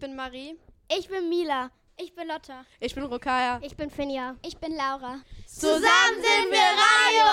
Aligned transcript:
bin 0.00 0.16
Marie. 0.16 0.56
Ich 0.90 1.08
bin 1.08 1.28
Mila. 1.28 1.70
Ich 1.98 2.14
bin 2.14 2.26
Lotta. 2.26 2.64
Ich 2.80 2.94
bin 2.94 3.04
Rokaya. 3.04 3.60
Ich 3.62 3.76
bin 3.76 3.90
Finja. 3.90 4.34
Ich 4.46 4.56
bin 4.56 4.72
Laura. 4.72 5.20
Zusammen 5.46 5.82
sind 5.82 6.50
wir 6.50 6.58
Radio 6.80 7.28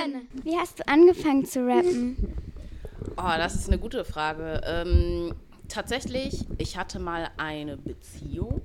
157! 0.00 0.44
Wie 0.44 0.56
hast 0.56 0.78
du 0.78 0.88
angefangen 0.88 1.44
zu 1.44 1.66
rappen? 1.66 2.16
Oh, 3.18 3.36
das 3.36 3.54
ist 3.54 3.68
eine 3.68 3.78
gute 3.78 4.02
Frage. 4.06 4.62
Ähm, 4.64 5.34
tatsächlich, 5.68 6.46
ich 6.56 6.78
hatte 6.78 6.98
mal 6.98 7.28
eine 7.36 7.76
Beziehung. 7.76 8.62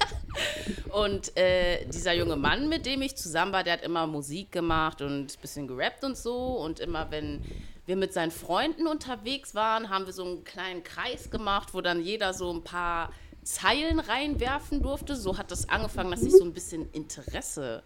und 0.92 1.34
äh, 1.38 1.86
dieser 1.86 2.12
junge 2.12 2.36
Mann, 2.36 2.68
mit 2.68 2.84
dem 2.84 3.00
ich 3.00 3.16
zusammen 3.16 3.54
war, 3.54 3.64
der 3.64 3.74
hat 3.74 3.82
immer 3.82 4.06
Musik 4.06 4.52
gemacht 4.52 5.00
und 5.00 5.32
ein 5.32 5.40
bisschen 5.40 5.66
gerappt 5.66 6.04
und 6.04 6.18
so. 6.18 6.36
Und 6.58 6.80
immer, 6.80 7.10
wenn 7.10 7.42
wir 7.90 7.96
mit 7.96 8.12
seinen 8.12 8.30
Freunden 8.30 8.86
unterwegs 8.86 9.56
waren, 9.56 9.90
haben 9.90 10.06
wir 10.06 10.12
so 10.12 10.24
einen 10.24 10.44
kleinen 10.44 10.84
Kreis 10.84 11.28
gemacht, 11.28 11.74
wo 11.74 11.80
dann 11.80 12.00
jeder 12.00 12.32
so 12.34 12.52
ein 12.52 12.62
paar 12.62 13.10
Zeilen 13.42 13.98
reinwerfen 13.98 14.80
durfte. 14.80 15.16
So 15.16 15.36
hat 15.36 15.50
das 15.50 15.68
angefangen, 15.68 16.12
dass 16.12 16.22
ich 16.22 16.30
so 16.30 16.44
ein 16.44 16.52
bisschen 16.52 16.88
Interesse 16.92 17.82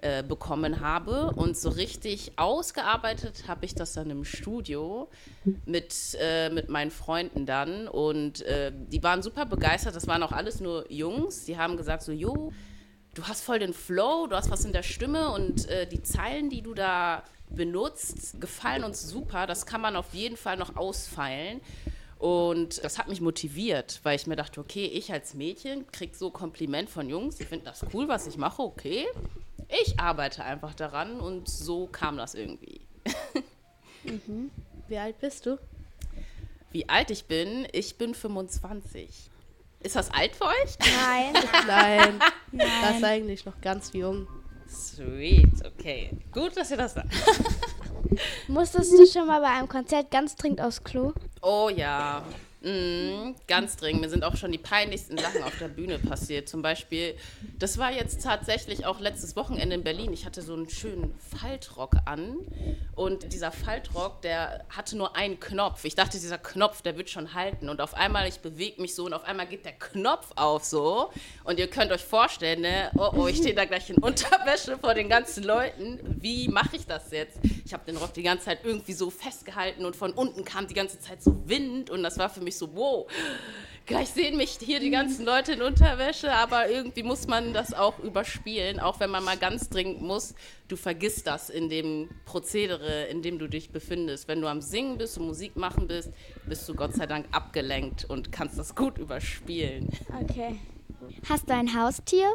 äh, 0.00 0.24
bekommen 0.24 0.80
habe. 0.80 1.30
Und 1.36 1.56
so 1.56 1.68
richtig 1.68 2.32
ausgearbeitet 2.34 3.44
habe 3.46 3.64
ich 3.64 3.76
das 3.76 3.92
dann 3.92 4.10
im 4.10 4.24
Studio 4.24 5.08
mit, 5.66 5.94
äh, 6.20 6.50
mit 6.50 6.68
meinen 6.68 6.90
Freunden 6.90 7.46
dann. 7.46 7.86
Und 7.86 8.42
äh, 8.42 8.72
die 8.74 9.04
waren 9.04 9.22
super 9.22 9.46
begeistert. 9.46 9.94
Das 9.94 10.08
waren 10.08 10.24
auch 10.24 10.32
alles 10.32 10.58
nur 10.58 10.90
Jungs. 10.90 11.44
Die 11.44 11.56
haben 11.56 11.76
gesagt 11.76 12.02
so, 12.02 12.10
jo, 12.10 12.52
du 13.14 13.22
hast 13.22 13.42
voll 13.42 13.60
den 13.60 13.72
Flow, 13.72 14.26
du 14.26 14.34
hast 14.34 14.50
was 14.50 14.64
in 14.64 14.72
der 14.72 14.82
Stimme 14.82 15.30
und 15.30 15.68
äh, 15.68 15.86
die 15.86 16.02
Zeilen, 16.02 16.50
die 16.50 16.62
du 16.62 16.74
da 16.74 17.22
benutzt, 17.54 18.40
gefallen 18.40 18.84
uns 18.84 19.02
super. 19.08 19.46
Das 19.46 19.66
kann 19.66 19.80
man 19.80 19.96
auf 19.96 20.12
jeden 20.12 20.36
Fall 20.36 20.56
noch 20.56 20.76
ausfeilen. 20.76 21.60
Und 22.18 22.82
das 22.82 22.98
hat 22.98 23.08
mich 23.08 23.20
motiviert, 23.20 24.00
weil 24.02 24.16
ich 24.16 24.26
mir 24.26 24.36
dachte, 24.36 24.60
okay, 24.60 24.86
ich 24.86 25.12
als 25.12 25.34
Mädchen 25.34 25.86
krieg 25.92 26.16
so 26.16 26.30
Kompliment 26.30 26.88
von 26.88 27.08
Jungs, 27.08 27.36
die 27.36 27.44
finden 27.44 27.66
das 27.66 27.84
cool, 27.92 28.08
was 28.08 28.26
ich 28.26 28.38
mache, 28.38 28.62
okay. 28.62 29.06
Ich 29.82 29.98
arbeite 30.00 30.44
einfach 30.44 30.74
daran 30.74 31.20
und 31.20 31.48
so 31.48 31.86
kam 31.86 32.16
das 32.16 32.34
irgendwie. 32.34 32.80
mhm. 34.04 34.50
Wie 34.88 34.98
alt 34.98 35.20
bist 35.20 35.46
du? 35.46 35.58
Wie 36.70 36.88
alt 36.88 37.10
ich 37.10 37.26
bin? 37.26 37.66
Ich 37.72 37.96
bin 37.96 38.14
25. 38.14 39.30
Ist 39.80 39.96
das 39.96 40.10
alt 40.10 40.34
für 40.34 40.44
euch? 40.44 40.78
Nein. 40.80 41.32
Nein. 41.66 42.18
Nein. 42.52 42.68
Das 42.82 42.96
ist 42.96 43.04
eigentlich 43.04 43.44
noch 43.44 43.60
ganz 43.60 43.92
jung. 43.92 44.26
Sweet, 44.74 45.64
okay. 45.64 46.10
Gut, 46.32 46.56
dass 46.56 46.70
ihr 46.70 46.76
das 46.76 46.94
sagt. 46.94 47.08
Musstest 48.48 48.92
du 48.92 49.06
schon 49.06 49.26
mal 49.26 49.40
bei 49.40 49.48
einem 49.48 49.68
Konzert 49.68 50.10
ganz 50.10 50.34
dringend 50.34 50.60
aufs 50.60 50.82
Klo? 50.82 51.12
Oh 51.42 51.70
ja. 51.74 52.22
Mhm, 52.64 53.34
ganz 53.46 53.76
dringend. 53.76 54.00
Mir 54.00 54.08
sind 54.08 54.24
auch 54.24 54.36
schon 54.36 54.50
die 54.50 54.58
peinlichsten 54.58 55.18
Sachen 55.18 55.42
auf 55.42 55.52
der 55.58 55.68
Bühne 55.68 55.98
passiert. 55.98 56.48
Zum 56.48 56.62
Beispiel, 56.62 57.14
das 57.58 57.76
war 57.76 57.92
jetzt 57.92 58.22
tatsächlich 58.22 58.86
auch 58.86 59.00
letztes 59.00 59.36
Wochenende 59.36 59.74
in 59.74 59.84
Berlin. 59.84 60.14
Ich 60.14 60.24
hatte 60.24 60.40
so 60.40 60.54
einen 60.54 60.70
schönen 60.70 61.14
Faltrock 61.38 61.96
an. 62.06 62.38
Und 62.94 63.34
dieser 63.34 63.52
Faltrock, 63.52 64.22
der 64.22 64.64
hatte 64.70 64.96
nur 64.96 65.14
einen 65.14 65.38
Knopf. 65.40 65.84
Ich 65.84 65.94
dachte, 65.94 66.18
dieser 66.18 66.38
Knopf, 66.38 66.80
der 66.80 66.96
wird 66.96 67.10
schon 67.10 67.34
halten. 67.34 67.68
Und 67.68 67.82
auf 67.82 67.92
einmal, 67.92 68.26
ich 68.28 68.38
bewege 68.38 68.80
mich 68.80 68.94
so 68.94 69.04
und 69.04 69.12
auf 69.12 69.24
einmal 69.24 69.46
geht 69.46 69.66
der 69.66 69.72
Knopf 69.72 70.28
auf 70.36 70.64
so. 70.64 71.10
Und 71.44 71.58
ihr 71.58 71.68
könnt 71.68 71.92
euch 71.92 72.04
vorstellen, 72.04 72.62
ne? 72.62 72.90
oh, 72.96 73.10
oh, 73.14 73.26
ich 73.26 73.36
stehe 73.36 73.54
da 73.54 73.66
gleich 73.66 73.90
in 73.90 73.98
Unterwäsche 73.98 74.78
vor 74.78 74.94
den 74.94 75.10
ganzen 75.10 75.44
Leuten. 75.44 76.00
Wie 76.18 76.48
mache 76.48 76.76
ich 76.76 76.86
das 76.86 77.10
jetzt? 77.10 77.38
Ich 77.66 77.74
habe 77.74 77.84
den 77.84 77.98
Rock 77.98 78.14
die 78.14 78.22
ganze 78.22 78.46
Zeit 78.46 78.60
irgendwie 78.64 78.94
so 78.94 79.10
festgehalten 79.10 79.84
und 79.84 79.96
von 79.96 80.12
unten 80.12 80.46
kam 80.46 80.66
die 80.66 80.74
ganze 80.74 80.98
Zeit 80.98 81.22
so 81.22 81.46
Wind. 81.46 81.90
Und 81.90 82.02
das 82.02 82.16
war 82.16 82.30
für 82.30 82.40
mich 82.40 82.53
ich 82.54 82.58
so, 82.58 82.74
wow, 82.74 83.06
gleich 83.86 84.08
sehen 84.10 84.36
mich 84.36 84.58
hier 84.60 84.80
die 84.80 84.90
ganzen 84.90 85.24
Leute 85.24 85.52
in 85.52 85.62
Unterwäsche, 85.62 86.32
aber 86.32 86.68
irgendwie 86.70 87.02
muss 87.02 87.26
man 87.26 87.52
das 87.52 87.74
auch 87.74 87.98
überspielen, 87.98 88.80
auch 88.80 89.00
wenn 89.00 89.10
man 89.10 89.24
mal 89.24 89.36
ganz 89.36 89.68
dringend 89.68 90.00
muss. 90.00 90.34
Du 90.68 90.76
vergisst 90.76 91.26
das 91.26 91.50
in 91.50 91.68
dem 91.68 92.08
Prozedere, 92.24 93.04
in 93.06 93.22
dem 93.22 93.38
du 93.38 93.48
dich 93.48 93.70
befindest. 93.70 94.28
Wenn 94.28 94.40
du 94.40 94.48
am 94.48 94.60
Singen 94.60 94.98
bist 94.98 95.18
und 95.18 95.26
Musik 95.26 95.56
machen 95.56 95.88
bist, 95.88 96.10
bist 96.46 96.68
du 96.68 96.74
Gott 96.74 96.94
sei 96.94 97.06
Dank 97.06 97.26
abgelenkt 97.32 98.04
und 98.04 98.32
kannst 98.32 98.58
das 98.58 98.74
gut 98.74 98.98
überspielen. 98.98 99.90
Okay. 100.22 100.56
Hast 101.28 101.50
du 101.50 101.54
ein 101.54 101.78
Haustier? 101.78 102.34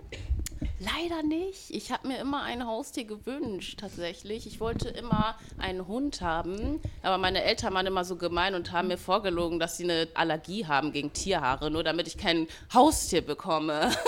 Leider 0.80 1.24
nicht. 1.24 1.70
Ich 1.70 1.92
habe 1.92 2.08
mir 2.08 2.20
immer 2.20 2.44
ein 2.44 2.66
Haustier 2.66 3.06
gewünscht, 3.06 3.80
tatsächlich. 3.80 4.48
Ich 4.48 4.60
wollte 4.60 4.90
immer 4.90 5.38
einen 5.58 5.88
Hund 5.88 6.22
haben, 6.22 6.82
aber 7.02 7.18
meine 7.18 7.44
Eltern 7.44 7.74
waren 7.74 7.86
immer 7.86 8.04
so 8.04 8.16
gemein 8.16 8.56
und 8.56 8.72
haben 8.72 8.88
mir 8.88 8.98
vorgelogen, 8.98 9.60
dass 9.60 9.78
sie 9.78 9.84
eine 9.86 10.08
Allergie 10.14 10.66
haben 10.66 10.92
gegen 10.92 11.14
Tierhaare, 11.14 11.72
nur 11.72 11.84
damit 11.84 12.08
ich 12.08 12.18
kein 12.18 12.48
Haustier 12.74 13.22
bekomme. 13.22 13.92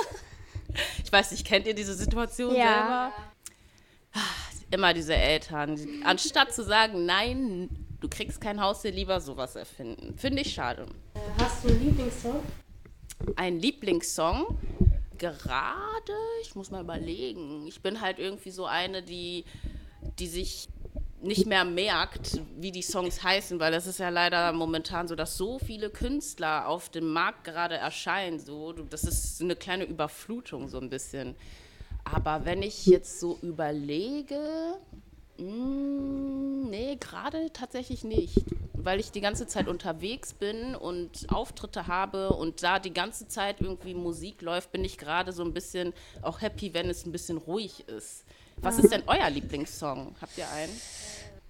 Ich 1.03 1.11
weiß 1.11 1.31
nicht, 1.31 1.45
kennt 1.45 1.67
ihr 1.67 1.73
diese 1.73 1.93
Situation 1.93 2.55
ja. 2.55 3.11
selber? 4.13 4.23
Immer 4.71 4.93
diese 4.93 5.13
Eltern. 5.13 5.77
Anstatt 6.05 6.53
zu 6.53 6.63
sagen, 6.63 7.05
nein, 7.05 7.69
du 7.99 8.07
kriegst 8.07 8.39
kein 8.39 8.61
Haustier, 8.61 8.91
lieber 8.91 9.19
sowas 9.19 9.57
erfinden. 9.57 10.17
Finde 10.17 10.43
ich 10.43 10.53
schade. 10.53 10.87
Hast 11.37 11.65
du 11.65 11.69
einen 11.69 11.83
Lieblingssong? 11.83 12.43
Ein 13.35 13.59
Lieblingssong? 13.59 14.57
Gerade, 15.21 16.13
ich 16.41 16.55
muss 16.55 16.71
mal 16.71 16.81
überlegen, 16.81 17.67
ich 17.67 17.81
bin 17.81 18.01
halt 18.01 18.17
irgendwie 18.17 18.49
so 18.49 18.65
eine, 18.65 19.03
die, 19.03 19.45
die 20.17 20.27
sich 20.27 20.67
nicht 21.21 21.45
mehr 21.45 21.63
merkt, 21.63 22.41
wie 22.57 22.71
die 22.71 22.81
Songs 22.81 23.23
heißen, 23.23 23.59
weil 23.59 23.71
das 23.71 23.85
ist 23.85 23.99
ja 23.99 24.09
leider 24.09 24.51
momentan 24.51 25.07
so, 25.07 25.15
dass 25.15 25.37
so 25.37 25.59
viele 25.59 25.91
Künstler 25.91 26.67
auf 26.67 26.89
dem 26.89 27.13
Markt 27.13 27.43
gerade 27.43 27.75
erscheinen. 27.75 28.39
So, 28.39 28.73
das 28.73 29.03
ist 29.03 29.39
eine 29.39 29.55
kleine 29.55 29.83
Überflutung 29.83 30.67
so 30.67 30.79
ein 30.79 30.89
bisschen. 30.89 31.35
Aber 32.03 32.45
wenn 32.45 32.63
ich 32.63 32.87
jetzt 32.87 33.19
so 33.19 33.37
überlege, 33.43 34.39
mm, 35.41 36.69
nee, 36.69 36.97
gerade 36.99 37.51
tatsächlich 37.51 38.03
nicht 38.03 38.45
weil 38.83 38.99
ich 38.99 39.11
die 39.11 39.21
ganze 39.21 39.47
Zeit 39.47 39.67
unterwegs 39.67 40.33
bin 40.33 40.75
und 40.75 41.27
Auftritte 41.29 41.87
habe 41.87 42.31
und 42.31 42.63
da 42.63 42.79
die 42.79 42.93
ganze 42.93 43.27
Zeit 43.27 43.61
irgendwie 43.61 43.93
Musik 43.93 44.41
läuft, 44.41 44.71
bin 44.71 44.83
ich 44.83 44.97
gerade 44.97 45.31
so 45.31 45.43
ein 45.43 45.53
bisschen 45.53 45.93
auch 46.21 46.41
happy, 46.41 46.73
wenn 46.73 46.89
es 46.89 47.05
ein 47.05 47.11
bisschen 47.11 47.37
ruhig 47.37 47.87
ist. 47.87 48.25
Was 48.57 48.77
ist 48.77 48.91
denn 48.91 49.03
euer 49.07 49.29
Lieblingssong? 49.29 50.15
Habt 50.21 50.37
ihr 50.37 50.49
einen? 50.49 50.73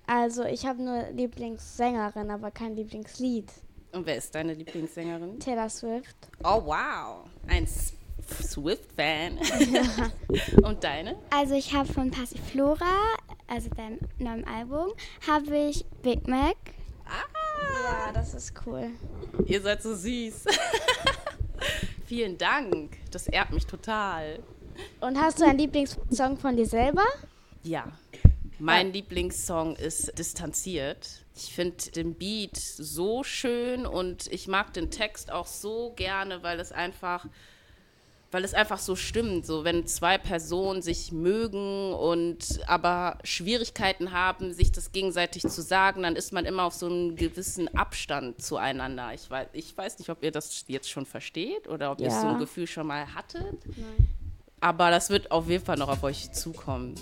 Also 0.07 0.43
ich 0.43 0.65
habe 0.65 0.81
nur 0.81 1.09
Lieblingssängerin, 1.11 2.31
aber 2.31 2.51
kein 2.51 2.75
Lieblingslied. 2.75 3.49
Und 3.91 4.05
wer 4.05 4.15
ist 4.15 4.33
deine 4.33 4.53
Lieblingssängerin? 4.53 5.39
Taylor 5.39 5.69
Swift. 5.69 6.15
Oh 6.43 6.61
wow, 6.65 7.25
ein 7.47 7.67
Swift-Fan. 7.67 9.39
Ja. 9.71 10.11
Und 10.67 10.83
deine? 10.83 11.17
Also 11.29 11.55
ich 11.55 11.73
habe 11.73 11.91
von 11.91 12.11
Passiflora, 12.11 12.85
also 13.51 13.69
deinem 13.69 13.99
neuen 14.17 14.45
Album, 14.47 14.93
habe 15.27 15.57
ich 15.57 15.85
Big 16.01 16.25
Mac. 16.27 16.55
Ah. 17.05 18.05
Ja, 18.07 18.11
das 18.13 18.33
ist 18.33 18.53
cool. 18.65 18.91
Ihr 19.45 19.61
seid 19.61 19.83
so 19.83 19.93
süß. 19.93 20.45
Vielen 22.05 22.37
Dank. 22.37 22.97
Das 23.11 23.27
ehrt 23.27 23.51
mich 23.51 23.65
total. 23.65 24.39
Und 25.01 25.19
hast 25.19 25.39
du 25.39 25.45
einen 25.45 25.59
Lieblingssong 25.59 26.37
von 26.37 26.55
dir 26.55 26.65
selber? 26.65 27.03
Ja. 27.63 27.91
Mein 28.57 28.87
ja. 28.87 28.93
Lieblingssong 28.93 29.75
ist 29.75 30.17
Distanziert. 30.17 31.25
Ich 31.35 31.53
finde 31.53 31.91
den 31.91 32.15
Beat 32.15 32.55
so 32.55 33.23
schön 33.23 33.85
und 33.85 34.31
ich 34.31 34.47
mag 34.47 34.73
den 34.73 34.91
Text 34.91 35.31
auch 35.31 35.47
so 35.47 35.91
gerne, 35.95 36.41
weil 36.41 36.59
es 36.59 36.71
einfach 36.71 37.25
weil 38.31 38.45
es 38.45 38.53
einfach 38.53 38.79
so 38.79 38.95
stimmt, 38.95 39.45
so 39.45 39.63
wenn 39.65 39.85
zwei 39.85 40.17
Personen 40.17 40.81
sich 40.81 41.11
mögen 41.11 41.93
und 41.93 42.59
aber 42.65 43.17
Schwierigkeiten 43.23 44.13
haben, 44.13 44.53
sich 44.53 44.71
das 44.71 44.93
gegenseitig 44.93 45.43
zu 45.43 45.61
sagen, 45.61 46.03
dann 46.03 46.15
ist 46.15 46.31
man 46.31 46.45
immer 46.45 46.63
auf 46.63 46.73
so 46.73 46.85
einem 46.85 47.15
gewissen 47.15 47.73
Abstand 47.75 48.41
zueinander. 48.41 49.13
Ich 49.13 49.29
weiß, 49.29 49.49
ich 49.51 49.77
weiß 49.77 49.99
nicht, 49.99 50.09
ob 50.09 50.23
ihr 50.23 50.31
das 50.31 50.63
jetzt 50.67 50.89
schon 50.89 51.05
versteht 51.05 51.67
oder 51.67 51.91
ob 51.91 51.99
ja. 51.99 52.05
ihr 52.05 52.11
so 52.11 52.27
ein 52.27 52.39
Gefühl 52.39 52.67
schon 52.67 52.87
mal 52.87 53.13
hattet. 53.13 53.65
Nein. 53.65 54.07
Aber 54.61 54.91
das 54.91 55.09
wird 55.09 55.31
auf 55.31 55.49
jeden 55.49 55.65
Fall 55.65 55.77
noch 55.77 55.89
auf 55.89 56.03
euch 56.03 56.31
zukommen. 56.31 56.95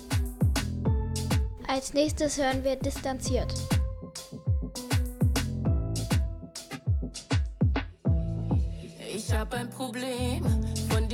Als 1.68 1.94
nächstes 1.94 2.38
hören 2.38 2.64
wir 2.64 2.74
distanziert. 2.74 3.54
Ich 9.14 9.32
habe 9.32 9.56
ein 9.56 9.70
Problem 9.70 10.69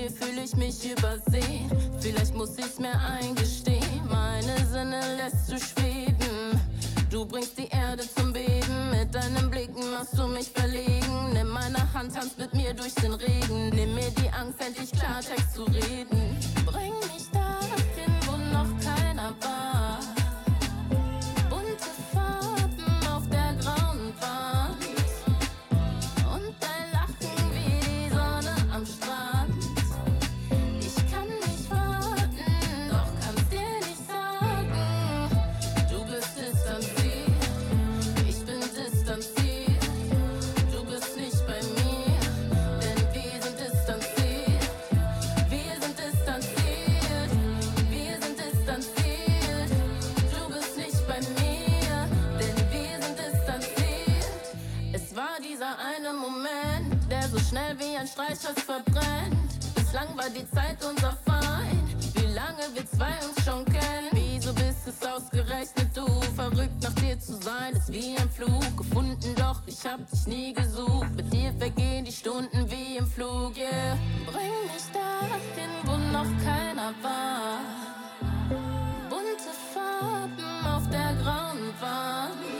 dir 0.07 0.11
fühle 0.11 0.43
ich 0.43 0.57
mich 0.57 0.91
übersehen. 0.91 1.71
Vielleicht 2.01 2.35
muss 2.35 2.59
ich's 2.59 2.79
mir 2.79 2.99
eingestehen. 3.01 4.03
Meine 4.09 4.57
Sinne 4.67 5.01
lässt 5.17 5.51
du 5.51 5.59
schweben. 5.59 6.61
Du 7.11 7.25
bringst 7.25 7.59
die 7.59 7.69
Erde 7.69 8.05
zum 8.17 8.33
Beben. 8.33 8.91
Mit 8.91 9.15
deinen 9.15 9.51
Blicken 9.51 9.91
machst 9.93 10.17
du 10.19 10.27
mich 10.27 10.51
verlegen. 10.51 11.33
Nimm 11.33 11.49
meine 11.49 11.93
Hand, 11.93 12.15
tanz 12.15 12.37
mit 12.39 12.53
mir 12.55 12.75
durch 12.75 12.95
den 12.95 13.15
Regen. 13.15 13.71
Nimm 13.71 13.95
mir 13.95 14.11
die 14.11 14.29
Angst, 14.31 14.61
endlich 14.61 14.93
Klartext 14.93 15.55
zu 15.55 15.65
reden. 15.65 16.37
Bring 16.65 16.93
mich 17.13 17.36
Streichholz 58.27 58.63
verbrennt. 58.63 59.75
Bislang 59.77 60.09
war 60.17 60.29
die 60.31 60.49
Zeit 60.51 60.85
unser 60.85 61.13
Feind. 61.25 62.17
Wie 62.17 62.35
lange 62.35 62.75
wir 62.75 62.85
zwei 62.87 63.15
uns 63.25 63.45
schon 63.45 63.65
kennen? 63.65 64.11
Wieso 64.13 64.53
bist 64.53 64.87
es 64.89 65.07
ausgerechnet 65.07 65.97
du? 65.97 66.07
Verrückt 66.35 66.83
nach 66.83 66.93
dir 66.95 67.19
zu 67.21 67.35
sein, 67.35 67.75
ist 67.75 67.93
wie 67.93 68.17
ein 68.17 68.29
Flug. 68.31 68.77
Gefunden, 68.77 69.35
doch 69.37 69.63
ich 69.67 69.85
hab 69.87 70.11
dich 70.11 70.27
nie 70.27 70.53
gesucht. 70.53 71.15
Mit 71.15 71.33
dir 71.33 71.53
vergehen 71.59 72.05
die 72.05 72.13
Stunden 72.13 72.69
wie 72.69 72.97
im 72.97 73.07
Flug, 73.07 73.57
yeah. 73.57 73.97
Bring 74.27 74.57
mich 74.73 74.87
dahin, 74.93 75.71
wo 75.85 75.97
noch 76.13 76.45
keiner 76.45 76.93
war. 77.03 77.61
Bunte 79.09 79.53
Farben 79.73 80.67
auf 80.67 80.89
der 80.91 81.15
grauen 81.23 81.73
Wand. 81.81 82.56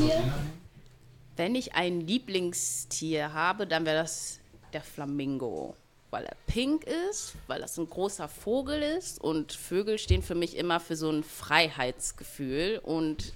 Lieblingstier? 0.00 0.32
Wenn 1.36 1.54
ich 1.54 1.74
ein 1.74 2.00
Lieblingstier 2.00 3.32
habe, 3.32 3.66
dann 3.66 3.84
wäre 3.84 4.02
das 4.02 4.40
der 4.72 4.82
Flamingo. 4.82 5.74
Weil 6.10 6.24
er 6.24 6.36
pink 6.46 6.84
ist, 6.84 7.34
weil 7.46 7.60
das 7.60 7.78
ein 7.78 7.88
großer 7.88 8.28
Vogel 8.28 8.82
ist 8.82 9.20
und 9.20 9.52
Vögel 9.52 9.98
stehen 9.98 10.22
für 10.22 10.34
mich 10.34 10.56
immer 10.56 10.80
für 10.80 10.96
so 10.96 11.10
ein 11.10 11.22
Freiheitsgefühl 11.22 12.80
und 12.82 13.32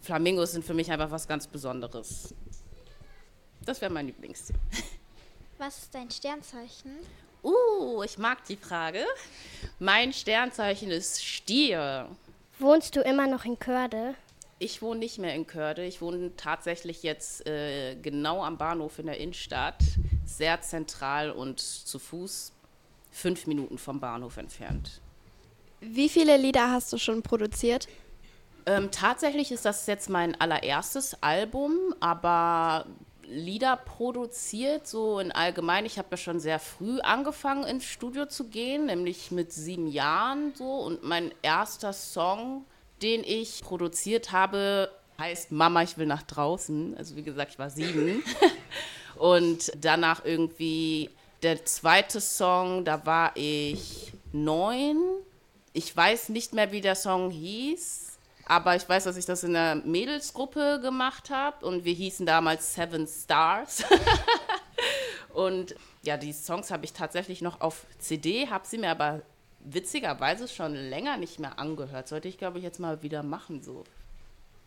Flamingos 0.00 0.52
sind 0.52 0.64
für 0.64 0.74
mich 0.74 0.92
einfach 0.92 1.10
was 1.10 1.26
ganz 1.26 1.46
Besonderes. 1.46 2.34
Das 3.64 3.80
wäre 3.80 3.92
mein 3.92 4.06
Lieblingstier. 4.06 4.56
Was 5.58 5.78
ist 5.78 5.94
dein 5.94 6.10
Sternzeichen? 6.10 6.98
Uh, 7.42 8.02
ich 8.02 8.18
mag 8.18 8.44
die 8.44 8.56
Frage. 8.56 9.04
Mein 9.78 10.12
Sternzeichen 10.12 10.90
ist 10.90 11.24
Stier. 11.24 12.08
Wohnst 12.58 12.96
du 12.96 13.00
immer 13.00 13.26
noch 13.26 13.44
in 13.44 13.58
Körde? 13.58 14.16
Ich 14.64 14.80
wohne 14.80 15.00
nicht 15.00 15.18
mehr 15.18 15.34
in 15.34 15.46
Körde. 15.46 15.84
Ich 15.84 16.00
wohne 16.00 16.34
tatsächlich 16.38 17.02
jetzt 17.02 17.46
äh, 17.46 17.96
genau 17.96 18.42
am 18.42 18.56
Bahnhof 18.56 18.98
in 18.98 19.04
der 19.04 19.18
Innenstadt, 19.18 19.82
sehr 20.24 20.62
zentral 20.62 21.30
und 21.30 21.60
zu 21.60 21.98
Fuß 21.98 22.50
fünf 23.10 23.46
Minuten 23.46 23.76
vom 23.76 24.00
Bahnhof 24.00 24.38
entfernt. 24.38 25.02
Wie 25.80 26.08
viele 26.08 26.38
Lieder 26.38 26.70
hast 26.70 26.90
du 26.94 26.96
schon 26.96 27.22
produziert? 27.22 27.88
Ähm, 28.64 28.90
tatsächlich 28.90 29.52
ist 29.52 29.66
das 29.66 29.86
jetzt 29.86 30.08
mein 30.08 30.34
allererstes 30.40 31.22
Album, 31.22 31.94
aber 32.00 32.86
Lieder 33.24 33.76
produziert, 33.76 34.86
so 34.86 35.18
in 35.18 35.30
allgemein. 35.30 35.84
Ich 35.84 35.98
habe 35.98 36.08
ja 36.12 36.16
schon 36.16 36.40
sehr 36.40 36.58
früh 36.58 37.00
angefangen 37.00 37.64
ins 37.64 37.84
Studio 37.84 38.24
zu 38.24 38.48
gehen, 38.48 38.86
nämlich 38.86 39.30
mit 39.30 39.52
sieben 39.52 39.88
Jahren 39.88 40.54
so. 40.54 40.70
Und 40.78 41.04
mein 41.04 41.32
erster 41.42 41.92
Song, 41.92 42.64
den 43.02 43.24
ich 43.24 43.62
produziert 43.62 44.32
habe, 44.32 44.90
heißt 45.18 45.52
Mama, 45.52 45.82
ich 45.82 45.96
will 45.98 46.06
nach 46.06 46.22
draußen. 46.22 46.96
Also 46.96 47.16
wie 47.16 47.22
gesagt, 47.22 47.52
ich 47.52 47.58
war 47.58 47.70
sieben. 47.70 48.22
Und 49.16 49.72
danach 49.76 50.24
irgendwie 50.24 51.10
der 51.42 51.64
zweite 51.64 52.20
Song, 52.20 52.84
da 52.84 53.04
war 53.06 53.32
ich 53.36 54.12
neun. 54.32 54.98
Ich 55.72 55.94
weiß 55.96 56.30
nicht 56.30 56.54
mehr, 56.54 56.72
wie 56.72 56.80
der 56.80 56.94
Song 56.94 57.30
hieß, 57.30 58.18
aber 58.46 58.76
ich 58.76 58.88
weiß, 58.88 59.04
dass 59.04 59.16
ich 59.16 59.26
das 59.26 59.44
in 59.44 59.54
der 59.54 59.76
Mädelsgruppe 59.76 60.80
gemacht 60.80 61.30
habe 61.30 61.66
und 61.66 61.84
wir 61.84 61.92
hießen 61.92 62.26
damals 62.26 62.74
Seven 62.74 63.06
Stars. 63.06 63.84
und 65.34 65.74
ja, 66.02 66.16
die 66.16 66.32
Songs 66.32 66.70
habe 66.70 66.84
ich 66.84 66.92
tatsächlich 66.92 67.42
noch 67.42 67.60
auf 67.60 67.86
CD, 67.98 68.48
habe 68.48 68.66
sie 68.66 68.78
mir 68.78 68.90
aber 68.90 69.22
witzigerweise 69.64 70.46
schon 70.46 70.74
länger 70.74 71.16
nicht 71.16 71.38
mehr 71.40 71.58
angehört. 71.58 72.08
Sollte 72.08 72.28
ich, 72.28 72.38
glaube 72.38 72.58
ich, 72.58 72.64
jetzt 72.64 72.78
mal 72.78 73.02
wieder 73.02 73.22
machen 73.22 73.62
so. 73.62 73.84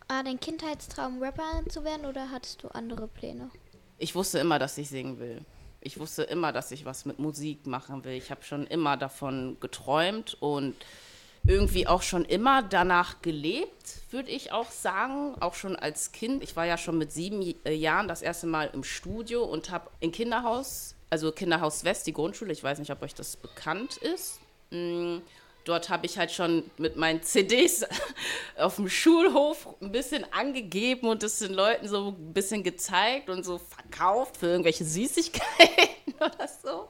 War 0.08 0.24
dein 0.24 0.40
Kindheitstraum, 0.40 1.22
Rapper 1.22 1.62
zu 1.68 1.84
werden 1.84 2.06
oder 2.06 2.30
hattest 2.30 2.62
du 2.62 2.68
andere 2.68 3.08
Pläne? 3.08 3.50
Ich 3.98 4.14
wusste 4.14 4.38
immer, 4.38 4.58
dass 4.58 4.78
ich 4.78 4.88
singen 4.88 5.18
will. 5.18 5.44
Ich 5.80 5.98
wusste 6.00 6.22
immer, 6.24 6.52
dass 6.52 6.70
ich 6.70 6.84
was 6.84 7.04
mit 7.04 7.18
Musik 7.18 7.66
machen 7.66 8.04
will. 8.04 8.14
Ich 8.14 8.30
habe 8.30 8.42
schon 8.42 8.66
immer 8.66 8.96
davon 8.96 9.56
geträumt 9.60 10.36
und 10.40 10.74
irgendwie 11.44 11.86
auch 11.86 12.02
schon 12.02 12.24
immer 12.24 12.62
danach 12.62 13.22
gelebt, 13.22 14.00
würde 14.10 14.30
ich 14.30 14.52
auch 14.52 14.70
sagen. 14.70 15.36
Auch 15.40 15.54
schon 15.54 15.76
als 15.76 16.12
Kind. 16.12 16.42
Ich 16.42 16.56
war 16.56 16.66
ja 16.66 16.76
schon 16.76 16.98
mit 16.98 17.12
sieben 17.12 17.54
äh, 17.64 17.72
Jahren 17.72 18.08
das 18.08 18.22
erste 18.22 18.46
Mal 18.46 18.70
im 18.72 18.84
Studio 18.84 19.44
und 19.44 19.70
habe 19.70 19.90
im 20.00 20.10
Kinderhaus, 20.10 20.94
also 21.10 21.32
Kinderhaus 21.32 21.84
West, 21.84 22.06
die 22.06 22.12
Grundschule, 22.12 22.52
ich 22.52 22.62
weiß 22.62 22.78
nicht, 22.78 22.90
ob 22.90 23.02
euch 23.02 23.14
das 23.14 23.36
bekannt 23.36 23.98
ist. 23.98 24.40
Mm, 24.70 25.18
Dort 25.68 25.90
habe 25.90 26.06
ich 26.06 26.16
halt 26.16 26.32
schon 26.32 26.70
mit 26.78 26.96
meinen 26.96 27.22
CDs 27.22 27.84
auf 28.56 28.76
dem 28.76 28.88
Schulhof 28.88 29.68
ein 29.82 29.92
bisschen 29.92 30.24
angegeben 30.32 31.08
und 31.08 31.22
das 31.22 31.40
den 31.40 31.52
Leuten 31.52 31.86
so 31.86 32.16
ein 32.18 32.32
bisschen 32.32 32.62
gezeigt 32.62 33.28
und 33.28 33.44
so 33.44 33.58
verkauft 33.58 34.38
für 34.38 34.46
irgendwelche 34.46 34.86
Süßigkeiten 34.86 36.14
oder 36.20 36.48
so. 36.62 36.88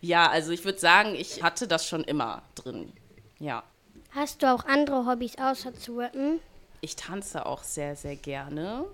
Ja, 0.00 0.30
also 0.30 0.52
ich 0.52 0.64
würde 0.64 0.78
sagen, 0.78 1.16
ich 1.16 1.42
hatte 1.42 1.66
das 1.66 1.88
schon 1.88 2.04
immer 2.04 2.42
drin. 2.54 2.92
Ja. 3.40 3.64
Hast 4.12 4.44
du 4.44 4.54
auch 4.54 4.64
andere 4.64 5.06
Hobbys 5.06 5.36
außer 5.38 5.74
zu 5.74 5.98
rappen? 5.98 6.38
Ich 6.82 6.94
tanze 6.94 7.46
auch 7.46 7.64
sehr, 7.64 7.96
sehr 7.96 8.14
gerne. 8.14 8.84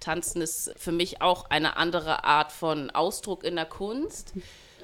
Tanzen 0.00 0.40
ist 0.40 0.72
für 0.78 0.92
mich 0.92 1.20
auch 1.20 1.50
eine 1.50 1.76
andere 1.76 2.24
Art 2.24 2.50
von 2.50 2.88
Ausdruck 2.90 3.44
in 3.44 3.56
der 3.56 3.66
Kunst. 3.66 4.32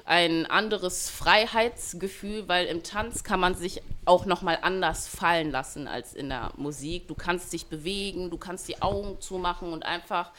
Ein 0.09 0.47
anderes 0.47 1.07
Freiheitsgefühl, 1.07 2.47
weil 2.47 2.65
im 2.65 2.81
Tanz 2.81 3.23
kann 3.23 3.39
man 3.39 3.53
sich 3.53 3.83
auch 4.05 4.25
noch 4.25 4.41
mal 4.41 4.57
anders 4.63 5.07
fallen 5.07 5.51
lassen 5.51 5.87
als 5.87 6.15
in 6.15 6.29
der 6.29 6.51
Musik. 6.57 7.07
Du 7.07 7.13
kannst 7.13 7.53
dich 7.53 7.67
bewegen, 7.67 8.31
du 8.31 8.39
kannst 8.39 8.67
die 8.67 8.81
Augen 8.81 9.21
zumachen 9.21 9.71
und 9.71 9.85
einfach 9.85 10.31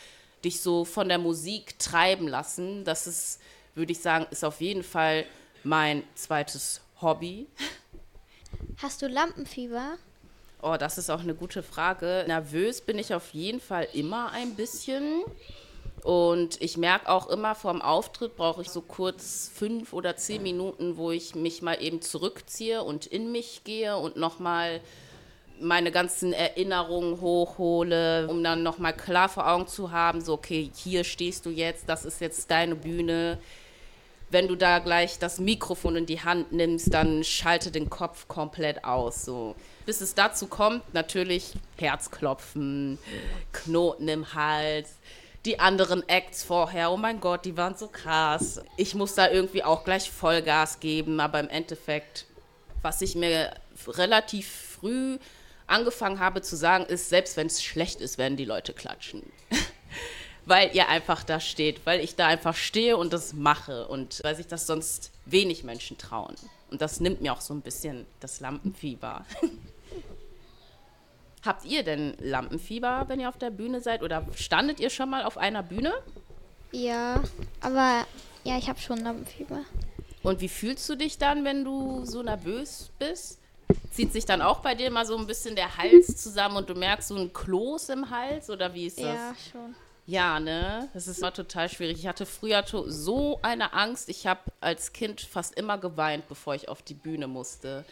dich 0.45 0.61
so 0.61 0.85
von 0.85 1.09
der 1.09 1.19
Musik 1.19 1.79
treiben 1.79 2.27
lassen. 2.27 2.85
Das 2.85 3.07
ist, 3.07 3.41
würde 3.77 3.93
ich 3.93 4.01
sagen, 4.01 4.27
ist 4.33 4.45
auf 4.45 4.61
jeden 4.61 4.83
Fall 4.83 5.25
mein 5.63 6.03
zweites 6.17 6.81
Hobby. 7.01 7.47
Hast 8.79 9.03
du 9.03 9.07
Lampenfieber? 9.07 9.99
Oh, 10.63 10.79
das 10.81 10.99
ist 10.99 11.11
auch 11.11 11.21
eine 11.21 11.37
gute 11.37 11.63
Frage. 11.63 12.25
Nervös 12.27 12.81
bin 12.81 12.99
ich 12.99 13.15
auf 13.15 13.33
jeden 13.35 13.61
Fall 13.61 13.87
immer 13.93 14.33
ein 14.33 14.57
bisschen. 14.57 15.23
Und 16.03 16.61
ich 16.63 16.77
merke 16.77 17.09
auch 17.09 17.29
immer 17.29 17.55
vorm 17.55 17.83
Auftritt 17.83 18.37
brauche 18.37 18.63
ich 18.63 18.71
so 18.71 18.81
kurz 18.81 19.51
fünf 19.55 19.93
oder 19.93 20.17
zehn 20.17 20.43
Minuten, 20.43 20.97
wo 20.97 21.11
ich 21.11 21.35
mich 21.35 21.61
mal 21.61 21.83
eben 21.83 22.01
zurückziehe 22.01 22.83
und 22.83 23.07
in 23.07 23.33
mich 23.33 23.65
gehe 23.65 23.97
und 23.97 24.17
nochmal 24.17 24.81
meine 25.61 25.93
ganzen 25.93 26.33
Erinnerungen 26.33 27.21
hochhole, 27.21 28.29
um 28.29 28.43
dann 28.43 28.63
nochmal 28.63 28.97
klar 28.97 29.29
vor 29.29 29.47
Augen 29.47 29.67
zu 29.67 29.91
haben, 29.91 30.23
so 30.23 30.35
okay, 30.35 30.71
hier 30.75 31.05
stehst 31.05 31.45
du 31.45 31.51
jetzt, 31.51 31.89
das 31.89 32.05
ist 32.05 32.21
jetzt 32.21 32.51
deine 32.51 32.75
Bühne. 32.75 33.39
Wenn 34.31 34.47
du 34.47 34.55
da 34.55 34.79
gleich 34.79 35.19
das 35.19 35.41
Mikrofon 35.41 35.97
in 35.97 36.07
die 36.07 36.21
Hand 36.23 36.53
nimmst, 36.53 36.95
dann 36.95 37.25
schalte 37.25 37.73
den 37.73 37.91
Kopf 37.91 38.29
komplett 38.29 38.85
aus. 38.85 39.25
So. 39.25 39.57
Bis 39.87 40.01
es 40.01 40.15
dazu 40.15 40.47
kommt, 40.47 40.95
natürlich 40.95 41.55
Herzklopfen, 41.77 42.99
Knoten 43.53 44.07
im 44.07 44.33
Hals, 44.33 44.95
die 45.45 45.59
anderen 45.59 46.07
Acts 46.09 46.43
vorher, 46.43 46.91
oh 46.91 46.97
mein 46.97 47.21
Gott, 47.21 47.45
die 47.45 47.57
waren 47.57 47.75
so 47.75 47.89
krass. 47.89 48.61
Ich 48.77 48.95
muss 48.95 49.15
da 49.15 49.31
irgendwie 49.31 49.65
auch 49.65 49.85
gleich 49.85 50.11
Vollgas 50.11 50.81
geben, 50.81 51.21
aber 51.21 51.41
im 51.41 51.49
Endeffekt 51.49 52.27
Was 52.83 53.03
ich 53.03 53.15
mir 53.15 53.55
relativ 53.87 54.77
früh 54.81 55.19
angefangen 55.67 56.19
habe 56.19 56.41
zu 56.41 56.57
sagen, 56.57 56.87
ist, 56.87 57.11
selbst 57.11 57.37
wenn 57.37 57.47
es 57.47 57.63
schlecht 57.63 58.01
ist, 58.01 58.17
werden 58.17 58.39
die 58.39 58.47
Leute 58.47 58.73
klatschen. 58.73 59.23
weil 60.47 60.75
ihr 60.75 60.89
einfach 60.89 61.23
da 61.23 61.41
steht, 61.41 61.85
weil 61.85 62.01
ich 62.01 62.17
da 62.17 62.27
einfach 62.27 62.55
stehe 62.55 62.97
und 62.97 63.13
das 63.13 63.35
mache 63.35 63.87
und 63.87 64.21
weil 64.25 64.35
sich 64.35 64.47
das 64.47 64.67
sonst 64.67 65.11
wenig 65.27 65.63
Menschen 65.63 65.99
trauen. 65.99 66.35
Und 66.71 66.81
das 66.81 67.01
nimmt 67.01 67.21
mir 67.21 67.33
auch 67.33 67.41
so 67.41 67.53
ein 67.55 67.61
bisschen 67.61 68.07
das 68.21 68.41
Lampenfieber. 68.41 69.25
Habt 71.45 71.65
ihr 71.65 71.83
denn 71.83 72.15
Lampenfieber, 72.21 73.05
wenn 73.09 73.21
ihr 73.21 73.29
auf 73.29 73.39
der 73.39 73.51
Bühne 73.51 73.81
seid? 73.81 74.03
Oder 74.03 74.27
standet 74.35 74.79
ihr 74.79 74.91
schon 74.91 75.09
mal 75.09 75.25
auf 75.25 75.39
einer 75.39 75.63
Bühne? 75.63 75.93
Ja, 76.73 77.23
aber 77.61 78.07
ja, 78.45 78.59
ich 78.59 78.69
habe 78.69 78.79
schon 78.79 78.99
Lampenfieber. 78.99 79.61
Und 80.23 80.41
wie 80.41 80.49
fühlst 80.49 80.89
du 80.89 80.97
dich 80.97 81.19
dann, 81.19 81.45
wenn 81.45 81.65
du 81.65 82.05
so 82.05 82.23
nervös 82.23 82.91
bist? 82.99 83.39
Zieht 83.91 84.13
sich 84.13 84.27
dann 84.27 84.43
auch 84.43 84.61
bei 84.61 84.75
dir 84.75 84.91
mal 84.91 85.07
so 85.07 85.17
ein 85.17 85.27
bisschen 85.27 85.57
der 85.57 85.77
Hals 85.77 86.17
zusammen 86.23 86.57
und 86.57 86.69
du 86.69 86.75
merkst 86.75 87.09
so 87.09 87.17
ein 87.17 87.33
Kloß 87.33 87.89
im 87.91 88.11
Hals? 88.11 88.51
Oder 88.51 88.75
wie 88.75 88.87
ist 88.87 88.99
das? 88.99 89.05
Ja, 89.07 89.35
schon. 89.51 89.75
Ja, 90.07 90.41
ne? 90.41 90.89
Das 90.93 91.07
ist 91.07 91.21
mal 91.21 91.31
total 91.31 91.69
schwierig. 91.69 91.99
Ich 92.01 92.07
hatte 92.07 92.27
früher 92.27 92.65
so 92.67 93.39
eine 93.43 93.73
Angst. 93.73 94.09
Ich 94.09 94.27
habe 94.27 94.41
als 94.61 94.93
Kind 94.93 95.21
fast 95.21 95.55
immer 95.55 95.79
geweint, 95.79 96.29
bevor 96.29 96.55
ich 96.55 96.69
auf 96.69 96.83
die 96.83 96.95
Bühne 96.95 97.29
musste. 97.29 97.85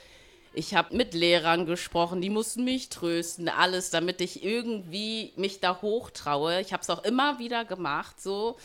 Ich 0.53 0.75
habe 0.75 0.97
mit 0.97 1.15
Lehrern 1.15 1.67
gesprochen, 1.67 2.21
die 2.21 2.31
mussten 2.31 2.65
mich 2.65 2.89
trösten, 2.89 3.49
alles, 3.49 3.91
damit 3.91 4.21
ich 4.21 4.45
irgendwie 4.45 5.33
mich 5.37 5.61
da 5.61 5.81
hochtraue. 5.83 6.61
Ich 6.61 6.73
habe 6.73 6.83
es 6.83 6.91
auch 6.91 7.05
immer 7.05 7.39
wieder 7.39 7.65
gemacht, 7.65 8.21
so. 8.21 8.57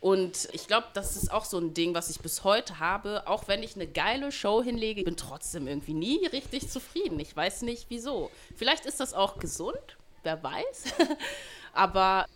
Und 0.00 0.48
ich 0.52 0.66
glaube, 0.66 0.86
das 0.92 1.16
ist 1.16 1.32
auch 1.32 1.46
so 1.46 1.58
ein 1.58 1.72
Ding, 1.72 1.94
was 1.94 2.10
ich 2.10 2.20
bis 2.20 2.44
heute 2.44 2.78
habe. 2.78 3.26
Auch 3.26 3.48
wenn 3.48 3.62
ich 3.62 3.74
eine 3.74 3.86
geile 3.86 4.32
Show 4.32 4.62
hinlege, 4.62 5.02
bin 5.02 5.16
trotzdem 5.16 5.66
irgendwie 5.66 5.94
nie 5.94 6.26
richtig 6.26 6.68
zufrieden. 6.68 7.18
Ich 7.20 7.34
weiß 7.34 7.62
nicht 7.62 7.86
wieso. 7.88 8.30
Vielleicht 8.54 8.84
ist 8.84 9.00
das 9.00 9.14
auch 9.14 9.38
gesund, 9.38 9.96
wer 10.22 10.42
weiß. 10.42 10.84
Aber 11.72 12.26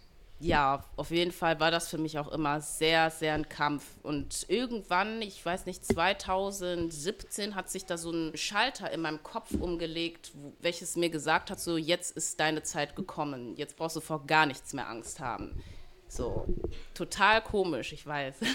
ja, 0.40 0.85
auf 0.97 1.11
jeden 1.11 1.33
Fall 1.33 1.59
war 1.59 1.73
das 1.73 1.88
für 1.88 1.99
mich 1.99 2.16
auch 2.18 2.28
immer 2.28 2.61
sehr, 2.61 3.11
sehr 3.11 3.35
ein 3.35 3.49
Kampf. 3.49 3.85
Und 4.02 4.47
irgendwann, 4.49 5.21
ich 5.21 5.45
weiß 5.45 5.66
nicht, 5.66 5.85
2017 5.85 7.57
hat 7.57 7.68
sich 7.71 7.87
da 7.87 7.99
so 7.99 8.12
ein 8.12 8.37
Schalter 8.37 8.90
in 8.92 9.00
meinem 9.00 9.23
Kopf 9.25 9.52
umgelegt, 9.54 10.30
welches 10.61 10.95
mir 10.95 11.11
gesagt 11.11 11.50
hat, 11.50 11.59
so 11.59 11.76
jetzt 11.76 12.16
ist 12.16 12.38
deine 12.38 12.62
Zeit 12.62 12.95
gekommen. 12.95 13.57
Jetzt 13.57 13.76
brauchst 13.76 13.97
du 13.97 14.00
vor 14.00 14.26
gar 14.26 14.47
nichts 14.47 14.73
mehr 14.73 14.88
Angst 14.88 15.18
haben. 15.18 15.61
So, 16.07 16.47
total 16.95 17.42
komisch, 17.42 17.92
ich 17.92 18.07
weiß. 18.07 18.37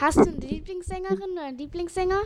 Hast 0.00 0.16
du 0.16 0.22
eine 0.22 0.38
Lieblingssängerin 0.38 1.32
oder 1.32 1.44
einen 1.44 1.58
Lieblingssänger? 1.58 2.22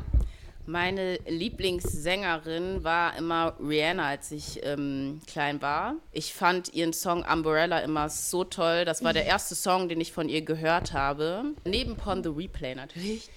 Meine 0.71 1.17
Lieblingssängerin 1.27 2.85
war 2.85 3.19
immer 3.19 3.57
Rihanna, 3.59 4.07
als 4.07 4.31
ich 4.31 4.61
ähm, 4.63 5.21
klein 5.27 5.61
war. 5.61 5.97
Ich 6.13 6.33
fand 6.33 6.73
ihren 6.73 6.93
Song 6.93 7.25
Umbrella 7.25 7.81
immer 7.81 8.09
so 8.09 8.45
toll. 8.45 8.85
Das 8.85 9.03
war 9.03 9.13
der 9.13 9.25
erste 9.25 9.57
Song, 9.57 9.89
den 9.89 10.01
ich 10.01 10.13
von 10.13 10.29
ihr 10.29 10.43
gehört 10.43 10.93
habe. 10.93 11.43
Neben 11.65 11.97
Pon 11.97 12.23
the 12.23 12.29
Replay 12.29 12.77
natürlich 12.77 13.29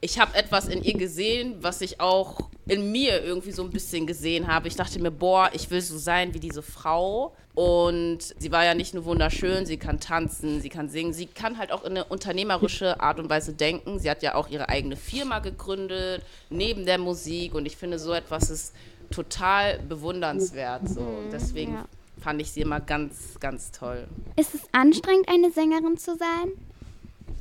ich 0.00 0.18
habe 0.18 0.36
etwas 0.36 0.68
in 0.68 0.82
ihr 0.82 0.96
gesehen, 0.96 1.56
was 1.60 1.80
ich 1.80 2.00
auch 2.00 2.50
in 2.66 2.92
mir 2.92 3.22
irgendwie 3.24 3.50
so 3.50 3.64
ein 3.64 3.70
bisschen 3.70 4.06
gesehen 4.06 4.46
habe. 4.46 4.68
Ich 4.68 4.76
dachte 4.76 5.00
mir, 5.00 5.10
boah, 5.10 5.50
ich 5.52 5.70
will 5.70 5.80
so 5.80 5.98
sein 5.98 6.34
wie 6.34 6.40
diese 6.40 6.62
Frau. 6.62 7.34
Und 7.54 8.18
sie 8.38 8.52
war 8.52 8.64
ja 8.64 8.74
nicht 8.74 8.94
nur 8.94 9.04
wunderschön, 9.04 9.66
sie 9.66 9.78
kann 9.78 9.98
tanzen, 9.98 10.60
sie 10.60 10.68
kann 10.68 10.88
singen, 10.88 11.12
sie 11.12 11.26
kann 11.26 11.58
halt 11.58 11.72
auch 11.72 11.82
in 11.82 11.92
eine 11.92 12.04
unternehmerische 12.04 13.00
Art 13.00 13.18
und 13.18 13.28
Weise 13.28 13.52
denken. 13.52 13.98
Sie 13.98 14.08
hat 14.08 14.22
ja 14.22 14.36
auch 14.36 14.48
ihre 14.48 14.68
eigene 14.68 14.94
Firma 14.94 15.40
gegründet, 15.40 16.22
neben 16.50 16.86
der 16.86 16.98
Musik. 16.98 17.54
Und 17.54 17.66
ich 17.66 17.76
finde, 17.76 17.98
so 17.98 18.12
etwas 18.12 18.50
ist 18.50 18.74
total 19.10 19.80
bewundernswert. 19.80 20.88
So. 20.88 21.00
Und 21.00 21.32
deswegen 21.32 21.74
ja. 21.74 21.84
fand 22.20 22.40
ich 22.40 22.52
sie 22.52 22.60
immer 22.60 22.78
ganz, 22.78 23.40
ganz 23.40 23.72
toll. 23.72 24.06
Ist 24.36 24.54
es 24.54 24.62
anstrengend, 24.70 25.28
eine 25.28 25.50
Sängerin 25.50 25.96
zu 25.96 26.16
sein? 26.16 26.52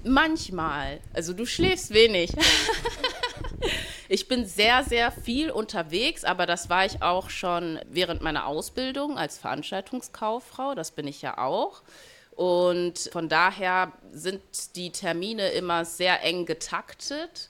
Manchmal. 0.07 0.99
Also 1.13 1.33
du 1.33 1.45
schläfst 1.45 1.93
wenig. 1.93 2.31
ich 4.09 4.27
bin 4.27 4.45
sehr, 4.45 4.83
sehr 4.83 5.11
viel 5.11 5.51
unterwegs, 5.51 6.23
aber 6.23 6.45
das 6.45 6.69
war 6.69 6.85
ich 6.85 7.01
auch 7.01 7.29
schon 7.29 7.79
während 7.89 8.21
meiner 8.21 8.47
Ausbildung 8.47 9.17
als 9.17 9.37
Veranstaltungskauffrau. 9.37 10.75
Das 10.75 10.91
bin 10.91 11.07
ich 11.07 11.21
ja 11.21 11.37
auch. 11.37 11.81
Und 12.31 13.09
von 13.11 13.29
daher 13.29 13.91
sind 14.11 14.41
die 14.75 14.91
Termine 14.91 15.49
immer 15.49 15.85
sehr 15.85 16.23
eng 16.23 16.45
getaktet 16.45 17.49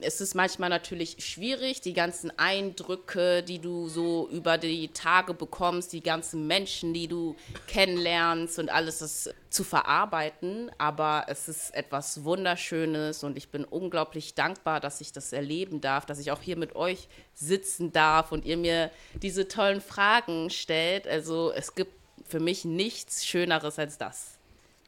es 0.00 0.20
ist 0.20 0.34
manchmal 0.34 0.68
natürlich 0.68 1.16
schwierig, 1.18 1.80
die 1.80 1.92
ganzen 1.92 2.36
Eindrücke, 2.38 3.42
die 3.42 3.58
du 3.58 3.88
so 3.88 4.28
über 4.30 4.58
die 4.58 4.88
Tage 4.88 5.34
bekommst, 5.34 5.92
die 5.92 6.02
ganzen 6.02 6.46
Menschen, 6.46 6.92
die 6.92 7.08
du 7.08 7.36
kennenlernst 7.66 8.58
und 8.58 8.70
alles 8.70 8.98
das 8.98 9.30
zu 9.50 9.64
verarbeiten. 9.64 10.70
Aber 10.78 11.26
es 11.28 11.48
ist 11.48 11.74
etwas 11.74 12.24
Wunderschönes 12.24 13.22
und 13.24 13.36
ich 13.36 13.48
bin 13.48 13.64
unglaublich 13.64 14.34
dankbar, 14.34 14.80
dass 14.80 15.00
ich 15.00 15.12
das 15.12 15.32
erleben 15.32 15.80
darf, 15.80 16.06
dass 16.06 16.18
ich 16.18 16.32
auch 16.32 16.40
hier 16.40 16.56
mit 16.56 16.74
euch 16.74 17.08
sitzen 17.34 17.92
darf 17.92 18.32
und 18.32 18.44
ihr 18.44 18.56
mir 18.56 18.90
diese 19.14 19.48
tollen 19.48 19.80
Fragen 19.80 20.50
stellt. 20.50 21.06
Also 21.06 21.52
es 21.52 21.74
gibt 21.74 21.92
für 22.26 22.40
mich 22.40 22.64
nichts 22.64 23.26
Schöneres 23.26 23.78
als 23.78 23.98
das. 23.98 24.38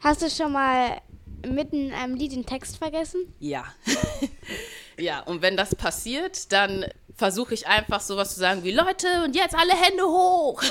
Hast 0.00 0.23
du 0.23 0.28
schon 0.28 0.52
mal 0.52 1.00
mitten 1.46 1.88
in 1.88 1.92
einem 1.92 2.14
Lied 2.14 2.32
den 2.32 2.46
Text 2.46 2.76
vergessen? 2.76 3.32
Ja. 3.38 3.64
ja, 4.98 5.20
und 5.20 5.42
wenn 5.42 5.56
das 5.56 5.74
passiert, 5.74 6.52
dann 6.52 6.86
versuche 7.16 7.54
ich 7.54 7.66
einfach 7.66 8.00
sowas 8.00 8.34
zu 8.34 8.40
sagen 8.40 8.64
wie 8.64 8.72
Leute 8.72 9.06
und 9.24 9.36
jetzt 9.36 9.54
alle 9.54 9.72
Hände 9.72 10.04
hoch. 10.04 10.62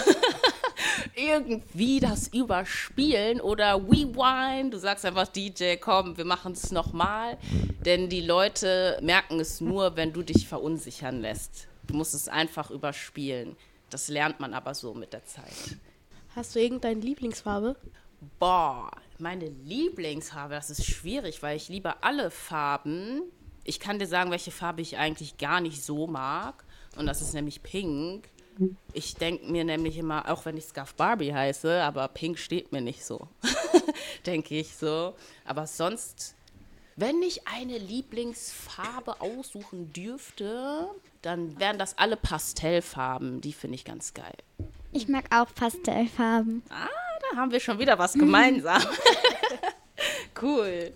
Irgendwie 1.15 2.00
das 2.00 2.27
überspielen 2.27 3.39
oder 3.39 3.75
rewind. 3.75 4.74
Du 4.74 4.77
sagst 4.77 5.06
einfach 5.06 5.27
DJ, 5.27 5.75
komm, 5.80 6.18
wir 6.18 6.25
machen 6.25 6.53
es 6.53 6.72
nochmal. 6.72 7.38
Denn 7.86 8.10
die 8.10 8.22
Leute 8.22 9.00
merken 9.01 9.39
es 9.39 9.62
nur, 9.62 9.96
wenn 9.96 10.12
du 10.12 10.22
dich 10.22 10.48
verunsichern 10.48 11.22
lässt. 11.22 11.68
Du 11.88 11.94
musst 11.94 12.13
es 12.13 12.27
einfach 12.27 12.72
überspielen. 12.72 13.56
Das 13.89 14.08
lernt 14.08 14.39
man 14.39 14.53
aber 14.53 14.74
so 14.74 14.94
mit 14.94 15.13
der 15.13 15.25
Zeit. 15.25 15.77
Hast 16.36 16.56
du 16.56 16.60
irgendeine 16.60 17.00
Lieblingsfarbe? 17.00 17.75
Boah, 18.39 18.89
meine 19.20 19.48
Lieblingsfarbe, 19.48 20.56
das 20.56 20.70
ist 20.70 20.86
schwierig, 20.86 21.44
weil 21.44 21.58
ich 21.58 21.70
liebe 21.70 22.01
alle 22.03 22.32
Farben. 22.32 23.22
Ich 23.63 23.79
kann 23.79 24.00
dir 24.00 24.08
sagen, 24.08 24.32
welche 24.32 24.51
Farbe 24.51 24.82
ich 24.82 24.98
eigentlich 24.98 25.38
gar 25.38 25.62
nicht 25.62 25.84
so 25.84 26.08
mag. 26.08 26.63
Und 26.96 27.05
das 27.05 27.22
ist 27.22 27.34
nämlich 27.34 27.63
Pink. 27.63 28.29
Ich 28.93 29.15
denke 29.15 29.51
mir 29.51 29.63
nämlich 29.63 29.98
immer, 29.98 30.29
auch 30.29 30.46
wenn 30.46 30.58
ich 30.58 30.65
Scarf 30.65 30.93
Barbie 30.93 31.34
heiße, 31.34 31.82
aber 31.82 32.08
Pink 32.08 32.38
steht 32.38 32.72
mir 32.72 32.82
nicht 32.82 33.03
so. 33.03 33.27
denke 34.25 34.55
ich 34.55 34.75
so. 34.75 35.15
Aber 35.46 35.65
sonst, 35.65 36.36
wenn 36.96 37.22
ich 37.24 37.48
eine 37.48 37.77
Lieblingsfarbe 37.77 39.22
aussuchen 39.22 39.91
dürfte, 39.91 40.88
dann 41.22 41.60
wären 41.60 41.79
das 41.79 41.98
alle 41.98 42.17
Pastellfarben. 42.17 43.41
Die 43.41 43.53
finde 43.53 43.75
ich 43.75 43.86
ganz 43.86 44.13
geil. 44.13 44.36
Ich 44.91 45.08
mag 45.08 45.25
auch 45.36 45.53
Pastellfarben. 45.55 46.62
Ah, 46.70 46.88
da 47.32 47.38
haben 47.38 47.51
wir 47.51 47.60
schon 47.60 47.79
wieder 47.79 47.98
was 47.98 48.13
gemeinsam. 48.13 48.84
cool. 50.41 50.93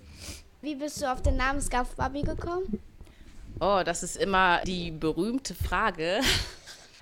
Wie 0.62 0.76
bist 0.76 1.02
du 1.02 1.12
auf 1.12 1.22
den 1.22 1.38
Namen 1.38 1.62
Scarf 1.62 1.96
Barbie 1.96 2.24
gekommen? 2.24 2.82
Oh, 3.60 3.82
das 3.86 4.02
ist 4.02 4.18
immer 4.18 4.62
die 4.66 4.92
berühmte 4.92 5.56
Frage. 5.56 6.22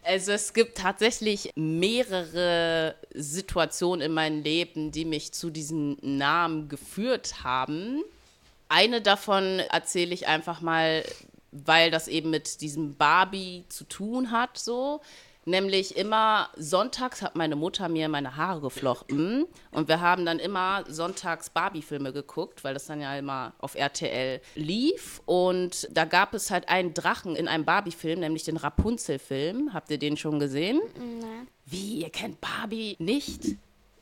Also 0.07 0.33
es 0.33 0.53
gibt 0.53 0.77
tatsächlich 0.77 1.49
mehrere 1.55 2.93
Situationen 3.15 4.05
in 4.05 4.11
meinem 4.11 4.43
Leben, 4.43 4.91
die 4.91 5.03
mich 5.03 5.31
zu 5.31 5.49
diesem 5.49 5.97
Namen 6.03 6.69
geführt 6.69 7.43
haben. 7.43 8.03
Eine 8.69 9.01
davon 9.01 9.61
erzähle 9.71 10.13
ich 10.13 10.27
einfach 10.27 10.61
mal, 10.61 11.03
weil 11.51 11.89
das 11.89 12.07
eben 12.07 12.29
mit 12.29 12.61
diesem 12.61 12.95
Barbie 12.95 13.65
zu 13.67 13.83
tun 13.83 14.29
hat, 14.29 14.59
so. 14.59 15.01
Nämlich 15.47 15.95
immer 15.95 16.49
sonntags 16.57 17.21
hat 17.21 17.35
meine 17.35 17.55
Mutter 17.55 17.87
mir 17.87 18.09
meine 18.09 18.35
Haare 18.35 18.61
geflochten 18.61 19.45
und 19.69 19.87
wir 19.87 20.01
haben 20.01 20.25
dann 20.25 20.39
immer 20.39 20.83
sonntags 20.87 21.51
Barbie-Filme 21.51 22.11
geguckt, 22.11 22.63
weil 22.63 22.73
das 22.73 22.87
dann 22.87 22.99
ja 22.99 23.15
immer 23.15 23.53
auf 23.59 23.75
RTL 23.75 24.41
lief. 24.55 25.21
Und 25.27 25.87
da 25.91 26.05
gab 26.05 26.33
es 26.33 26.49
halt 26.49 26.67
einen 26.67 26.95
Drachen 26.95 27.35
in 27.35 27.47
einem 27.47 27.63
Barbie-Film, 27.63 28.21
nämlich 28.21 28.43
den 28.43 28.57
Rapunzel-Film. 28.57 29.71
Habt 29.71 29.91
ihr 29.91 29.99
den 29.99 30.17
schon 30.17 30.39
gesehen? 30.39 30.81
Nein. 30.97 31.47
Wie, 31.67 32.01
ihr 32.01 32.09
kennt 32.09 32.41
Barbie 32.41 32.95
nicht? 32.97 33.55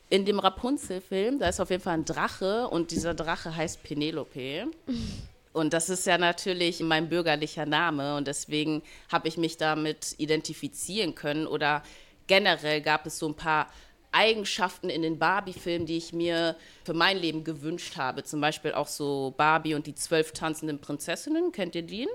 In 0.09 0.23
dem 0.23 0.39
Rapunzel-Film, 0.39 1.39
da 1.39 1.49
ist 1.49 1.59
auf 1.59 1.71
jeden 1.71 1.83
Fall 1.83 1.95
ein 1.95 2.05
Drache 2.05 2.69
und 2.69 2.91
dieser 2.91 3.13
Drache 3.13 3.53
heißt 3.53 3.83
Penelope. 3.83 4.67
Und 5.53 5.73
das 5.73 5.89
ist 5.89 6.05
ja 6.07 6.17
natürlich 6.17 6.79
mein 6.81 7.09
bürgerlicher 7.09 7.67
Name 7.67 8.17
und 8.17 8.27
deswegen 8.27 8.81
habe 9.11 9.27
ich 9.27 9.37
mich 9.37 9.57
damit 9.57 10.15
identifizieren 10.17 11.13
können. 11.13 11.45
Oder 11.45 11.83
generell 12.27 12.81
gab 12.81 13.05
es 13.05 13.19
so 13.19 13.27
ein 13.27 13.35
paar 13.35 13.67
Eigenschaften 14.11 14.89
in 14.89 15.01
den 15.03 15.19
Barbie-Filmen, 15.19 15.85
die 15.85 15.97
ich 15.97 16.11
mir 16.11 16.55
für 16.83 16.93
mein 16.93 17.17
Leben 17.17 17.43
gewünscht 17.43 17.97
habe. 17.97 18.23
Zum 18.23 18.41
Beispiel 18.41 18.73
auch 18.73 18.87
so 18.87 19.33
Barbie 19.37 19.75
und 19.75 19.87
die 19.87 19.95
zwölf 19.95 20.31
tanzenden 20.31 20.79
Prinzessinnen. 20.79 21.51
Kennt 21.51 21.75
ihr 21.75 21.83
den? 21.83 22.07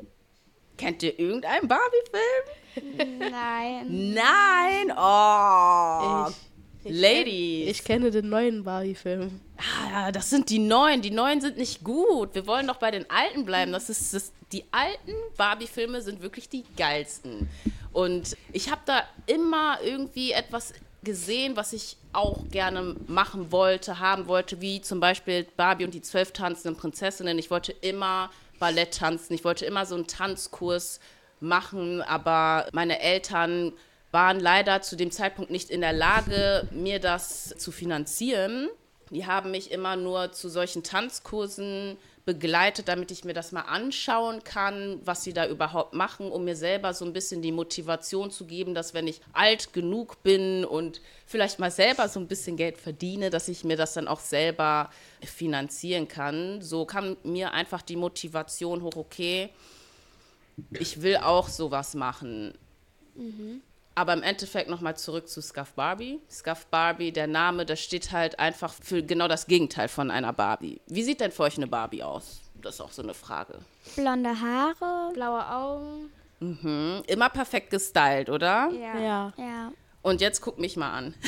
Kennt 0.76 1.02
ihr 1.02 1.18
irgendeinen 1.18 1.68
Barbie-Film? 1.68 3.18
Nein. 3.18 4.14
Nein! 4.14 4.92
Oh! 4.97 6.30
Ich, 6.30 6.47
Ladies! 6.90 7.71
ich 7.71 7.85
kenne 7.85 8.11
den 8.11 8.28
neuen 8.28 8.64
Barbie-Film. 8.64 9.40
Ah, 9.92 10.12
das 10.12 10.30
sind 10.30 10.50
die 10.50 10.59
neuen. 10.59 11.02
Die 11.02 11.11
neuen 11.11 11.40
sind 11.40 11.57
nicht 11.57 11.83
gut. 11.85 12.35
Wir 12.35 12.47
wollen 12.47 12.66
doch 12.66 12.76
bei 12.76 12.90
den 12.90 13.09
alten 13.11 13.45
bleiben. 13.45 13.73
Das 13.73 13.90
ist 13.90 14.14
das, 14.14 14.33
die 14.52 14.64
alten 14.71 15.14
Barbie-Filme 15.37 16.00
sind 16.00 16.23
wirklich 16.23 16.49
die 16.49 16.64
geilsten. 16.76 17.49
Und 17.92 18.37
ich 18.52 18.71
habe 18.71 18.83
da 18.87 19.02
immer 19.26 19.78
irgendwie 19.83 20.33
etwas 20.33 20.73
gesehen, 21.02 21.57
was 21.57 21.73
ich 21.73 21.97
auch 22.12 22.49
gerne 22.50 22.97
machen 23.07 23.52
wollte, 23.52 23.99
haben 23.99 24.26
wollte, 24.26 24.61
wie 24.61 24.80
zum 24.80 25.00
Beispiel 25.00 25.47
Barbie 25.57 25.85
und 25.85 25.95
die 25.95 26.02
zwölf 26.02 26.33
tanzenden 26.33 26.76
Prinzessinnen. 26.76 27.38
Ich 27.38 27.50
wollte 27.50 27.73
immer 27.73 28.30
Ballett 28.59 28.95
tanzen. 28.95 29.35
Ich 29.35 29.45
wollte 29.45 29.64
immer 29.64 29.87
so 29.87 29.95
einen 29.95 30.07
Tanzkurs 30.07 31.00
machen, 31.40 32.02
aber 32.02 32.66
meine 32.73 33.00
Eltern 33.00 33.73
waren 34.10 34.40
leider 34.40 34.80
zu 34.82 34.96
dem 34.96 35.10
Zeitpunkt 35.10 35.50
nicht 35.50 35.70
in 35.70 35.80
der 35.80 35.92
Lage, 35.92 36.66
mir 36.70 36.98
das 36.98 37.54
zu 37.58 37.72
finanzieren. 37.72 38.68
Die 39.10 39.26
haben 39.26 39.50
mich 39.50 39.70
immer 39.70 39.96
nur 39.96 40.32
zu 40.32 40.48
solchen 40.48 40.82
Tanzkursen 40.82 41.96
begleitet, 42.28 42.88
damit 42.88 43.10
ich 43.10 43.24
mir 43.24 43.32
das 43.32 43.52
mal 43.52 43.62
anschauen 43.62 44.44
kann, 44.44 45.00
was 45.02 45.24
sie 45.24 45.32
da 45.32 45.48
überhaupt 45.48 45.94
machen, 45.94 46.30
um 46.30 46.44
mir 46.44 46.56
selber 46.56 46.92
so 46.92 47.06
ein 47.06 47.14
bisschen 47.14 47.40
die 47.40 47.52
Motivation 47.52 48.30
zu 48.30 48.44
geben, 48.44 48.74
dass 48.74 48.92
wenn 48.92 49.06
ich 49.06 49.22
alt 49.32 49.72
genug 49.72 50.22
bin 50.22 50.66
und 50.66 51.00
vielleicht 51.24 51.58
mal 51.58 51.70
selber 51.70 52.06
so 52.06 52.20
ein 52.20 52.28
bisschen 52.28 52.58
Geld 52.58 52.76
verdiene, 52.76 53.30
dass 53.30 53.48
ich 53.48 53.64
mir 53.64 53.78
das 53.78 53.94
dann 53.94 54.08
auch 54.08 54.20
selber 54.20 54.90
finanzieren 55.24 56.06
kann. 56.06 56.60
So 56.60 56.84
kam 56.84 57.16
mir 57.22 57.54
einfach 57.54 57.80
die 57.80 57.96
Motivation 57.96 58.82
hoch, 58.82 58.96
okay, 58.96 59.48
ich 60.78 61.00
will 61.00 61.16
auch 61.16 61.48
sowas 61.48 61.94
machen. 61.94 62.52
Aber 63.98 64.12
im 64.12 64.22
Endeffekt 64.22 64.70
nochmal 64.70 64.96
zurück 64.96 65.28
zu 65.28 65.42
Scuff 65.42 65.72
Barbie. 65.72 66.20
Scuff 66.30 66.66
Barbie, 66.66 67.10
der 67.10 67.26
Name, 67.26 67.66
das 67.66 67.80
steht 67.80 68.12
halt 68.12 68.38
einfach 68.38 68.72
für 68.72 69.02
genau 69.02 69.26
das 69.26 69.48
Gegenteil 69.48 69.88
von 69.88 70.12
einer 70.12 70.32
Barbie. 70.32 70.80
Wie 70.86 71.02
sieht 71.02 71.20
denn 71.20 71.32
für 71.32 71.42
euch 71.42 71.56
eine 71.56 71.66
Barbie 71.66 72.04
aus? 72.04 72.38
Das 72.62 72.76
ist 72.76 72.80
auch 72.80 72.92
so 72.92 73.02
eine 73.02 73.12
Frage. 73.12 73.58
Blonde 73.96 74.30
Haare. 74.40 75.12
Blaue 75.14 75.50
Augen. 75.50 76.12
Mhm. 76.38 77.02
Immer 77.08 77.28
perfekt 77.28 77.70
gestylt, 77.70 78.30
oder? 78.30 78.70
Ja. 78.70 79.00
Ja. 79.00 79.32
Ja. 79.36 79.72
Und 80.02 80.20
jetzt 80.20 80.40
guck 80.40 80.58
mich 80.58 80.76
mal 80.76 80.92
an. 80.92 81.14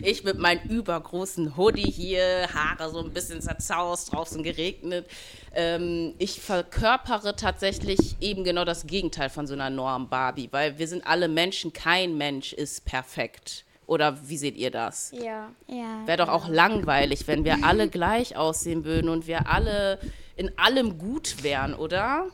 Ich 0.00 0.24
mit 0.24 0.38
meinem 0.38 0.68
übergroßen 0.68 1.56
Hoodie 1.56 1.90
hier, 1.90 2.48
Haare 2.52 2.90
so 2.90 2.98
ein 2.98 3.12
bisschen 3.12 3.40
zerzaust, 3.40 4.12
draußen 4.12 4.42
geregnet. 4.42 5.06
Ähm, 5.54 6.14
ich 6.18 6.40
verkörpere 6.40 7.34
tatsächlich 7.34 8.16
eben 8.20 8.44
genau 8.44 8.64
das 8.64 8.86
Gegenteil 8.86 9.30
von 9.30 9.46
so 9.46 9.54
einer 9.54 9.70
Norm 9.70 10.08
Barbie, 10.08 10.48
weil 10.50 10.78
wir 10.78 10.86
sind 10.86 11.06
alle 11.06 11.28
Menschen, 11.28 11.72
kein 11.72 12.16
Mensch 12.18 12.52
ist 12.52 12.84
perfekt. 12.84 13.64
Oder 13.86 14.18
wie 14.28 14.36
seht 14.36 14.56
ihr 14.56 14.70
das? 14.70 15.12
Ja. 15.12 15.50
Ja. 15.66 16.06
Wäre 16.06 16.18
doch 16.18 16.28
auch 16.28 16.48
langweilig, 16.48 17.26
wenn 17.26 17.44
wir 17.44 17.64
alle 17.64 17.88
gleich 17.90 18.36
aussehen 18.36 18.84
würden 18.84 19.08
und 19.08 19.26
wir 19.26 19.48
alle 19.48 19.98
in 20.36 20.50
allem 20.58 20.98
gut 20.98 21.42
wären, 21.42 21.72
oder? 21.72 22.26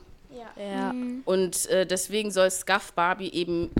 Ja. 0.57 0.95
Und 1.25 1.67
äh, 1.67 1.87
deswegen 1.87 2.31
soll 2.31 2.51
Scuff 2.51 2.93
Barbie 2.95 3.31
eben 3.33 3.71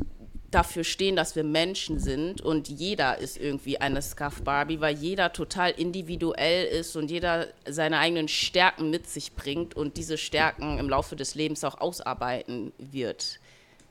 dafür 0.53 0.85
stehen, 0.85 1.17
dass 1.17 1.35
wir 1.35 1.45
Menschen 1.45 1.99
sind 1.99 2.41
und 2.41 2.69
jeder 2.69 3.19
ist 3.19 3.37
irgendwie 3.37 3.81
eine 3.81 4.03
Scuff 4.03 4.43
Barbie, 4.43 4.81
weil 4.81 4.95
jeder 4.95 5.33
total 5.33 5.71
individuell 5.71 6.67
ist 6.67 6.95
und 6.95 7.11
jeder 7.11 7.49
seine 7.67 7.99
eigenen 7.99 8.29
Stärken 8.29 8.91
mit 8.91 9.09
sich 9.09 9.35
bringt 9.35 9.75
und 9.75 9.97
diese 9.97 10.19
Stärken 10.19 10.79
im 10.79 10.89
Laufe 10.89 11.17
des 11.17 11.35
Lebens 11.35 11.65
auch 11.65 11.81
ausarbeiten 11.81 12.73
wird. 12.79 13.41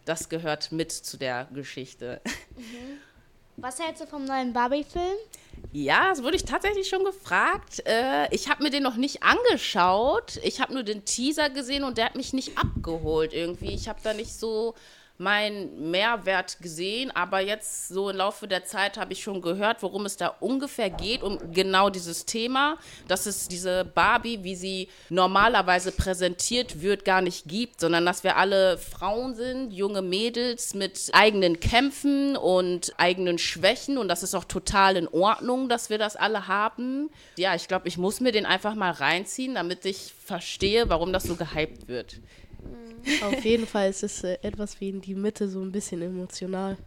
Das 0.05 0.29
gehört 0.29 0.71
mit 0.71 0.91
zu 0.91 1.17
der 1.17 1.47
Geschichte. 1.53 2.21
Was 3.57 3.79
hältst 3.79 4.01
du 4.01 4.07
vom 4.07 4.25
neuen 4.25 4.53
Barbie-Film? 4.53 5.17
Ja, 5.71 6.09
das 6.09 6.23
wurde 6.23 6.35
ich 6.35 6.45
tatsächlich 6.45 6.87
schon 6.87 7.03
gefragt. 7.03 7.83
Äh, 7.85 8.33
ich 8.33 8.49
habe 8.49 8.63
mir 8.63 8.71
den 8.71 8.81
noch 8.81 8.95
nicht 8.95 9.23
angeschaut. 9.23 10.39
Ich 10.43 10.59
habe 10.61 10.73
nur 10.73 10.83
den 10.83 11.05
Teaser 11.05 11.49
gesehen 11.49 11.83
und 11.83 11.97
der 11.97 12.05
hat 12.05 12.15
mich 12.15 12.33
nicht 12.33 12.57
abgeholt 12.57 13.33
irgendwie. 13.33 13.73
Ich 13.73 13.87
habe 13.87 13.99
da 14.03 14.13
nicht 14.13 14.33
so 14.33 14.73
meinen 15.21 15.91
Mehrwert 15.91 16.59
gesehen, 16.61 17.11
aber 17.11 17.39
jetzt 17.39 17.89
so 17.89 18.09
im 18.09 18.17
Laufe 18.17 18.47
der 18.47 18.65
Zeit 18.65 18.97
habe 18.97 19.13
ich 19.13 19.21
schon 19.21 19.41
gehört, 19.41 19.83
worum 19.83 20.05
es 20.05 20.17
da 20.17 20.35
ungefähr 20.39 20.89
geht, 20.89 21.21
um 21.21 21.53
genau 21.53 21.91
dieses 21.91 22.25
Thema, 22.25 22.77
dass 23.07 23.27
es 23.27 23.47
diese 23.47 23.85
Barbie, 23.85 24.43
wie 24.43 24.55
sie 24.55 24.89
normalerweise 25.09 25.91
präsentiert 25.91 26.81
wird, 26.81 27.05
gar 27.05 27.21
nicht 27.21 27.47
gibt, 27.47 27.79
sondern 27.79 28.03
dass 28.05 28.23
wir 28.23 28.35
alle 28.35 28.79
Frauen 28.79 29.35
sind, 29.35 29.71
junge 29.71 30.01
Mädels 30.01 30.73
mit 30.73 31.11
eigenen 31.13 31.59
Kämpfen 31.59 32.35
und 32.35 32.93
eigenen 32.97 33.37
Schwächen 33.37 33.99
und 33.99 34.07
das 34.07 34.23
ist 34.23 34.33
auch 34.33 34.45
total 34.45 34.97
in 34.97 35.07
Ordnung, 35.07 35.69
dass 35.69 35.91
wir 35.91 35.99
das 35.99 36.15
alle 36.15 36.47
haben. 36.47 37.11
Ja, 37.37 37.53
ich 37.53 37.67
glaube, 37.67 37.87
ich 37.87 37.99
muss 37.99 38.21
mir 38.21 38.31
den 38.31 38.47
einfach 38.47 38.73
mal 38.73 38.91
reinziehen, 38.91 39.53
damit 39.53 39.85
ich 39.85 40.13
verstehe, 40.25 40.89
warum 40.89 41.13
das 41.13 41.23
so 41.23 41.35
gehypt 41.35 41.87
wird. 41.87 42.19
Auf 43.23 43.43
jeden 43.43 43.67
Fall 43.67 43.89
ist 43.89 44.03
es 44.03 44.23
äh, 44.23 44.37
etwas 44.41 44.79
wie 44.79 44.89
in 44.89 45.01
die 45.01 45.15
Mitte, 45.15 45.47
so 45.47 45.61
ein 45.61 45.71
bisschen 45.71 46.01
emotional. 46.01 46.77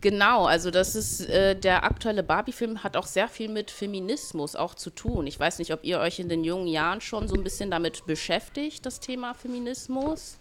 Genau, 0.00 0.44
also 0.44 0.70
das 0.70 0.94
ist 0.94 1.28
äh, 1.28 1.56
der 1.58 1.84
aktuelle 1.84 2.22
Barbie-Film 2.22 2.82
hat 2.82 2.96
auch 2.96 3.06
sehr 3.06 3.28
viel 3.28 3.48
mit 3.48 3.70
Feminismus 3.70 4.54
auch 4.56 4.74
zu 4.74 4.90
tun. 4.90 5.26
Ich 5.26 5.38
weiß 5.40 5.58
nicht, 5.58 5.72
ob 5.72 5.84
ihr 5.84 5.98
euch 6.00 6.18
in 6.18 6.28
den 6.28 6.44
jungen 6.44 6.66
Jahren 6.66 7.00
schon 7.00 7.26
so 7.28 7.34
ein 7.34 7.44
bisschen 7.44 7.70
damit 7.70 8.06
beschäftigt, 8.06 8.84
das 8.84 9.00
Thema 9.00 9.34
Feminismus. 9.34 10.38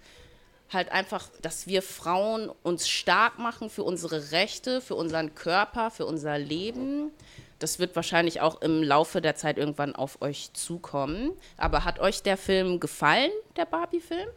Halt 0.72 0.91
einfach, 0.91 1.30
dass 1.41 1.67
wir 1.67 1.82
Frauen 1.82 2.50
uns 2.63 2.89
stark 2.89 3.38
machen 3.39 3.69
für 3.69 3.84
unsere 3.84 4.32
Rechte, 4.32 4.82
für 4.82 4.96
unseren 4.96 5.36
Körper, 5.36 5.91
für 5.91 6.06
unser 6.06 6.38
Leben. 6.38 7.12
Das 7.60 7.80
wird 7.80 7.96
wahrscheinlich 7.96 8.41
auch 8.41 8.62
im 8.62 8.84
Laufe 8.84 9.22
der 9.22 9.36
Zeit 9.36 9.58
irgendwann 9.58 9.96
auf 9.96 10.22
euch 10.22 10.52
zukommen. 10.54 11.32
Aber 11.56 11.86
hat 11.86 12.00
euch 12.00 12.22
der 12.24 12.38
Film 12.38 12.80
gefallen, 12.80 13.32
der 13.56 13.65
Barbie-Film? 13.65 14.28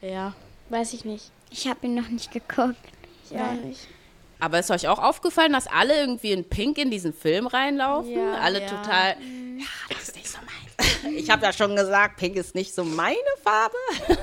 Ja. 0.00 0.34
Weiß 0.68 0.92
ich 0.92 1.04
nicht. 1.04 1.30
Ich 1.50 1.66
habe 1.66 1.86
ihn 1.86 1.94
noch 1.94 2.08
nicht 2.08 2.30
geguckt. 2.30 2.76
Ich 3.24 3.36
auch 3.36 3.52
nicht. 3.52 3.88
Aber 4.40 4.58
ist 4.58 4.70
euch 4.70 4.86
auch 4.86 4.98
aufgefallen, 4.98 5.52
dass 5.52 5.66
alle 5.66 5.98
irgendwie 5.98 6.32
in 6.32 6.44
Pink 6.44 6.78
in 6.78 6.90
diesen 6.90 7.12
Film 7.12 7.46
reinlaufen? 7.46 8.12
Ja, 8.12 8.34
alle 8.34 8.62
ja. 8.62 8.68
total. 8.68 9.16
Ja, 9.58 9.66
das 9.88 10.02
ist 10.08 10.16
nicht 10.16 10.28
so 10.28 10.38
meins. 10.38 10.54
Ich 11.16 11.30
habe 11.30 11.44
ja 11.44 11.52
schon 11.52 11.74
gesagt, 11.74 12.18
Pink 12.18 12.36
ist 12.36 12.54
nicht 12.54 12.74
so 12.74 12.84
meine 12.84 13.16
Farbe. 13.42 13.76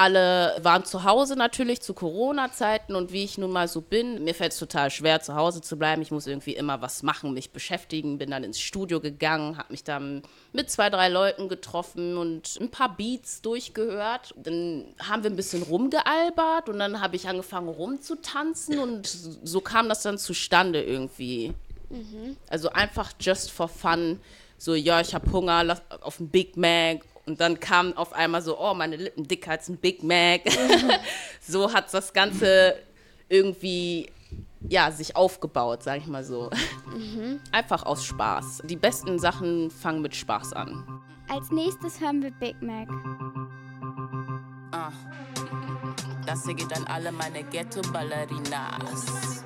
Alle 0.00 0.56
waren 0.62 0.86
zu 0.86 1.04
Hause 1.04 1.36
natürlich 1.36 1.82
zu 1.82 1.92
Corona-Zeiten 1.92 2.94
und 2.94 3.12
wie 3.12 3.22
ich 3.22 3.36
nun 3.36 3.50
mal 3.50 3.68
so 3.68 3.82
bin, 3.82 4.24
mir 4.24 4.34
fällt 4.34 4.52
es 4.52 4.58
total 4.58 4.90
schwer, 4.90 5.20
zu 5.20 5.34
Hause 5.34 5.60
zu 5.60 5.76
bleiben. 5.76 6.00
Ich 6.00 6.10
muss 6.10 6.26
irgendwie 6.26 6.54
immer 6.54 6.80
was 6.80 7.02
machen, 7.02 7.34
mich 7.34 7.50
beschäftigen. 7.50 8.16
Bin 8.16 8.30
dann 8.30 8.42
ins 8.42 8.58
Studio 8.58 8.98
gegangen, 9.00 9.58
habe 9.58 9.72
mich 9.72 9.84
dann 9.84 10.22
mit 10.54 10.70
zwei, 10.70 10.88
drei 10.88 11.10
Leuten 11.10 11.50
getroffen 11.50 12.16
und 12.16 12.56
ein 12.58 12.70
paar 12.70 12.96
Beats 12.96 13.42
durchgehört. 13.42 14.32
Dann 14.38 14.86
haben 15.06 15.22
wir 15.22 15.28
ein 15.28 15.36
bisschen 15.36 15.62
rumgealbert 15.64 16.70
und 16.70 16.78
dann 16.78 17.02
habe 17.02 17.16
ich 17.16 17.28
angefangen 17.28 17.68
rumzutanzen 17.68 18.78
und 18.78 19.06
so 19.06 19.60
kam 19.60 19.90
das 19.90 20.00
dann 20.00 20.16
zustande 20.16 20.82
irgendwie. 20.82 21.52
Also 22.48 22.70
einfach 22.70 23.12
just 23.20 23.50
for 23.50 23.68
fun. 23.68 24.18
So, 24.56 24.74
ja, 24.74 25.02
ich 25.02 25.14
habe 25.14 25.30
Hunger 25.30 25.62
lass, 25.62 25.82
auf 26.00 26.20
einen 26.20 26.30
Big 26.30 26.56
Mac. 26.56 27.00
Und 27.30 27.40
dann 27.40 27.60
kam 27.60 27.96
auf 27.96 28.12
einmal 28.12 28.42
so, 28.42 28.58
oh, 28.58 28.74
meine 28.74 28.96
Lippen 28.96 29.28
dicker 29.28 29.52
als 29.52 29.68
ein 29.68 29.76
Big 29.76 30.02
Mac. 30.02 30.40
so 31.40 31.72
hat 31.72 31.94
das 31.94 32.12
Ganze 32.12 32.74
irgendwie, 33.28 34.10
ja, 34.68 34.90
sich 34.90 35.14
aufgebaut, 35.14 35.84
sag 35.84 35.98
ich 35.98 36.08
mal 36.08 36.24
so. 36.24 36.50
Einfach 37.52 37.84
aus 37.84 38.04
Spaß. 38.04 38.62
Die 38.64 38.74
besten 38.74 39.20
Sachen 39.20 39.70
fangen 39.70 40.02
mit 40.02 40.16
Spaß 40.16 40.54
an. 40.54 41.02
Als 41.28 41.52
nächstes 41.52 42.00
hören 42.00 42.20
wir 42.20 42.32
Big 42.32 42.60
Mac. 42.60 42.88
Ah. 44.72 44.90
Das 46.26 46.44
hier 46.44 46.54
geht 46.54 46.76
an 46.76 46.84
alle 46.88 47.12
meine 47.12 47.44
Ghetto-Ballerinas. 47.44 49.44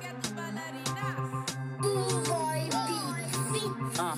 Ah. 3.99 4.15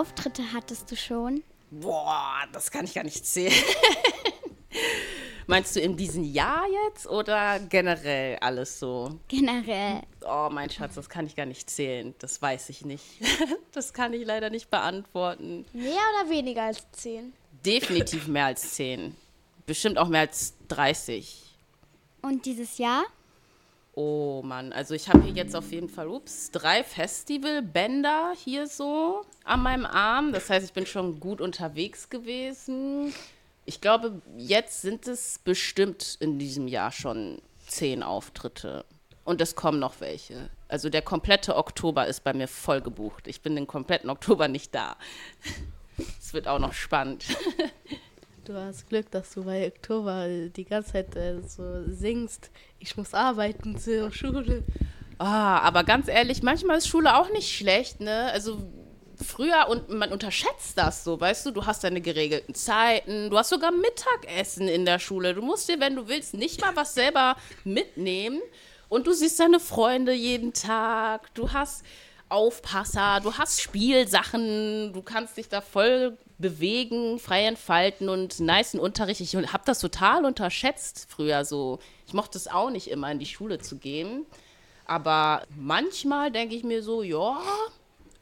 Auftritte 0.00 0.42
hattest 0.54 0.90
du 0.90 0.96
schon? 0.96 1.42
Boah, 1.70 2.44
das 2.52 2.70
kann 2.70 2.86
ich 2.86 2.94
gar 2.94 3.04
nicht 3.04 3.26
zählen. 3.26 3.52
Meinst 5.46 5.76
du 5.76 5.80
in 5.80 5.94
diesem 5.94 6.24
Jahr 6.24 6.64
jetzt 6.86 7.06
oder 7.06 7.60
generell 7.60 8.38
alles 8.38 8.78
so? 8.78 9.18
Generell. 9.28 10.00
Oh, 10.26 10.48
mein 10.50 10.70
Schatz, 10.70 10.94
das 10.94 11.10
kann 11.10 11.26
ich 11.26 11.36
gar 11.36 11.44
nicht 11.44 11.68
zählen. 11.68 12.14
Das 12.18 12.40
weiß 12.40 12.70
ich 12.70 12.84
nicht. 12.84 13.04
Das 13.72 13.92
kann 13.92 14.12
ich 14.14 14.26
leider 14.26 14.50
nicht 14.50 14.68
beantworten. 14.70 15.64
Mehr 15.72 15.92
oder 15.92 16.30
weniger 16.30 16.64
als 16.64 16.84
zehn? 16.90 17.32
Definitiv 17.64 18.26
mehr 18.26 18.46
als 18.46 18.72
10. 18.74 19.14
Bestimmt 19.64 19.96
auch 19.98 20.08
mehr 20.08 20.22
als 20.22 20.54
30. 20.68 21.56
Und 22.22 22.46
dieses 22.46 22.78
Jahr? 22.78 23.04
Oh 23.92 24.42
Mann, 24.44 24.72
also 24.72 24.94
ich 24.94 25.08
habe 25.08 25.22
hier 25.22 25.32
jetzt 25.32 25.56
auf 25.56 25.72
jeden 25.72 25.88
Fall, 25.88 26.08
ups, 26.08 26.50
drei 26.52 26.84
Festivalbänder 26.84 28.32
hier 28.36 28.66
so 28.66 29.22
an 29.44 29.62
meinem 29.62 29.84
Arm. 29.84 30.32
Das 30.32 30.48
heißt, 30.48 30.64
ich 30.64 30.72
bin 30.72 30.86
schon 30.86 31.18
gut 31.18 31.40
unterwegs 31.40 32.08
gewesen. 32.08 33.12
Ich 33.66 33.80
glaube, 33.80 34.22
jetzt 34.36 34.82
sind 34.82 35.06
es 35.08 35.38
bestimmt 35.38 36.16
in 36.20 36.38
diesem 36.38 36.68
Jahr 36.68 36.92
schon 36.92 37.42
zehn 37.66 38.02
Auftritte. 38.02 38.84
Und 39.24 39.40
es 39.40 39.54
kommen 39.54 39.78
noch 39.78 40.00
welche. 40.00 40.50
Also 40.68 40.88
der 40.88 41.02
komplette 41.02 41.56
Oktober 41.56 42.06
ist 42.06 42.24
bei 42.24 42.32
mir 42.32 42.48
voll 42.48 42.80
gebucht. 42.80 43.26
Ich 43.26 43.42
bin 43.42 43.54
den 43.54 43.66
kompletten 43.66 44.10
Oktober 44.10 44.48
nicht 44.48 44.74
da. 44.74 44.96
Es 46.18 46.32
wird 46.32 46.48
auch 46.48 46.58
noch 46.58 46.72
spannend. 46.72 47.26
Du 48.44 48.54
hast 48.54 48.88
Glück, 48.88 49.10
dass 49.10 49.34
du 49.34 49.44
bei 49.44 49.66
Oktober 49.66 50.26
die 50.28 50.64
ganze 50.64 50.92
Zeit 50.92 51.14
äh, 51.14 51.40
so 51.46 51.84
singst. 51.88 52.50
Ich 52.78 52.96
muss 52.96 53.12
arbeiten 53.12 53.78
zur 53.78 54.10
Schule. 54.12 54.64
Ah, 55.18 55.58
aber 55.58 55.84
ganz 55.84 56.08
ehrlich, 56.08 56.42
manchmal 56.42 56.78
ist 56.78 56.88
Schule 56.88 57.16
auch 57.16 57.30
nicht 57.30 57.54
schlecht, 57.54 58.00
ne? 58.00 58.30
Also 58.32 58.58
früher 59.22 59.68
und 59.68 59.90
man 59.90 60.10
unterschätzt 60.12 60.78
das 60.78 61.04
so, 61.04 61.20
weißt 61.20 61.46
du, 61.46 61.50
du 61.50 61.66
hast 61.66 61.84
deine 61.84 62.00
geregelten 62.00 62.54
Zeiten, 62.54 63.28
du 63.28 63.36
hast 63.36 63.50
sogar 63.50 63.70
Mittagessen 63.70 64.66
in 64.68 64.86
der 64.86 64.98
Schule. 64.98 65.34
Du 65.34 65.42
musst 65.42 65.68
dir, 65.68 65.78
wenn 65.78 65.96
du 65.96 66.08
willst, 66.08 66.32
nicht 66.32 66.62
mal 66.62 66.74
was 66.74 66.94
selber 66.94 67.36
mitnehmen 67.64 68.40
und 68.88 69.06
du 69.06 69.12
siehst 69.12 69.38
deine 69.38 69.60
Freunde 69.60 70.12
jeden 70.12 70.54
Tag. 70.54 71.32
Du 71.34 71.52
hast 71.52 71.84
Aufpasser, 72.30 73.20
du 73.22 73.34
hast 73.34 73.60
Spielsachen, 73.60 74.92
du 74.92 75.02
kannst 75.02 75.36
dich 75.36 75.48
da 75.48 75.60
voll 75.60 76.16
bewegen, 76.38 77.18
frei 77.18 77.44
entfalten 77.44 78.08
und 78.08 78.40
nice 78.40 78.74
Unterricht. 78.74 79.20
Ich 79.20 79.34
habe 79.36 79.62
das 79.66 79.80
total 79.80 80.24
unterschätzt 80.24 81.06
früher 81.08 81.44
so. 81.44 81.80
Ich 82.06 82.14
mochte 82.14 82.38
es 82.38 82.48
auch 82.48 82.70
nicht 82.70 82.88
immer 82.88 83.10
in 83.12 83.18
die 83.18 83.26
Schule 83.26 83.58
zu 83.58 83.76
gehen. 83.76 84.26
Aber 84.86 85.46
manchmal 85.56 86.30
denke 86.30 86.54
ich 86.54 86.64
mir 86.64 86.82
so, 86.82 87.02
ja, 87.02 87.40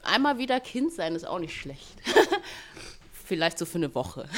einmal 0.02 0.38
wieder 0.38 0.60
Kind 0.60 0.92
sein 0.92 1.14
ist 1.14 1.26
auch 1.26 1.38
nicht 1.38 1.54
schlecht. 1.54 1.96
Vielleicht 3.24 3.58
so 3.58 3.66
für 3.66 3.78
eine 3.78 3.94
Woche. 3.94 4.28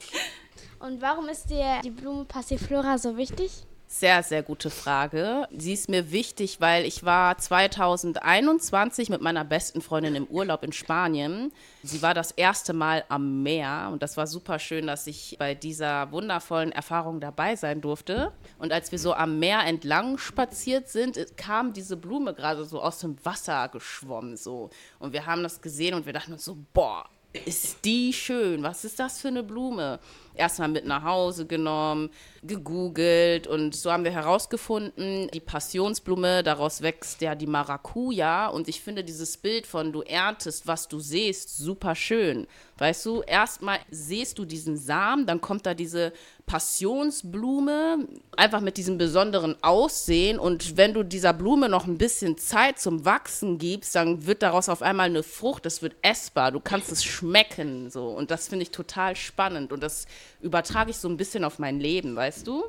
Und 0.78 1.00
warum 1.00 1.28
ist 1.28 1.50
dir 1.50 1.80
die 1.84 1.90
Blume 1.90 2.24
Passiflora 2.24 2.98
so 2.98 3.16
wichtig? 3.16 3.50
Sehr, 3.86 4.22
sehr 4.24 4.42
gute 4.42 4.70
Frage. 4.70 5.46
Sie 5.56 5.72
ist 5.72 5.88
mir 5.88 6.10
wichtig, 6.10 6.60
weil 6.60 6.84
ich 6.84 7.04
war 7.04 7.38
2021 7.38 9.08
mit 9.08 9.20
meiner 9.20 9.44
besten 9.44 9.80
Freundin 9.82 10.16
im 10.16 10.26
Urlaub 10.26 10.64
in 10.64 10.72
Spanien. 10.72 11.52
Sie 11.82 12.02
war 12.02 12.12
das 12.12 12.32
erste 12.32 12.72
Mal 12.72 13.04
am 13.08 13.42
Meer 13.42 13.90
und 13.92 14.02
das 14.02 14.16
war 14.16 14.26
super 14.26 14.58
schön, 14.58 14.88
dass 14.88 15.06
ich 15.06 15.36
bei 15.38 15.54
dieser 15.54 16.10
wundervollen 16.10 16.72
Erfahrung 16.72 17.20
dabei 17.20 17.54
sein 17.54 17.80
durfte. 17.80 18.32
Und 18.58 18.72
als 18.72 18.90
wir 18.90 18.98
so 18.98 19.14
am 19.14 19.38
Meer 19.38 19.60
entlang 19.64 20.18
spaziert 20.18 20.88
sind, 20.88 21.36
kam 21.36 21.72
diese 21.72 21.96
Blume 21.96 22.34
gerade 22.34 22.64
so 22.64 22.82
aus 22.82 22.98
dem 22.98 23.16
Wasser 23.24 23.68
geschwommen 23.68 24.36
so. 24.36 24.70
Und 24.98 25.12
wir 25.12 25.26
haben 25.26 25.44
das 25.44 25.60
gesehen 25.60 25.94
und 25.94 26.04
wir 26.04 26.12
dachten 26.12 26.32
uns 26.32 26.44
so, 26.44 26.56
boah, 26.72 27.04
ist 27.44 27.84
die 27.84 28.12
schön. 28.12 28.62
Was 28.62 28.84
ist 28.84 28.98
das 28.98 29.20
für 29.20 29.28
eine 29.28 29.42
Blume? 29.42 29.98
Erstmal 30.34 30.68
mit 30.68 30.84
nach 30.84 31.04
Hause 31.04 31.46
genommen, 31.46 32.10
gegoogelt 32.42 33.46
und 33.46 33.74
so 33.74 33.92
haben 33.92 34.04
wir 34.04 34.10
herausgefunden, 34.10 35.28
die 35.32 35.40
Passionsblume, 35.40 36.42
daraus 36.42 36.82
wächst 36.82 37.20
ja 37.20 37.34
die 37.34 37.46
Maracuja 37.46 38.48
und 38.48 38.68
ich 38.68 38.80
finde 38.80 39.04
dieses 39.04 39.36
Bild 39.36 39.66
von 39.66 39.92
du 39.92 40.02
erntest, 40.02 40.66
was 40.66 40.88
du 40.88 40.98
siehst, 40.98 41.56
super 41.56 41.94
schön. 41.94 42.46
Weißt 42.78 43.06
du, 43.06 43.22
erstmal 43.22 43.78
siehst 43.90 44.38
du 44.38 44.44
diesen 44.44 44.76
Samen, 44.76 45.26
dann 45.26 45.40
kommt 45.40 45.64
da 45.64 45.74
diese 45.74 46.12
Passionsblume, 46.46 48.06
einfach 48.36 48.60
mit 48.60 48.76
diesem 48.76 48.98
besonderen 48.98 49.56
Aussehen 49.62 50.38
und 50.38 50.76
wenn 50.76 50.94
du 50.94 51.02
dieser 51.02 51.32
Blume 51.32 51.68
noch 51.68 51.86
ein 51.86 51.98
bisschen 51.98 52.36
Zeit 52.38 52.78
zum 52.78 53.04
Wachsen 53.04 53.58
gibst, 53.58 53.94
dann 53.94 54.26
wird 54.26 54.42
daraus 54.42 54.68
auf 54.68 54.82
einmal 54.82 55.06
eine 55.06 55.22
Frucht, 55.22 55.66
es 55.66 55.82
wird 55.82 55.96
essbar, 56.02 56.52
du 56.52 56.60
kannst 56.60 56.92
es 56.92 57.02
schmecken 57.02 57.90
so 57.90 58.08
und 58.08 58.30
das 58.30 58.48
finde 58.48 58.64
ich 58.64 58.70
total 58.70 59.16
spannend 59.16 59.72
und 59.72 59.82
das 59.82 60.06
übertrage 60.40 60.90
ich 60.90 60.98
so 60.98 61.08
ein 61.08 61.16
bisschen 61.16 61.44
auf 61.44 61.58
mein 61.58 61.80
Leben, 61.80 62.14
weißt 62.14 62.46
du? 62.46 62.64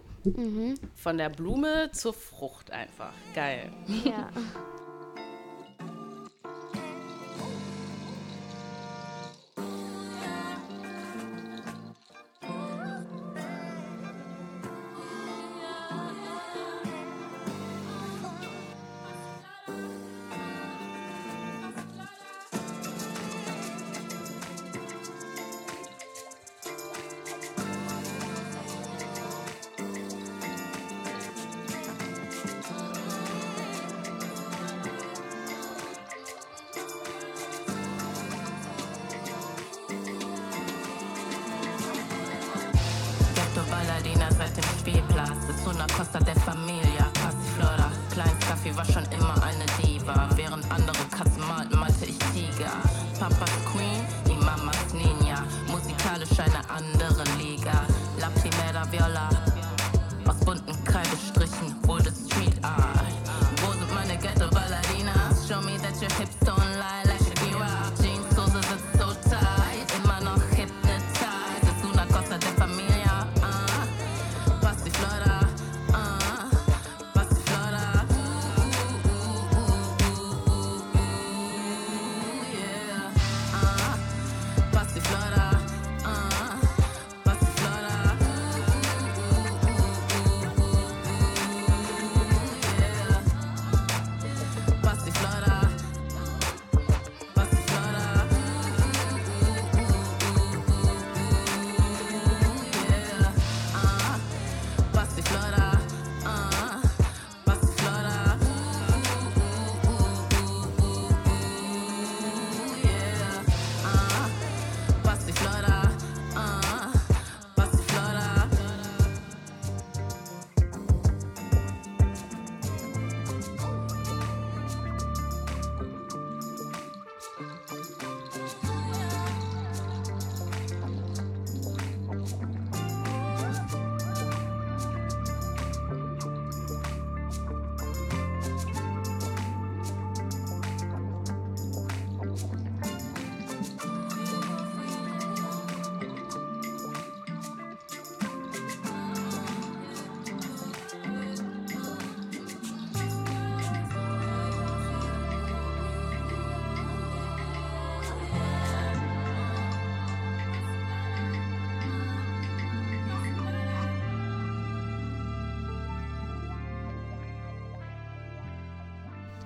Von 0.95 1.17
der 1.17 1.29
Blume 1.29 1.89
zur 1.91 2.13
Frucht 2.13 2.71
einfach. 2.71 3.13
Geil. 3.33 3.71
Ja. 4.03 4.29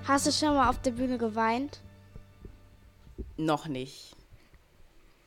Hast 0.10 0.26
du 0.26 0.32
schon 0.32 0.56
mal 0.56 0.68
auf 0.68 0.82
der 0.82 0.90
Bühne 0.90 1.20
geweint? 1.20 1.82
Noch 3.38 3.68
nicht. 3.68 4.16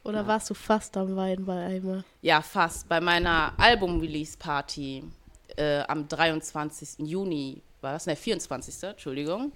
Oder 0.03 0.27
warst 0.27 0.51
du 0.51 0.55
fast 0.55 0.97
am 0.97 1.15
Weinen 1.15 1.45
bei 1.45 1.67
einmal? 1.67 2.03
Ja, 2.21 2.43
fast. 2.43 2.89
Bei 2.89 3.01
meiner 3.01 3.53
Album-Release-Party 3.59 5.05
äh, 5.55 5.83
am 5.83 6.09
23. 6.09 7.07
Juni 7.07 7.63
war 7.81 7.93
das, 7.93 8.07
ne, 8.07 8.17
24. 8.17 8.83
Entschuldigung. 8.83 9.53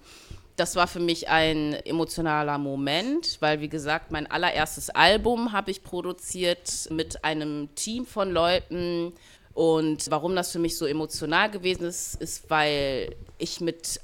Das 0.55 0.77
war 0.77 0.87
für 0.87 1.01
mich 1.01 1.27
ein 1.27 1.73
emotionaler 1.73 2.57
Moment, 2.57 3.35
weil, 3.41 3.59
wie 3.59 3.67
gesagt, 3.67 4.11
mein 4.11 4.31
allererstes 4.31 4.89
Album 4.91 5.51
habe 5.51 5.71
ich 5.71 5.83
produziert 5.83 6.87
mit 6.89 7.25
einem 7.25 7.67
Team 7.75 8.05
von 8.05 8.31
Leuten. 8.31 9.11
Und 9.53 10.09
warum 10.09 10.37
das 10.37 10.53
für 10.53 10.59
mich 10.59 10.77
so 10.77 10.85
emotional 10.85 11.51
gewesen 11.51 11.83
ist, 11.83 12.15
ist, 12.15 12.49
weil 12.49 13.13
ich 13.39 13.59
mit 13.59 13.99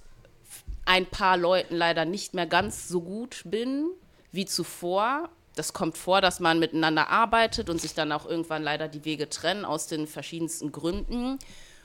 ein 0.86 1.06
paar 1.06 1.38
Leuten 1.38 1.76
leider 1.76 2.06
nicht 2.06 2.34
mehr 2.34 2.48
ganz 2.48 2.88
so 2.88 3.02
gut 3.02 3.44
bin 3.46 3.90
wie 4.32 4.46
zuvor. 4.46 5.30
Das 5.56 5.74
kommt 5.74 5.98
vor, 5.98 6.22
dass 6.22 6.40
man 6.40 6.60
miteinander 6.60 7.10
arbeitet 7.10 7.70
und 7.70 7.80
sich 7.80 7.94
dann 7.94 8.12
auch 8.12 8.26
irgendwann 8.26 8.64
leider 8.64 8.88
die 8.88 9.06
Wege 9.06 9.30
trennen 9.30 9.66
aus 9.66 9.88
den 9.88 10.08
verschiedensten 10.08 10.72
Gründen. 10.72 11.40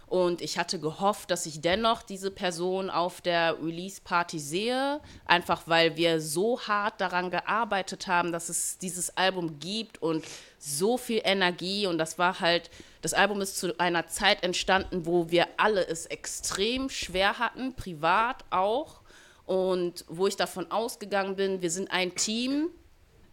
Und 0.08 0.40
ich 0.40 0.58
hatte 0.58 0.80
gehofft, 0.80 1.30
dass 1.30 1.44
ich 1.44 1.60
dennoch 1.60 2.02
diese 2.02 2.30
Person 2.30 2.88
auf 2.88 3.20
der 3.20 3.62
Release-Party 3.62 4.38
sehe, 4.38 5.00
einfach 5.26 5.62
weil 5.66 5.96
wir 5.96 6.20
so 6.20 6.60
hart 6.60 7.00
daran 7.00 7.30
gearbeitet 7.30 8.06
haben, 8.06 8.32
dass 8.32 8.48
es 8.48 8.78
dieses 8.78 9.16
Album 9.18 9.58
gibt 9.58 10.00
und 10.00 10.24
so 10.58 10.96
viel 10.96 11.20
Energie. 11.24 11.86
Und 11.86 11.98
das 11.98 12.18
war 12.18 12.40
halt, 12.40 12.70
das 13.02 13.12
Album 13.12 13.42
ist 13.42 13.58
zu 13.58 13.78
einer 13.78 14.06
Zeit 14.06 14.42
entstanden, 14.42 15.04
wo 15.04 15.30
wir 15.30 15.46
alle 15.58 15.86
es 15.86 16.06
extrem 16.06 16.88
schwer 16.88 17.38
hatten, 17.38 17.74
privat 17.74 18.44
auch. 18.48 19.02
Und 19.44 20.06
wo 20.08 20.26
ich 20.26 20.36
davon 20.36 20.70
ausgegangen 20.70 21.36
bin, 21.36 21.60
wir 21.60 21.70
sind 21.70 21.90
ein 21.90 22.14
Team, 22.14 22.70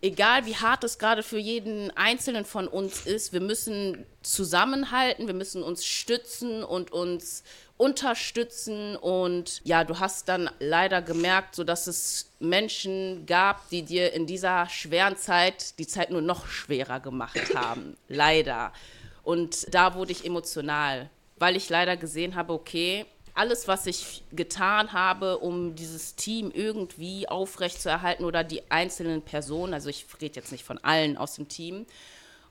egal 0.06 0.46
wie 0.46 0.56
hart 0.56 0.84
es 0.84 1.00
gerade 1.00 1.24
für 1.24 1.40
jeden 1.40 1.90
Einzelnen 1.98 2.46
von 2.46 2.68
uns 2.68 3.08
ist, 3.08 3.34
wir 3.34 3.42
müssen 3.42 4.06
zusammenhalten, 4.22 5.26
wir 5.26 5.34
müssen 5.34 5.64
uns 5.64 5.84
stützen 5.84 6.64
und 6.64 6.92
uns 6.92 7.44
unterstützen. 7.78 8.96
Und 8.96 9.62
ja, 9.64 9.84
du 9.84 10.00
hast 10.00 10.30
dann 10.30 10.50
leider 10.60 11.02
gemerkt, 11.02 11.56
so 11.56 11.64
dass 11.64 11.88
es 11.88 12.30
Menschen 12.40 13.26
gab, 13.26 13.68
die 13.70 13.82
dir 13.82 14.14
in 14.14 14.28
dieser 14.28 14.70
schweren 14.70 15.18
Zeit 15.18 15.78
die 15.80 15.88
Zeit 15.88 16.12
nur 16.12 16.22
noch 16.22 16.46
schwerer 16.48 17.00
gemacht 17.00 17.56
haben. 17.56 17.98
leider. 18.08 18.72
Und 19.24 19.74
da 19.74 19.96
wurde 19.96 20.12
ich 20.12 20.24
emotional, 20.24 21.10
weil 21.38 21.56
ich 21.56 21.68
leider 21.70 21.98
gesehen 21.98 22.36
habe, 22.36 22.54
okay, 22.54 23.08
alles, 23.36 23.68
was 23.68 23.86
ich 23.86 24.24
getan 24.32 24.94
habe, 24.94 25.38
um 25.40 25.76
dieses 25.76 26.16
Team 26.16 26.52
irgendwie 26.54 27.28
aufrechtzuerhalten 27.28 28.26
oder 28.26 28.44
die 28.44 28.72
einzelnen 28.72 29.22
Personen, 29.22 29.74
also 29.74 29.90
ich 29.90 30.06
rede 30.22 30.38
jetzt 30.38 30.52
nicht 30.52 30.64
von 30.64 30.78
allen 30.80 31.18
aus 31.18 31.36
dem 31.36 31.48
Team, 31.48 31.86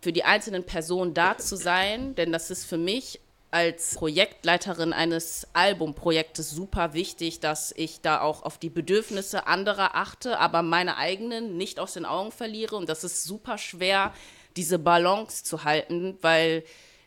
für 0.00 0.12
die 0.12 0.24
einzelnen 0.24 0.64
Personen 0.64 1.14
da 1.14 1.38
zu 1.38 1.56
sein, 1.56 2.14
denn 2.14 2.30
das 2.30 2.50
ist 2.50 2.66
für 2.66 2.76
mich 2.76 3.20
als 3.50 3.94
Projektleiterin 3.94 4.92
eines 4.92 5.46
Albumprojektes 5.52 6.50
super 6.50 6.92
wichtig, 6.92 7.38
dass 7.38 7.72
ich 7.76 8.00
da 8.00 8.20
auch 8.20 8.42
auf 8.42 8.58
die 8.58 8.68
Bedürfnisse 8.68 9.46
anderer 9.46 9.94
achte, 9.94 10.40
aber 10.40 10.62
meine 10.62 10.96
eigenen 10.96 11.56
nicht 11.56 11.78
aus 11.78 11.94
den 11.94 12.04
Augen 12.04 12.32
verliere. 12.32 12.74
Und 12.74 12.88
das 12.88 13.04
ist 13.04 13.22
super 13.22 13.56
schwer, 13.56 14.12
diese 14.56 14.80
Balance 14.80 15.44
zu 15.44 15.62
halten, 15.62 16.18
weil 16.20 16.64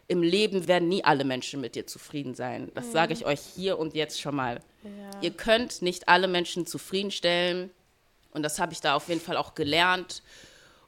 im 0.07 0.23
Leben 0.23 0.67
werden 0.67 0.87
nie 0.87 1.03
alle 1.03 1.25
Menschen 1.25 1.59
mit 1.59 1.75
dir 1.75 1.85
zufrieden 1.85 2.33
sein. 2.33 2.71
Das 2.75 2.87
mhm. 2.87 2.91
sage 2.91 3.13
ich 3.13 3.25
euch 3.25 3.41
hier 3.41 3.77
und 3.77 3.93
jetzt 3.93 4.21
schon 4.21 4.35
mal. 4.35 4.61
Ja. 4.83 5.21
Ihr 5.21 5.31
könnt 5.31 5.81
nicht 5.81 6.07
alle 6.07 6.27
Menschen 6.27 6.65
zufriedenstellen. 6.65 7.71
Und 8.31 8.43
das 8.43 8.59
habe 8.59 8.73
ich 8.73 8.81
da 8.81 8.95
auf 8.95 9.09
jeden 9.09 9.21
Fall 9.21 9.35
auch 9.35 9.53
gelernt. 9.53 10.21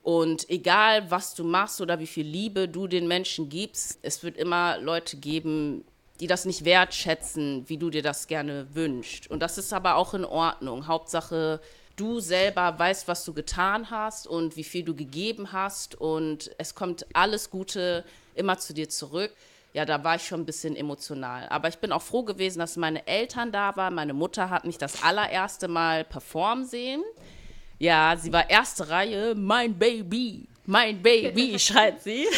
Und 0.03 0.49
egal, 0.49 1.11
was 1.11 1.35
du 1.35 1.43
machst 1.43 1.81
oder 1.81 1.99
wie 1.99 2.07
viel 2.07 2.25
Liebe 2.25 2.69
du 2.69 2.87
den 2.87 3.07
Menschen 3.07 3.49
gibst, 3.49 3.99
es 4.01 4.23
wird 4.23 4.37
immer 4.37 4.77
Leute 4.77 5.17
geben, 5.17 5.83
die 6.19 6.27
das 6.27 6.45
nicht 6.45 6.63
wertschätzen, 6.63 7.67
wie 7.67 7.77
du 7.77 7.89
dir 7.89 8.01
das 8.01 8.27
gerne 8.27 8.67
wünschst. 8.73 9.29
Und 9.29 9.41
das 9.41 9.57
ist 9.57 9.73
aber 9.73 9.95
auch 9.95 10.13
in 10.13 10.25
Ordnung. 10.25 10.87
Hauptsache, 10.87 11.59
du 11.95 12.19
selber 12.19 12.77
weißt, 12.77 13.07
was 13.07 13.25
du 13.25 13.33
getan 13.33 13.89
hast 13.89 14.27
und 14.27 14.55
wie 14.55 14.63
viel 14.63 14.83
du 14.83 14.95
gegeben 14.95 15.51
hast. 15.51 15.95
Und 15.95 16.51
es 16.57 16.75
kommt 16.75 17.05
alles 17.13 17.49
Gute 17.49 18.05
immer 18.39 18.57
zu 18.57 18.73
dir 18.73 18.89
zurück. 18.89 19.31
Ja, 19.73 19.85
da 19.85 20.03
war 20.03 20.15
ich 20.15 20.25
schon 20.25 20.41
ein 20.41 20.45
bisschen 20.45 20.75
emotional. 20.75 21.47
Aber 21.49 21.67
ich 21.67 21.77
bin 21.77 21.91
auch 21.91 22.01
froh 22.01 22.23
gewesen, 22.23 22.59
dass 22.59 22.75
meine 22.75 23.05
Eltern 23.05 23.51
da 23.51 23.75
waren. 23.75 23.93
Meine 23.93 24.13
Mutter 24.13 24.49
hat 24.49 24.65
mich 24.65 24.79
das 24.79 25.03
allererste 25.03 25.67
Mal 25.67 26.03
performen 26.03 26.65
sehen. 26.65 27.03
Ja, 27.77 28.17
sie 28.17 28.33
war 28.33 28.49
erste 28.49 28.89
Reihe, 28.89 29.35
mein 29.35 29.77
Baby, 29.77 30.47
mein 30.65 31.01
Baby, 31.01 31.57
schreit 31.59 32.01
sie. 32.01 32.27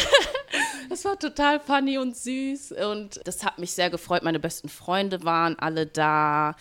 Das 0.88 1.06
war 1.06 1.18
total 1.18 1.58
funny 1.58 1.96
und 1.96 2.14
süß 2.14 2.72
und 2.72 3.18
das 3.24 3.42
hat 3.44 3.58
mich 3.58 3.72
sehr 3.72 3.88
gefreut. 3.88 4.22
Meine 4.22 4.38
besten 4.38 4.68
Freunde 4.68 5.24
waren 5.24 5.58
alle 5.58 5.86
da. 5.86 6.54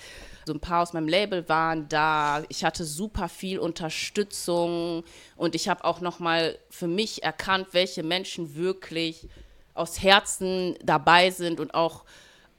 So 0.45 0.53
ein 0.53 0.59
paar 0.59 0.81
aus 0.81 0.93
meinem 0.93 1.07
Label 1.07 1.47
waren 1.49 1.87
da. 1.89 2.43
Ich 2.49 2.63
hatte 2.63 2.83
super 2.83 3.29
viel 3.29 3.59
Unterstützung 3.59 5.03
und 5.35 5.55
ich 5.55 5.69
habe 5.69 5.83
auch 5.83 6.01
noch 6.01 6.19
mal 6.19 6.57
für 6.69 6.87
mich 6.87 7.23
erkannt, 7.23 7.69
welche 7.71 8.03
Menschen 8.03 8.55
wirklich 8.55 9.27
aus 9.73 10.01
Herzen 10.01 10.75
dabei 10.83 11.29
sind 11.29 11.59
und 11.59 11.73
auch 11.73 12.03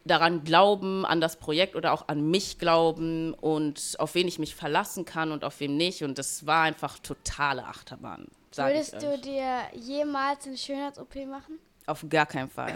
daran 0.05 0.45
glauben, 0.45 1.05
an 1.05 1.21
das 1.21 1.37
Projekt 1.37 1.77
oder 1.77 1.93
auch 1.93 2.09
an 2.09 2.31
mich 2.31 2.59
glauben 2.59 3.35
und 3.35 3.97
auf 3.99 4.15
wen 4.15 4.27
ich 4.27 4.39
mich 4.39 4.55
verlassen 4.55 5.05
kann 5.05 5.33
und 5.33 5.45
auf 5.45 5.61
wen 5.61 5.77
nicht. 5.77 6.03
Und 6.03 6.19
das 6.19 6.47
war 6.47 6.65
einfach 6.65 6.99
totale 6.99 7.65
Achterbahn. 7.65 8.27
Würdest 8.55 8.95
du 9.03 9.19
dir 9.19 9.63
jemals 9.75 10.47
eine 10.47 10.59
Schönheits-OP 10.59 11.15
machen? 11.27 11.59
Auf 11.87 12.05
gar 12.09 12.27
keinen 12.27 12.51
Fall. 12.51 12.75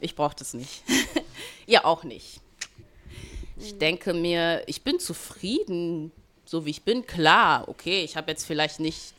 Ich 0.00 0.14
brauche 0.14 0.34
das 0.36 0.54
nicht. 0.54 0.82
Ihr 1.66 1.84
auch 1.84 2.04
nicht. 2.04 2.40
Ich 3.60 3.78
denke 3.78 4.14
mir, 4.14 4.62
ich 4.66 4.82
bin 4.82 5.00
zufrieden, 5.00 6.12
so 6.44 6.64
wie 6.64 6.70
ich 6.70 6.82
bin. 6.82 7.06
Klar, 7.06 7.68
okay, 7.68 8.02
ich 8.04 8.16
habe 8.16 8.30
jetzt 8.30 8.44
vielleicht 8.44 8.80
nicht, 8.80 9.12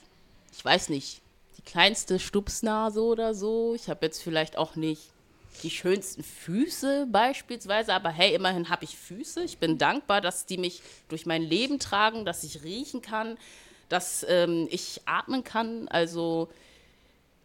ich 0.55 0.63
weiß 0.63 0.89
nicht, 0.89 1.21
die 1.57 1.61
kleinste 1.61 2.19
Stupsnase 2.19 3.01
oder 3.01 3.33
so. 3.33 3.75
Ich 3.75 3.89
habe 3.89 4.05
jetzt 4.05 4.21
vielleicht 4.21 4.57
auch 4.57 4.75
nicht 4.75 5.01
die 5.63 5.69
schönsten 5.69 6.23
Füße 6.23 7.07
beispielsweise, 7.11 7.93
aber 7.93 8.09
hey, 8.09 8.33
immerhin 8.33 8.69
habe 8.69 8.85
ich 8.85 8.97
Füße. 8.97 9.43
Ich 9.43 9.57
bin 9.57 9.77
dankbar, 9.77 10.21
dass 10.21 10.45
die 10.45 10.57
mich 10.57 10.81
durch 11.09 11.25
mein 11.25 11.43
Leben 11.43 11.79
tragen, 11.79 12.23
dass 12.23 12.43
ich 12.43 12.63
riechen 12.63 13.01
kann, 13.01 13.37
dass 13.89 14.25
ähm, 14.29 14.67
ich 14.71 15.01
atmen 15.05 15.43
kann. 15.43 15.87
Also 15.89 16.49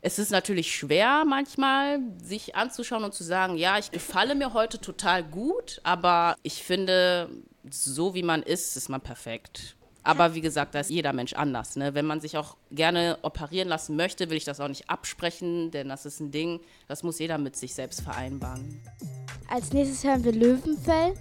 es 0.04 0.18
ist 0.18 0.30
natürlich 0.30 0.76
schwer 0.76 1.24
manchmal, 1.26 1.98
sich 2.22 2.54
anzuschauen 2.54 3.04
und 3.04 3.14
zu 3.14 3.24
sagen, 3.24 3.56
ja, 3.56 3.78
ich 3.78 3.90
gefalle 3.90 4.34
mir 4.34 4.52
heute 4.52 4.78
total 4.78 5.24
gut, 5.24 5.80
aber 5.82 6.36
ich 6.42 6.62
finde, 6.62 7.30
so 7.70 8.14
wie 8.14 8.22
man 8.22 8.42
ist, 8.42 8.76
ist 8.76 8.90
man 8.90 9.00
perfekt. 9.00 9.76
Aber 10.02 10.34
wie 10.34 10.42
gesagt, 10.42 10.74
da 10.74 10.80
ist 10.80 10.90
jeder 10.90 11.14
Mensch 11.14 11.32
anders. 11.32 11.76
Ne? 11.76 11.94
Wenn 11.94 12.04
man 12.04 12.20
sich 12.20 12.36
auch 12.36 12.58
gerne 12.70 13.16
operieren 13.22 13.68
lassen 13.68 13.96
möchte, 13.96 14.28
will 14.28 14.36
ich 14.36 14.44
das 14.44 14.60
auch 14.60 14.68
nicht 14.68 14.90
absprechen, 14.90 15.70
denn 15.70 15.88
das 15.88 16.04
ist 16.04 16.20
ein 16.20 16.30
Ding, 16.30 16.60
das 16.86 17.02
muss 17.02 17.18
jeder 17.18 17.38
mit 17.38 17.56
sich 17.56 17.72
selbst 17.72 18.02
vereinbaren. 18.02 18.82
Als 19.48 19.72
nächstes 19.72 20.04
hören 20.04 20.22
wir 20.22 20.32
Löwenfell. 20.32 21.14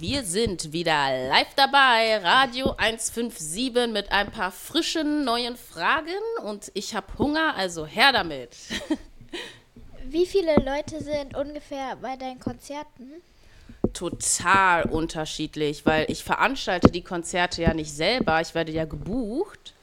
Wir 0.00 0.22
sind 0.22 0.72
wieder 0.72 1.28
live 1.28 1.54
dabei, 1.56 2.18
Radio 2.18 2.70
157 2.76 3.92
mit 3.92 4.12
ein 4.12 4.30
paar 4.30 4.52
frischen 4.52 5.24
neuen 5.24 5.56
Fragen 5.56 6.12
und 6.44 6.70
ich 6.74 6.94
habe 6.94 7.18
Hunger, 7.18 7.56
also 7.56 7.84
her 7.84 8.12
damit. 8.12 8.54
Wie 10.04 10.24
viele 10.24 10.54
Leute 10.54 11.02
sind 11.02 11.36
ungefähr 11.36 11.96
bei 11.96 12.14
deinen 12.14 12.38
Konzerten? 12.38 13.10
Total 13.92 14.84
unterschiedlich, 14.84 15.84
weil 15.84 16.08
ich 16.08 16.22
veranstalte 16.22 16.92
die 16.92 17.02
Konzerte 17.02 17.62
ja 17.62 17.74
nicht 17.74 17.92
selber, 17.92 18.40
ich 18.40 18.54
werde 18.54 18.70
ja 18.70 18.84
gebucht. 18.84 19.74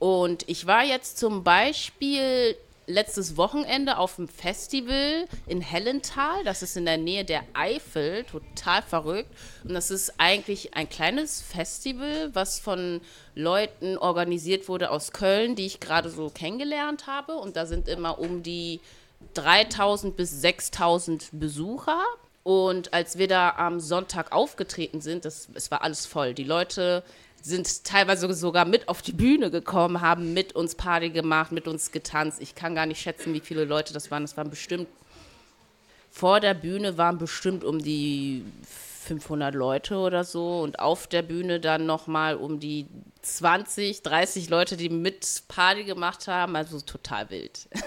Und 0.00 0.48
ich 0.48 0.66
war 0.66 0.82
jetzt 0.82 1.16
zum 1.16 1.44
Beispiel 1.44 2.56
letztes 2.90 3.36
Wochenende 3.36 3.98
auf 3.98 4.16
dem 4.16 4.28
Festival 4.28 5.26
in 5.46 5.60
Hellental. 5.60 6.44
Das 6.44 6.62
ist 6.62 6.76
in 6.76 6.84
der 6.84 6.98
Nähe 6.98 7.24
der 7.24 7.42
Eifel, 7.54 8.24
total 8.24 8.82
verrückt. 8.82 9.30
Und 9.64 9.72
das 9.74 9.90
ist 9.90 10.14
eigentlich 10.18 10.74
ein 10.74 10.88
kleines 10.88 11.40
Festival, 11.40 12.30
was 12.34 12.60
von 12.60 13.00
Leuten 13.34 13.96
organisiert 13.96 14.68
wurde 14.68 14.90
aus 14.90 15.12
Köln, 15.12 15.54
die 15.54 15.66
ich 15.66 15.80
gerade 15.80 16.10
so 16.10 16.30
kennengelernt 16.30 17.06
habe. 17.06 17.34
Und 17.34 17.56
da 17.56 17.66
sind 17.66 17.88
immer 17.88 18.18
um 18.18 18.42
die 18.42 18.80
3000 19.34 20.16
bis 20.16 20.40
6000 20.40 21.28
Besucher. 21.32 22.02
Und 22.42 22.94
als 22.94 23.18
wir 23.18 23.28
da 23.28 23.50
am 23.50 23.80
Sonntag 23.80 24.32
aufgetreten 24.32 25.00
sind, 25.00 25.24
das, 25.24 25.48
es 25.54 25.70
war 25.70 25.82
alles 25.82 26.06
voll. 26.06 26.34
Die 26.34 26.44
Leute 26.44 27.04
sind 27.42 27.84
teilweise 27.84 28.32
sogar 28.34 28.64
mit 28.64 28.88
auf 28.88 29.02
die 29.02 29.12
Bühne 29.12 29.50
gekommen, 29.50 30.00
haben 30.00 30.34
mit 30.34 30.54
uns 30.54 30.74
Party 30.74 31.10
gemacht, 31.10 31.52
mit 31.52 31.66
uns 31.66 31.92
getanzt. 31.92 32.40
Ich 32.40 32.54
kann 32.54 32.74
gar 32.74 32.86
nicht 32.86 33.00
schätzen, 33.00 33.32
wie 33.34 33.40
viele 33.40 33.64
Leute 33.64 33.92
das 33.92 34.10
waren. 34.10 34.22
Das 34.22 34.36
waren 34.36 34.50
bestimmt, 34.50 34.88
vor 36.10 36.40
der 36.40 36.54
Bühne 36.54 36.98
waren 36.98 37.18
bestimmt 37.18 37.64
um 37.64 37.78
die 37.78 38.44
500 39.06 39.54
Leute 39.54 39.96
oder 39.96 40.24
so 40.24 40.60
und 40.60 40.78
auf 40.78 41.06
der 41.06 41.22
Bühne 41.22 41.60
dann 41.60 41.86
nochmal 41.86 42.36
um 42.36 42.60
die 42.60 42.86
20, 43.22 44.02
30 44.02 44.50
Leute, 44.50 44.76
die 44.76 44.88
mit 44.88 45.42
Party 45.48 45.84
gemacht 45.84 46.28
haben. 46.28 46.56
Also 46.56 46.80
total 46.80 47.30
wild. 47.30 47.68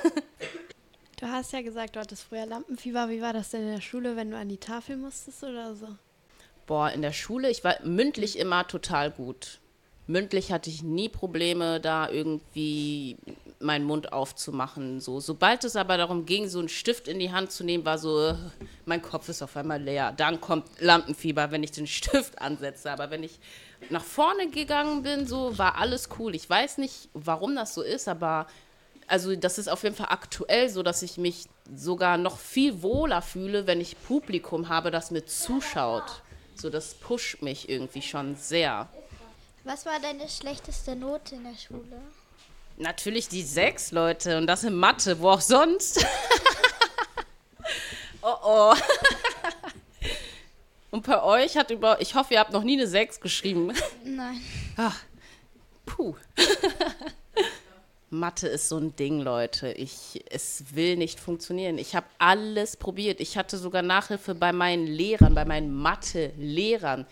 Du 1.20 1.30
hast 1.30 1.54
ja 1.54 1.62
gesagt, 1.62 1.95
du 1.95 2.01
hattest 2.01 2.24
früher 2.24 2.45
Lampenfieber. 2.45 3.08
Wie 3.08 3.22
war 3.22 3.32
das 3.32 3.51
denn 3.51 3.62
in 3.62 3.76
der 3.76 3.80
Schule, 3.80 4.18
wenn 4.18 4.30
du 4.30 4.38
an 4.38 4.49
die 4.49 4.58
Tafel 4.58 4.97
musstest 4.97 5.41
oder 5.41 5.74
so? 5.74 5.88
Boah, 6.66 6.89
in 6.89 7.01
der 7.01 7.14
Schule, 7.14 7.49
ich 7.49 7.64
war 7.64 7.76
mündlich 7.84 8.38
immer 8.38 8.68
total 8.68 9.11
gut. 9.11 9.59
Mündlich 10.05 10.51
hatte 10.51 10.70
ich 10.70 10.84
nie 10.84 11.07
Probleme, 11.07 11.80
da 11.80 12.09
irgendwie 12.09 13.18
meinen 13.59 13.86
Mund 13.86 14.11
aufzumachen. 14.11 14.99
So, 14.99 15.20
sobald 15.20 15.64
es 15.64 15.76
aber 15.76 15.97
darum 15.97 16.26
ging, 16.26 16.47
so 16.49 16.59
einen 16.59 16.70
Stift 16.70 17.07
in 17.07 17.20
die 17.20 17.32
Hand 17.32 17.51
zu 17.51 17.64
nehmen, 17.64 17.86
war 17.86 17.97
so, 17.97 18.28
äh, 18.28 18.36
mein 18.86 19.01
Kopf 19.01 19.30
ist 19.30 19.41
auf 19.41 19.55
einmal 19.55 19.82
leer. 19.82 20.11
Dann 20.11 20.41
kommt 20.41 20.68
Lampenfieber, 20.80 21.51
wenn 21.51 21.64
ich 21.64 21.72
den 21.72 21.88
Stift 21.88 22.41
ansetze. 22.41 22.91
Aber 22.91 23.11
wenn 23.11 23.24
ich 23.24 23.39
nach 23.89 24.03
vorne 24.03 24.49
gegangen 24.49 25.03
bin, 25.03 25.26
so 25.26 25.57
war 25.57 25.78
alles 25.78 26.09
cool. 26.20 26.36
Ich 26.36 26.49
weiß 26.49 26.78
nicht, 26.78 27.09
warum 27.14 27.55
das 27.55 27.74
so 27.74 27.82
ist, 27.82 28.07
aber 28.07 28.47
also 29.07 29.36
das 29.36 29.57
ist 29.57 29.68
auf 29.68 29.84
jeden 29.84 29.95
Fall 29.95 30.07
aktuell 30.09 30.70
so, 30.70 30.84
dass 30.84 31.01
ich 31.01 31.18
mich 31.18 31.45
sogar 31.74 32.18
noch 32.18 32.38
viel 32.38 32.82
wohler 32.82 33.22
fühle, 33.22 33.68
wenn 33.68 33.82
ich 33.82 34.01
Publikum 34.01 34.70
habe, 34.70 34.91
das 34.91 35.11
mir 35.11 35.26
zuschaut. 35.26 36.24
So, 36.64 36.70
das 36.70 36.93
pusht 36.93 37.41
mich 37.41 37.68
irgendwie 37.68 38.01
schon 38.01 38.38
sehr. 38.38 38.88
Was 39.66 39.86
war 39.86 39.99
deine 39.99 40.30
schlechteste 40.30 40.95
Note 40.95 41.36
in 41.36 41.43
der 41.43 41.57
Schule? 41.57 42.01
Natürlich 42.78 43.28
die 43.28 43.43
sechs 43.43 43.91
Leute 43.91 44.38
und 44.38 44.47
das 44.47 44.64
in 44.64 44.74
Mathe, 44.74 45.20
wo 45.20 45.32
auch 45.32 45.41
sonst. 45.41 46.05
oh 48.22 48.36
oh. 48.45 48.74
und 50.91 51.05
bei 51.05 51.22
euch 51.22 51.57
hat 51.57 51.70
über, 51.70 51.99
ich 51.99 52.16
hoffe, 52.16 52.36
ihr 52.36 52.39
habt 52.39 52.53
noch 52.53 52.64
nie 52.64 52.78
eine 52.78 52.88
sechs 52.88 53.20
geschrieben. 53.20 53.74
Nein. 54.05 54.39
Ach, 54.78 54.97
puh. 55.86 56.16
Mathe 58.14 58.47
ist 58.47 58.70
so 58.70 58.78
ein 58.78 58.95
Ding, 58.95 59.20
Leute. 59.20 59.72
Ich, 59.72 60.24
es 60.30 60.76
will 60.76 60.95
nicht 60.95 61.20
funktionieren. 61.20 61.78
Ich 61.78 61.95
habe 61.95 62.05
alles 62.20 62.78
probiert. 62.78 63.20
Ich 63.20 63.38
hatte 63.38 63.57
sogar 63.57 63.82
Nachhilfe 63.82 64.36
bei 64.36 64.53
meinen 64.53 64.88
Lehrern, 64.88 65.34
bei 65.34 65.45
meinen 65.45 65.74
Mathe-Lehrern. 65.74 67.05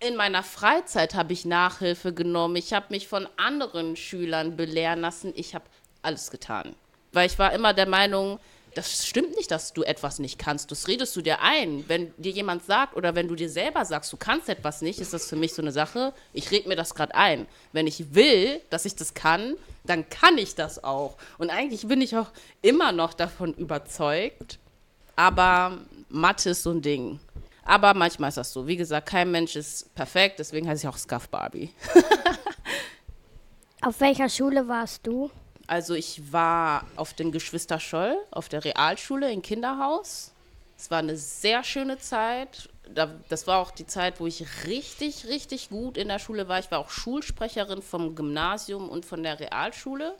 In 0.00 0.16
meiner 0.16 0.42
Freizeit 0.42 1.14
habe 1.14 1.32
ich 1.32 1.44
Nachhilfe 1.44 2.12
genommen. 2.12 2.56
Ich 2.56 2.72
habe 2.72 2.86
mich 2.90 3.08
von 3.08 3.28
anderen 3.36 3.96
Schülern 3.96 4.56
belehren 4.56 5.00
lassen. 5.00 5.32
Ich 5.34 5.54
habe 5.54 5.64
alles 6.02 6.30
getan. 6.30 6.74
Weil 7.12 7.26
ich 7.26 7.38
war 7.38 7.52
immer 7.52 7.74
der 7.74 7.88
Meinung, 7.88 8.38
das 8.74 9.06
stimmt 9.06 9.36
nicht, 9.36 9.50
dass 9.50 9.72
du 9.72 9.82
etwas 9.82 10.18
nicht 10.18 10.38
kannst. 10.38 10.70
Das 10.70 10.88
redest 10.88 11.14
du 11.16 11.22
dir 11.22 11.40
ein. 11.40 11.84
Wenn 11.88 12.12
dir 12.16 12.32
jemand 12.32 12.64
sagt 12.64 12.96
oder 12.96 13.14
wenn 13.14 13.28
du 13.28 13.34
dir 13.34 13.48
selber 13.48 13.84
sagst, 13.84 14.12
du 14.12 14.16
kannst 14.16 14.48
etwas 14.48 14.82
nicht, 14.82 15.00
ist 15.00 15.12
das 15.12 15.28
für 15.28 15.36
mich 15.36 15.54
so 15.54 15.62
eine 15.62 15.72
Sache. 15.72 16.12
Ich 16.32 16.50
rede 16.50 16.68
mir 16.68 16.76
das 16.76 16.94
gerade 16.94 17.14
ein. 17.14 17.46
Wenn 17.72 17.86
ich 17.86 18.14
will, 18.14 18.60
dass 18.70 18.84
ich 18.84 18.96
das 18.96 19.14
kann, 19.14 19.54
dann 19.84 20.08
kann 20.08 20.38
ich 20.38 20.54
das 20.54 20.82
auch. 20.82 21.16
Und 21.38 21.50
eigentlich 21.50 21.86
bin 21.86 22.00
ich 22.00 22.16
auch 22.16 22.30
immer 22.62 22.92
noch 22.92 23.14
davon 23.14 23.54
überzeugt. 23.54 24.58
Aber 25.16 25.78
Mathe 26.08 26.50
ist 26.50 26.62
so 26.62 26.70
ein 26.70 26.82
Ding. 26.82 27.20
Aber 27.64 27.94
manchmal 27.94 28.28
ist 28.28 28.36
das 28.36 28.52
so. 28.52 28.66
Wie 28.66 28.76
gesagt, 28.76 29.08
kein 29.08 29.30
Mensch 29.30 29.56
ist 29.56 29.94
perfekt, 29.94 30.38
deswegen 30.38 30.68
heiße 30.68 30.86
ich 30.86 30.88
auch 30.88 30.98
Scuff 30.98 31.28
Barbie. 31.28 31.70
Auf 33.82 34.00
welcher 34.00 34.28
Schule 34.28 34.66
warst 34.66 35.06
du? 35.06 35.30
Also 35.66 35.94
ich 35.94 36.32
war 36.32 36.86
auf 36.96 37.14
den 37.14 37.32
Geschwister 37.32 37.80
Scholl, 37.80 38.16
auf 38.30 38.48
der 38.48 38.64
Realschule 38.64 39.30
in 39.30 39.42
Kinderhaus. 39.42 40.32
Es 40.76 40.90
war 40.90 40.98
eine 40.98 41.16
sehr 41.16 41.62
schöne 41.64 41.98
Zeit. 41.98 42.68
Da, 42.94 43.14
das 43.28 43.46
war 43.46 43.60
auch 43.60 43.70
die 43.70 43.86
Zeit, 43.86 44.20
wo 44.20 44.26
ich 44.26 44.44
richtig, 44.66 45.26
richtig 45.26 45.70
gut 45.70 45.96
in 45.96 46.08
der 46.08 46.18
Schule 46.18 46.48
war. 46.48 46.58
Ich 46.58 46.70
war 46.70 46.78
auch 46.78 46.90
Schulsprecherin 46.90 47.82
vom 47.82 48.14
Gymnasium 48.14 48.88
und 48.88 49.06
von 49.06 49.22
der 49.22 49.40
Realschule. 49.40 50.14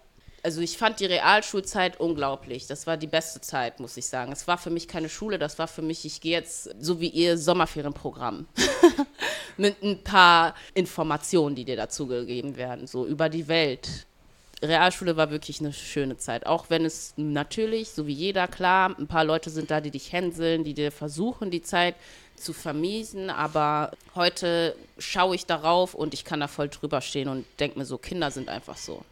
Also 0.45 0.61
ich 0.61 0.77
fand 0.77 1.01
die 1.01 1.07
Realschulzeit 1.07 1.99
unglaublich. 1.99 2.67
Das 2.67 2.87
war 2.87 2.99
die 2.99 3.07
beste 3.07 3.41
Zeit, 3.41 3.81
muss 3.81 3.97
ich 3.97 4.07
sagen. 4.07 4.31
Es 4.31 4.47
war 4.47 4.59
für 4.59 4.69
mich 4.69 4.89
keine 4.89 5.09
Schule, 5.09 5.39
das 5.39 5.59
war 5.59 5.69
für 5.69 5.81
mich, 5.81 6.05
ich 6.05 6.21
gehe 6.21 6.33
jetzt 6.33 6.71
so 6.81 7.01
wie 7.01 7.09
ihr 7.09 7.39
Sommerferienprogramm. 7.39 8.47
Mit 9.57 9.83
ein 9.83 10.05
paar 10.05 10.55
Informationen, 10.75 11.55
die 11.55 11.65
dir 11.65 11.77
dazu 11.77 12.07
gegeben 12.07 12.57
werden, 12.57 12.87
so 12.87 13.07
über 13.07 13.31
die 13.31 13.49
Welt. 13.49 13.89
Realschule 14.63 15.17
war 15.17 15.31
wirklich 15.31 15.61
eine 15.61 15.73
schöne 15.73 16.19
Zeit. 16.19 16.47
Auch 16.47 16.69
wenn 16.69 16.85
es 16.85 17.15
natürlich, 17.17 17.91
so 17.91 18.07
wie 18.07 18.13
jeder, 18.13 18.47
klar, 18.47 18.95
ein 18.99 19.07
paar 19.07 19.25
Leute 19.25 19.49
sind 19.49 19.71
da, 19.71 19.81
die 19.81 19.91
dich 19.91 20.13
hänseln, 20.13 20.65
die 20.65 20.75
dir 20.75 20.93
versuchen, 20.93 21.51
die 21.51 21.63
Zeit 21.63 21.95
zu 22.37 22.53
vermiesen. 22.53 23.31
Aber 23.31 23.93
heute 24.15 24.77
schaue 24.99 25.35
ich 25.35 25.47
darauf 25.47 25.95
und 25.95 26.15
ich 26.15 26.25
kann 26.25 26.41
da 26.41 26.49
voll 26.49 26.69
drüber 26.69 27.01
stehen 27.01 27.29
und 27.29 27.47
denke 27.61 27.79
mir 27.79 27.85
so, 27.85 27.99
Kinder 27.99 28.31
sind 28.31 28.49
einfach 28.49 28.77
so. 28.77 29.05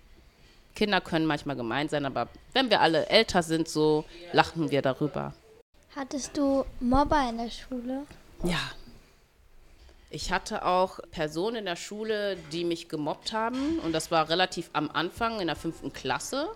Kinder 0.74 1.00
können 1.00 1.26
manchmal 1.26 1.56
gemein 1.56 1.88
sein, 1.88 2.06
aber 2.06 2.28
wenn 2.54 2.70
wir 2.70 2.80
alle 2.80 3.06
älter 3.08 3.42
sind, 3.42 3.68
so 3.68 4.04
lachen 4.32 4.70
wir 4.70 4.82
darüber. 4.82 5.34
Hattest 5.94 6.36
du 6.36 6.64
Mobber 6.80 7.28
in 7.28 7.38
der 7.38 7.50
Schule? 7.50 8.06
Ja. 8.44 8.58
Ich 10.08 10.30
hatte 10.30 10.64
auch 10.64 11.00
Personen 11.10 11.56
in 11.56 11.64
der 11.64 11.76
Schule, 11.76 12.36
die 12.52 12.64
mich 12.64 12.88
gemobbt 12.88 13.32
haben. 13.32 13.78
Und 13.78 13.92
das 13.92 14.10
war 14.10 14.28
relativ 14.28 14.68
am 14.74 14.90
Anfang 14.90 15.40
in 15.40 15.46
der 15.46 15.56
fünften 15.56 15.92
Klasse. 15.92 16.48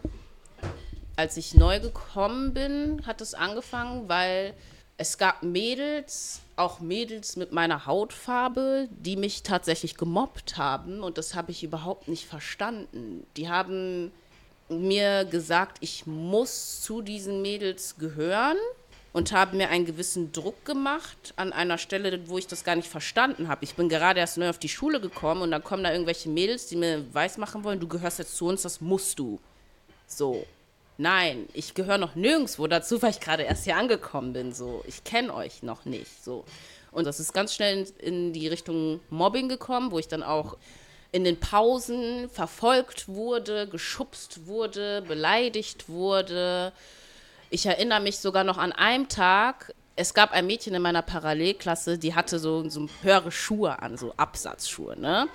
Als 1.16 1.38
ich 1.38 1.54
neu 1.54 1.80
gekommen 1.80 2.52
bin, 2.52 3.06
hat 3.06 3.22
es 3.22 3.32
angefangen, 3.32 4.08
weil 4.08 4.52
es 4.98 5.18
gab 5.18 5.42
Mädels, 5.42 6.40
auch 6.56 6.80
Mädels 6.80 7.36
mit 7.36 7.52
meiner 7.52 7.86
Hautfarbe, 7.86 8.88
die 8.90 9.16
mich 9.16 9.42
tatsächlich 9.42 9.96
gemobbt 9.96 10.56
haben. 10.56 11.02
Und 11.02 11.18
das 11.18 11.34
habe 11.34 11.50
ich 11.50 11.62
überhaupt 11.62 12.08
nicht 12.08 12.24
verstanden. 12.24 13.26
Die 13.36 13.48
haben 13.48 14.10
mir 14.68 15.24
gesagt, 15.24 15.78
ich 15.80 16.06
muss 16.06 16.82
zu 16.82 17.02
diesen 17.02 17.42
Mädels 17.42 17.96
gehören. 17.98 18.56
und 19.12 19.32
habe 19.32 19.56
mir 19.56 19.70
einen 19.70 19.86
gewissen 19.86 20.30
Druck 20.30 20.66
gemacht 20.66 21.32
an 21.36 21.54
einer 21.54 21.78
Stelle, 21.78 22.28
wo 22.28 22.36
ich 22.36 22.48
das 22.48 22.64
gar 22.64 22.76
nicht 22.76 22.90
verstanden 22.90 23.48
habe. 23.48 23.64
Ich 23.64 23.74
bin 23.74 23.88
gerade 23.88 24.20
erst 24.20 24.36
neu 24.36 24.50
auf 24.50 24.58
die 24.58 24.68
Schule 24.68 25.00
gekommen 25.00 25.40
und 25.40 25.52
dann 25.52 25.64
kommen 25.64 25.84
da 25.84 25.90
irgendwelche 25.90 26.28
Mädels, 26.28 26.66
die 26.66 26.76
mir 26.76 27.02
weismachen 27.14 27.64
wollen, 27.64 27.80
du 27.80 27.88
gehörst 27.88 28.18
jetzt 28.18 28.36
zu 28.36 28.46
uns, 28.46 28.60
das 28.60 28.82
musst 28.82 29.18
du. 29.18 29.40
So. 30.06 30.44
Nein, 30.98 31.48
ich 31.52 31.74
gehöre 31.74 31.98
noch 31.98 32.14
nirgendwo 32.14 32.66
dazu, 32.66 33.02
weil 33.02 33.10
ich 33.10 33.20
gerade 33.20 33.42
erst 33.42 33.64
hier 33.64 33.76
angekommen 33.76 34.32
bin. 34.32 34.52
So, 34.52 34.82
ich 34.86 35.04
kenne 35.04 35.34
euch 35.34 35.62
noch 35.62 35.84
nicht. 35.84 36.24
So. 36.24 36.44
Und 36.90 37.06
das 37.06 37.20
ist 37.20 37.34
ganz 37.34 37.54
schnell 37.54 37.86
in, 37.98 38.32
die 38.32 38.48
Richtung 38.48 39.00
Mobbing 39.10 39.48
gekommen, 39.48 39.90
wo 39.90 39.98
ich 39.98 40.08
dann 40.08 40.22
auch 40.22 40.56
in 41.12 41.24
den 41.24 41.38
Pausen 41.38 42.28
verfolgt 42.30 43.08
wurde, 43.08 43.68
geschubst 43.68 44.46
wurde, 44.46 45.02
beleidigt 45.02 45.88
wurde. 45.88 46.72
Ich 47.50 47.66
erinnere 47.66 48.00
mich 48.00 48.18
sogar 48.18 48.44
noch 48.44 48.58
an 48.58 48.72
einem 48.72 49.08
Tag, 49.08 49.74
es 49.96 50.12
gab 50.12 50.32
ein 50.32 50.46
Mädchen 50.46 50.74
in 50.74 50.82
meiner 50.82 51.02
Parallelklasse, 51.02 51.98
die 51.98 52.14
hatte 52.14 52.38
so, 52.38 52.68
so 52.68 52.88
höhere 53.02 53.32
Schuhe 53.32 53.80
an, 53.80 53.96
so 53.96 54.12
Absatzschuhe, 54.16 54.98
ne? 54.98 55.26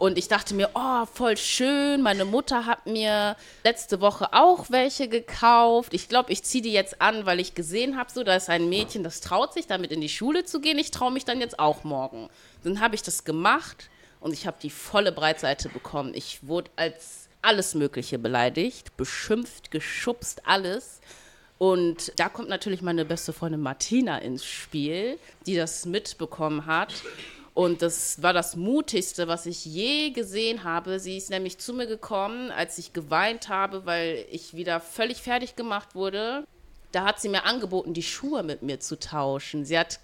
Und 0.00 0.16
ich 0.16 0.28
dachte 0.28 0.54
mir, 0.54 0.70
oh, 0.72 1.04
voll 1.04 1.36
schön. 1.36 2.00
Meine 2.00 2.24
Mutter 2.24 2.64
hat 2.64 2.86
mir 2.86 3.36
letzte 3.64 4.00
Woche 4.00 4.32
auch 4.32 4.70
welche 4.70 5.08
gekauft. 5.08 5.92
Ich 5.92 6.08
glaube, 6.08 6.32
ich 6.32 6.42
ziehe 6.42 6.62
die 6.62 6.72
jetzt 6.72 7.02
an, 7.02 7.26
weil 7.26 7.38
ich 7.38 7.54
gesehen 7.54 7.98
habe, 7.98 8.10
so, 8.10 8.24
da 8.24 8.34
ist 8.34 8.48
ein 8.48 8.70
Mädchen, 8.70 9.04
das 9.04 9.20
traut 9.20 9.52
sich, 9.52 9.66
damit 9.66 9.92
in 9.92 10.00
die 10.00 10.08
Schule 10.08 10.46
zu 10.46 10.62
gehen. 10.62 10.78
Ich 10.78 10.90
traue 10.90 11.12
mich 11.12 11.26
dann 11.26 11.38
jetzt 11.38 11.58
auch 11.58 11.84
morgen. 11.84 12.30
Dann 12.64 12.80
habe 12.80 12.94
ich 12.94 13.02
das 13.02 13.24
gemacht 13.24 13.90
und 14.20 14.32
ich 14.32 14.46
habe 14.46 14.56
die 14.62 14.70
volle 14.70 15.12
Breitseite 15.12 15.68
bekommen. 15.68 16.14
Ich 16.14 16.48
wurde 16.48 16.70
als 16.76 17.28
alles 17.42 17.74
Mögliche 17.74 18.18
beleidigt, 18.18 18.96
beschimpft, 18.96 19.70
geschubst, 19.70 20.46
alles. 20.46 21.02
Und 21.58 22.18
da 22.18 22.30
kommt 22.30 22.48
natürlich 22.48 22.80
meine 22.80 23.04
beste 23.04 23.34
Freundin 23.34 23.60
Martina 23.60 24.16
ins 24.16 24.46
Spiel, 24.46 25.18
die 25.44 25.56
das 25.56 25.84
mitbekommen 25.84 26.64
hat. 26.64 26.94
Und 27.60 27.82
das 27.82 28.22
war 28.22 28.32
das 28.32 28.56
Mutigste, 28.56 29.28
was 29.28 29.44
ich 29.44 29.66
je 29.66 30.12
gesehen 30.12 30.64
habe. 30.64 30.98
Sie 30.98 31.18
ist 31.18 31.28
nämlich 31.28 31.58
zu 31.58 31.74
mir 31.74 31.86
gekommen, 31.86 32.50
als 32.50 32.78
ich 32.78 32.94
geweint 32.94 33.50
habe, 33.50 33.84
weil 33.84 34.24
ich 34.30 34.54
wieder 34.54 34.80
völlig 34.80 35.20
fertig 35.20 35.56
gemacht 35.56 35.94
wurde. 35.94 36.44
Da 36.90 37.04
hat 37.04 37.20
sie 37.20 37.28
mir 37.28 37.44
angeboten, 37.44 37.92
die 37.92 38.02
Schuhe 38.02 38.42
mit 38.44 38.62
mir 38.62 38.80
zu 38.80 38.98
tauschen. 38.98 39.66
Sie 39.66 39.78
hat 39.78 40.00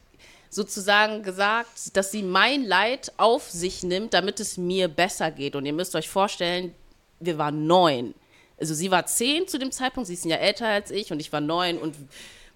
sozusagen 0.50 1.22
gesagt, 1.22 1.96
dass 1.96 2.10
sie 2.10 2.22
mein 2.22 2.62
Leid 2.62 3.14
auf 3.16 3.48
sich 3.48 3.82
nimmt, 3.82 4.12
damit 4.12 4.38
es 4.38 4.58
mir 4.58 4.88
besser 4.88 5.30
geht. 5.30 5.56
Und 5.56 5.64
ihr 5.64 5.72
müsst 5.72 5.96
euch 5.96 6.10
vorstellen, 6.10 6.74
wir 7.20 7.38
waren 7.38 7.66
neun. 7.66 8.12
Also 8.60 8.74
sie 8.74 8.90
war 8.90 9.06
zehn 9.06 9.48
zu 9.48 9.58
dem 9.58 9.72
Zeitpunkt, 9.72 10.08
sie 10.08 10.14
ist 10.14 10.26
ja 10.26 10.36
älter 10.36 10.68
als 10.68 10.90
ich 10.90 11.10
und 11.10 11.20
ich 11.20 11.32
war 11.32 11.40
neun 11.40 11.78
und 11.78 11.96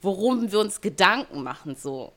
worum 0.02 0.52
wir 0.52 0.58
uns 0.58 0.82
Gedanken 0.82 1.42
machen 1.42 1.74
so. 1.74 2.12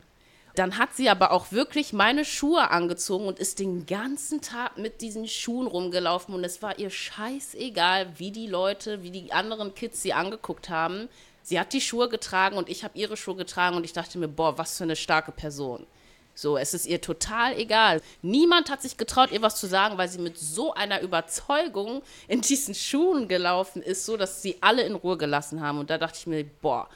Dann 0.55 0.77
hat 0.77 0.95
sie 0.95 1.09
aber 1.09 1.31
auch 1.31 1.51
wirklich 1.51 1.93
meine 1.93 2.25
Schuhe 2.25 2.69
angezogen 2.69 3.25
und 3.25 3.39
ist 3.39 3.57
den 3.57 3.87
ganzen 3.87 4.41
Tag 4.41 4.77
mit 4.77 5.01
diesen 5.01 5.27
Schuhen 5.27 5.65
rumgelaufen 5.65 6.35
und 6.35 6.43
es 6.43 6.61
war 6.61 6.77
ihr 6.77 6.91
scheißegal, 6.91 8.19
wie 8.19 8.31
die 8.31 8.45
Leute, 8.45 9.01
wie 9.01 9.09
die 9.09 9.33
anderen 9.33 9.73
Kids 9.73 10.03
sie 10.03 10.13
angeguckt 10.13 10.69
haben. 10.69 11.09
Sie 11.41 11.59
hat 11.59 11.73
die 11.73 11.81
Schuhe 11.81 12.07
getragen 12.07 12.55
und 12.55 12.69
ich 12.69 12.83
habe 12.83 12.97
ihre 12.97 13.17
Schuhe 13.17 13.35
getragen 13.35 13.75
und 13.75 13.83
ich 13.83 13.93
dachte 13.93 14.19
mir, 14.19 14.27
boah, 14.27 14.57
was 14.59 14.77
für 14.77 14.83
eine 14.83 14.95
starke 14.95 15.31
Person. 15.31 15.87
So, 16.35 16.57
es 16.57 16.73
ist 16.73 16.85
ihr 16.85 17.01
total 17.01 17.57
egal. 17.57 18.01
Niemand 18.21 18.69
hat 18.69 18.81
sich 18.81 18.97
getraut, 18.97 19.31
ihr 19.31 19.41
was 19.41 19.59
zu 19.59 19.67
sagen, 19.67 19.97
weil 19.97 20.07
sie 20.07 20.19
mit 20.19 20.37
so 20.37 20.73
einer 20.73 21.01
Überzeugung 21.01 22.03
in 22.27 22.41
diesen 22.41 22.75
Schuhen 22.75 23.27
gelaufen 23.27 23.81
ist, 23.81 24.05
so 24.05 24.17
dass 24.17 24.41
sie 24.41 24.57
alle 24.61 24.83
in 24.83 24.95
Ruhe 24.95 25.17
gelassen 25.17 25.61
haben. 25.61 25.79
Und 25.79 25.89
da 25.89 25.97
dachte 25.97 26.17
ich 26.19 26.27
mir, 26.27 26.43
boah, 26.43 26.89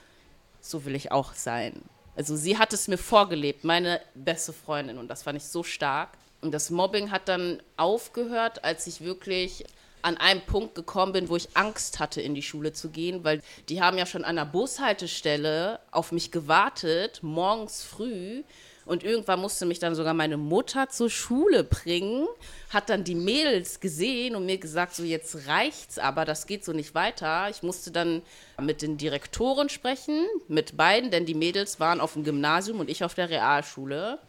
so 0.59 0.85
will 0.85 0.95
ich 0.95 1.11
auch 1.11 1.33
sein. 1.33 1.83
Also 2.17 2.35
sie 2.35 2.57
hat 2.57 2.73
es 2.73 2.87
mir 2.87 2.97
vorgelebt, 2.97 3.63
meine 3.63 4.01
beste 4.15 4.51
Freundin. 4.51 4.97
Und 4.97 5.07
das 5.07 5.21
fand 5.21 5.37
ich 5.37 5.45
so 5.45 5.61
stark. 5.61 6.09
Und 6.41 6.51
das 6.51 6.71
Mobbing 6.71 7.11
hat 7.11 7.29
dann 7.29 7.61
aufgehört, 7.77 8.63
als 8.63 8.87
ich 8.87 9.01
wirklich 9.01 9.63
an 10.01 10.17
einem 10.17 10.41
Punkt 10.41 10.73
gekommen 10.73 11.13
bin, 11.13 11.29
wo 11.29 11.35
ich 11.35 11.55
Angst 11.55 11.99
hatte, 11.99 12.19
in 12.21 12.33
die 12.33 12.41
Schule 12.41 12.73
zu 12.73 12.89
gehen, 12.89 13.23
weil 13.23 13.43
die 13.69 13.81
haben 13.81 13.99
ja 13.99 14.07
schon 14.07 14.23
an 14.23 14.35
der 14.35 14.45
Bushaltestelle 14.45 15.79
auf 15.91 16.11
mich 16.11 16.31
gewartet, 16.31 17.19
morgens 17.21 17.83
früh. 17.83 18.43
Und 18.87 19.03
irgendwann 19.03 19.41
musste 19.41 19.65
mich 19.65 19.79
dann 19.79 19.95
sogar 19.95 20.13
meine 20.13 20.37
Mutter 20.37 20.89
zur 20.89 21.09
Schule 21.09 21.63
bringen, 21.63 22.27
hat 22.69 22.89
dann 22.89 23.03
die 23.03 23.15
Mädels 23.15 23.79
gesehen 23.79 24.35
und 24.35 24.45
mir 24.45 24.57
gesagt, 24.57 24.95
so 24.95 25.03
jetzt 25.03 25.47
reicht's, 25.47 25.99
aber 25.99 26.25
das 26.25 26.47
geht 26.47 26.63
so 26.63 26.73
nicht 26.73 26.95
weiter. 26.95 27.49
Ich 27.49 27.63
musste 27.63 27.91
dann 27.91 28.21
mit 28.61 28.81
den 28.81 28.97
Direktoren 28.97 29.69
sprechen, 29.69 30.25
mit 30.47 30.77
beiden, 30.77 31.11
denn 31.11 31.25
die 31.25 31.33
Mädels 31.33 31.79
waren 31.79 32.01
auf 32.01 32.13
dem 32.13 32.23
Gymnasium 32.23 32.79
und 32.79 32.89
ich 32.89 33.03
auf 33.03 33.13
der 33.13 33.29
Realschule. 33.29 34.19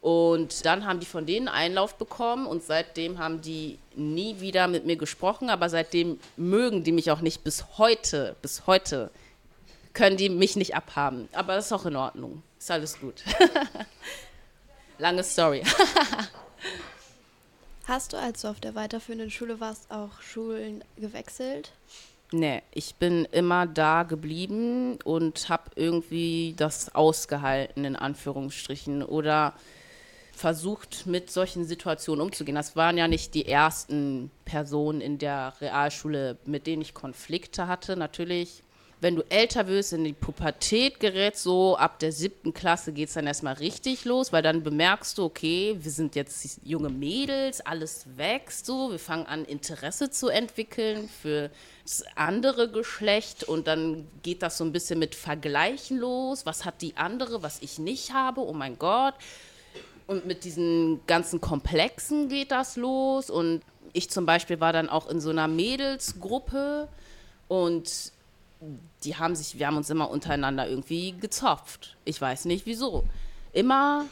Und 0.00 0.64
dann 0.64 0.86
haben 0.86 0.98
die 0.98 1.06
von 1.06 1.26
denen 1.26 1.48
Einlauf 1.48 1.96
bekommen 1.96 2.46
und 2.46 2.62
seitdem 2.62 3.18
haben 3.18 3.42
die 3.42 3.78
nie 3.94 4.40
wieder 4.40 4.66
mit 4.66 4.86
mir 4.86 4.96
gesprochen, 4.96 5.50
aber 5.50 5.68
seitdem 5.68 6.18
mögen 6.36 6.84
die 6.84 6.92
mich 6.92 7.10
auch 7.10 7.20
nicht 7.20 7.44
bis 7.44 7.76
heute, 7.76 8.34
bis 8.40 8.66
heute 8.66 9.10
können 9.92 10.16
die 10.16 10.30
mich 10.30 10.56
nicht 10.56 10.74
abhaben. 10.74 11.28
Aber 11.32 11.54
das 11.54 11.66
ist 11.66 11.72
auch 11.72 11.84
in 11.84 11.96
Ordnung. 11.96 12.42
Ist 12.60 12.70
alles 12.70 13.00
gut. 13.00 13.24
Lange 14.98 15.24
Story. 15.24 15.62
Hast 17.86 18.12
du, 18.12 18.18
als 18.18 18.42
du 18.42 18.48
auf 18.48 18.60
der 18.60 18.74
weiterführenden 18.74 19.30
Schule 19.30 19.60
warst, 19.60 19.90
auch 19.90 20.20
Schulen 20.20 20.84
gewechselt? 20.98 21.72
Nee, 22.32 22.60
ich 22.72 22.96
bin 22.96 23.24
immer 23.32 23.66
da 23.66 24.02
geblieben 24.02 24.98
und 25.04 25.48
habe 25.48 25.70
irgendwie 25.74 26.52
das 26.56 26.94
ausgehalten, 26.94 27.86
in 27.86 27.96
Anführungsstrichen. 27.96 29.02
Oder 29.02 29.54
versucht, 30.32 31.06
mit 31.06 31.30
solchen 31.30 31.64
Situationen 31.64 32.20
umzugehen. 32.20 32.54
Das 32.54 32.76
waren 32.76 32.98
ja 32.98 33.08
nicht 33.08 33.34
die 33.34 33.46
ersten 33.46 34.30
Personen 34.44 35.00
in 35.00 35.16
der 35.16 35.54
Realschule, 35.62 36.36
mit 36.44 36.66
denen 36.66 36.82
ich 36.82 36.92
Konflikte 36.92 37.68
hatte. 37.68 37.96
Natürlich, 37.96 38.62
wenn 39.00 39.16
du 39.16 39.22
älter 39.30 39.66
wirst, 39.66 39.92
in 39.92 40.04
die 40.04 40.12
Pubertät 40.12 41.00
gerätst, 41.00 41.42
so 41.42 41.76
ab 41.76 41.98
der 41.98 42.12
siebten 42.12 42.52
Klasse 42.52 42.92
geht 42.92 43.08
es 43.08 43.14
dann 43.14 43.26
erstmal 43.26 43.54
richtig 43.54 44.04
los, 44.04 44.32
weil 44.32 44.42
dann 44.42 44.62
bemerkst 44.62 45.16
du, 45.16 45.24
okay, 45.24 45.76
wir 45.80 45.90
sind 45.90 46.14
jetzt 46.14 46.60
junge 46.64 46.90
Mädels, 46.90 47.60
alles 47.60 48.06
wächst 48.16 48.66
so, 48.66 48.90
wir 48.90 48.98
fangen 48.98 49.26
an, 49.26 49.44
Interesse 49.44 50.10
zu 50.10 50.28
entwickeln 50.28 51.08
für 51.08 51.50
das 51.82 52.04
andere 52.14 52.70
Geschlecht 52.70 53.44
und 53.44 53.66
dann 53.66 54.06
geht 54.22 54.42
das 54.42 54.58
so 54.58 54.64
ein 54.64 54.72
bisschen 54.72 54.98
mit 54.98 55.14
Vergleichen 55.14 55.98
los. 55.98 56.44
Was 56.44 56.64
hat 56.64 56.82
die 56.82 56.96
andere, 56.96 57.42
was 57.42 57.62
ich 57.62 57.78
nicht 57.78 58.12
habe? 58.12 58.42
Oh 58.42 58.52
mein 58.52 58.78
Gott 58.78 59.14
und 60.10 60.26
mit 60.26 60.42
diesen 60.42 61.06
ganzen 61.06 61.40
Komplexen 61.40 62.28
geht 62.28 62.50
das 62.50 62.74
los. 62.74 63.30
Und 63.30 63.62
ich 63.92 64.10
zum 64.10 64.26
Beispiel 64.26 64.58
war 64.58 64.72
dann 64.72 64.88
auch 64.88 65.08
in 65.08 65.20
so 65.20 65.30
einer 65.30 65.46
Mädelsgruppe 65.46 66.88
und 67.46 68.12
die 69.04 69.16
haben 69.16 69.34
sich, 69.34 69.58
wir 69.58 69.66
haben 69.66 69.76
uns 69.76 69.90
immer 69.90 70.10
untereinander 70.10 70.68
irgendwie 70.68 71.12
gezopft. 71.12 71.96
Ich 72.04 72.20
weiß 72.20 72.44
nicht 72.44 72.66
wieso. 72.66 73.04
Immer 73.52 74.06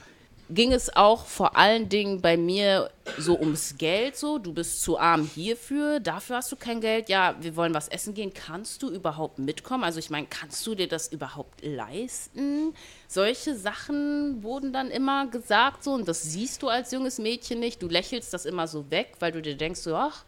ging 0.50 0.72
es 0.72 0.94
auch 0.96 1.26
vor 1.26 1.56
allen 1.56 1.88
Dingen 1.88 2.22
bei 2.22 2.36
mir 2.36 2.90
so 3.18 3.38
ums 3.38 3.76
Geld 3.76 4.16
so. 4.16 4.38
Du 4.38 4.52
bist 4.52 4.80
zu 4.80 4.98
arm 4.98 5.26
hierfür, 5.26 6.00
dafür 6.00 6.36
hast 6.36 6.50
du 6.50 6.56
kein 6.56 6.80
Geld. 6.80 7.08
Ja, 7.08 7.36
wir 7.40 7.54
wollen 7.56 7.74
was 7.74 7.88
essen 7.88 8.14
gehen. 8.14 8.32
Kannst 8.32 8.82
du 8.82 8.90
überhaupt 8.90 9.38
mitkommen? 9.38 9.84
Also 9.84 9.98
ich 9.98 10.10
meine, 10.10 10.26
kannst 10.28 10.66
du 10.66 10.74
dir 10.74 10.88
das 10.88 11.08
überhaupt 11.08 11.62
leisten? 11.62 12.74
Solche 13.06 13.54
Sachen 13.54 14.42
wurden 14.42 14.72
dann 14.72 14.90
immer 14.90 15.26
gesagt 15.26 15.84
so 15.84 15.92
und 15.92 16.08
das 16.08 16.22
siehst 16.22 16.62
du 16.62 16.68
als 16.68 16.92
junges 16.92 17.18
Mädchen 17.18 17.60
nicht. 17.60 17.82
Du 17.82 17.88
lächelst 17.88 18.32
das 18.32 18.46
immer 18.46 18.66
so 18.66 18.90
weg, 18.90 19.16
weil 19.20 19.32
du 19.32 19.42
dir 19.42 19.56
denkst 19.56 19.80
so, 19.80 19.94
ach, 19.94 20.24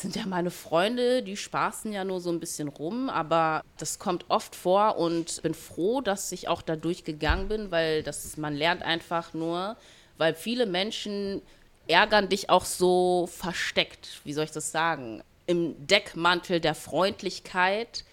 sind 0.00 0.16
ja 0.16 0.26
meine 0.26 0.50
Freunde, 0.50 1.22
die 1.22 1.36
spaßen 1.36 1.92
ja 1.92 2.04
nur 2.04 2.20
so 2.20 2.30
ein 2.30 2.40
bisschen 2.40 2.68
rum, 2.68 3.08
aber 3.08 3.62
das 3.78 3.98
kommt 3.98 4.26
oft 4.28 4.54
vor 4.54 4.98
und 4.98 5.42
bin 5.42 5.54
froh, 5.54 6.00
dass 6.00 6.30
ich 6.32 6.48
auch 6.48 6.62
da 6.62 6.76
durchgegangen 6.76 7.48
bin, 7.48 7.70
weil 7.70 8.02
das, 8.02 8.36
man 8.36 8.54
lernt 8.54 8.82
einfach 8.82 9.32
nur, 9.34 9.76
weil 10.18 10.34
viele 10.34 10.66
Menschen 10.66 11.42
ärgern 11.88 12.28
dich 12.28 12.50
auch 12.50 12.64
so 12.64 13.28
versteckt, 13.30 14.20
wie 14.24 14.32
soll 14.32 14.44
ich 14.44 14.50
das 14.50 14.70
sagen, 14.70 15.22
im 15.46 15.86
Deckmantel 15.86 16.60
der 16.60 16.74
Freundlichkeit 16.74 18.04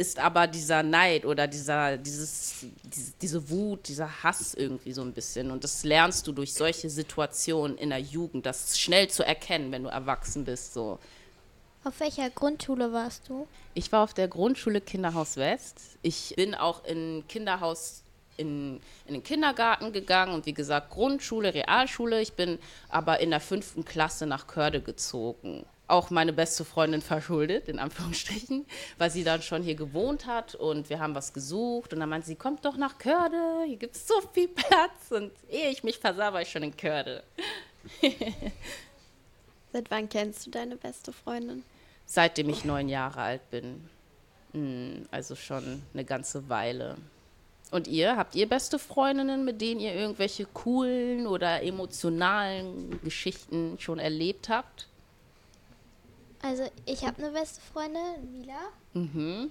ist 0.00 0.18
aber 0.18 0.46
dieser 0.46 0.82
Neid 0.82 1.26
oder 1.26 1.46
dieser, 1.46 1.98
dieses, 1.98 2.64
diese, 2.82 3.12
diese 3.20 3.50
Wut, 3.50 3.86
dieser 3.86 4.22
Hass 4.22 4.54
irgendwie 4.54 4.92
so 4.92 5.02
ein 5.02 5.12
bisschen. 5.12 5.50
Und 5.50 5.62
das 5.62 5.84
lernst 5.84 6.26
du 6.26 6.32
durch 6.32 6.54
solche 6.54 6.88
Situationen 6.88 7.76
in 7.76 7.90
der 7.90 7.98
Jugend, 7.98 8.46
das 8.46 8.78
schnell 8.80 9.08
zu 9.08 9.22
erkennen, 9.22 9.70
wenn 9.72 9.82
du 9.82 9.90
erwachsen 9.90 10.46
bist. 10.46 10.72
So. 10.72 10.98
Auf 11.84 12.00
welcher 12.00 12.30
Grundschule 12.30 12.94
warst 12.94 13.28
du? 13.28 13.46
Ich 13.74 13.92
war 13.92 14.02
auf 14.02 14.14
der 14.14 14.28
Grundschule 14.28 14.80
Kinderhaus 14.80 15.36
West. 15.36 15.78
Ich 16.00 16.32
bin 16.34 16.54
auch 16.54 16.82
in 16.86 17.22
Kinderhaus 17.28 18.02
in, 18.38 18.80
in 19.06 19.12
den 19.12 19.22
Kindergarten 19.22 19.92
gegangen 19.92 20.32
und 20.32 20.46
wie 20.46 20.54
gesagt 20.54 20.88
Grundschule, 20.88 21.52
Realschule. 21.52 22.22
Ich 22.22 22.32
bin 22.32 22.58
aber 22.88 23.20
in 23.20 23.28
der 23.28 23.40
fünften 23.40 23.84
Klasse 23.84 24.24
nach 24.24 24.46
Körde 24.46 24.80
gezogen 24.80 25.66
auch 25.90 26.10
meine 26.10 26.32
beste 26.32 26.64
Freundin 26.64 27.02
verschuldet, 27.02 27.68
in 27.68 27.78
Anführungsstrichen, 27.78 28.66
weil 28.98 29.10
sie 29.10 29.24
dann 29.24 29.42
schon 29.42 29.62
hier 29.62 29.74
gewohnt 29.74 30.26
hat 30.26 30.54
und 30.54 30.88
wir 30.90 31.00
haben 31.00 31.14
was 31.14 31.32
gesucht 31.32 31.92
und 31.92 32.00
dann 32.00 32.08
meinte 32.08 32.26
sie, 32.26 32.36
kommt 32.36 32.64
doch 32.64 32.76
nach 32.76 32.98
Körde, 32.98 33.64
hier 33.66 33.76
gibt 33.76 33.96
es 33.96 34.06
so 34.06 34.14
viel 34.32 34.48
Platz 34.48 35.10
und 35.10 35.32
ehe 35.48 35.70
ich 35.70 35.82
mich 35.84 35.98
versah, 35.98 36.32
war 36.32 36.42
ich 36.42 36.50
schon 36.50 36.62
in 36.62 36.76
Körde. 36.76 37.22
Seit 39.72 39.90
wann 39.90 40.08
kennst 40.08 40.46
du 40.46 40.50
deine 40.50 40.76
beste 40.76 41.12
Freundin? 41.12 41.62
Seitdem 42.06 42.48
ich 42.48 42.64
neun 42.64 42.88
Jahre 42.88 43.20
alt 43.20 43.50
bin. 43.50 43.88
Hm, 44.52 45.06
Also 45.10 45.36
schon 45.36 45.82
eine 45.94 46.04
ganze 46.04 46.48
Weile. 46.48 46.96
Und 47.70 47.86
ihr, 47.86 48.16
habt 48.16 48.34
ihr 48.34 48.48
beste 48.48 48.80
Freundinnen, 48.80 49.44
mit 49.44 49.60
denen 49.60 49.80
ihr 49.80 49.94
irgendwelche 49.94 50.44
coolen 50.44 51.28
oder 51.28 51.62
emotionalen 51.62 53.00
Geschichten 53.04 53.76
schon 53.78 54.00
erlebt 54.00 54.48
habt? 54.48 54.88
Also 56.42 56.64
ich 56.86 57.04
habe 57.06 57.22
eine 57.22 57.30
beste 57.32 57.60
Freundin, 57.60 58.32
Mila. 58.32 58.60
Mhm. 58.94 59.50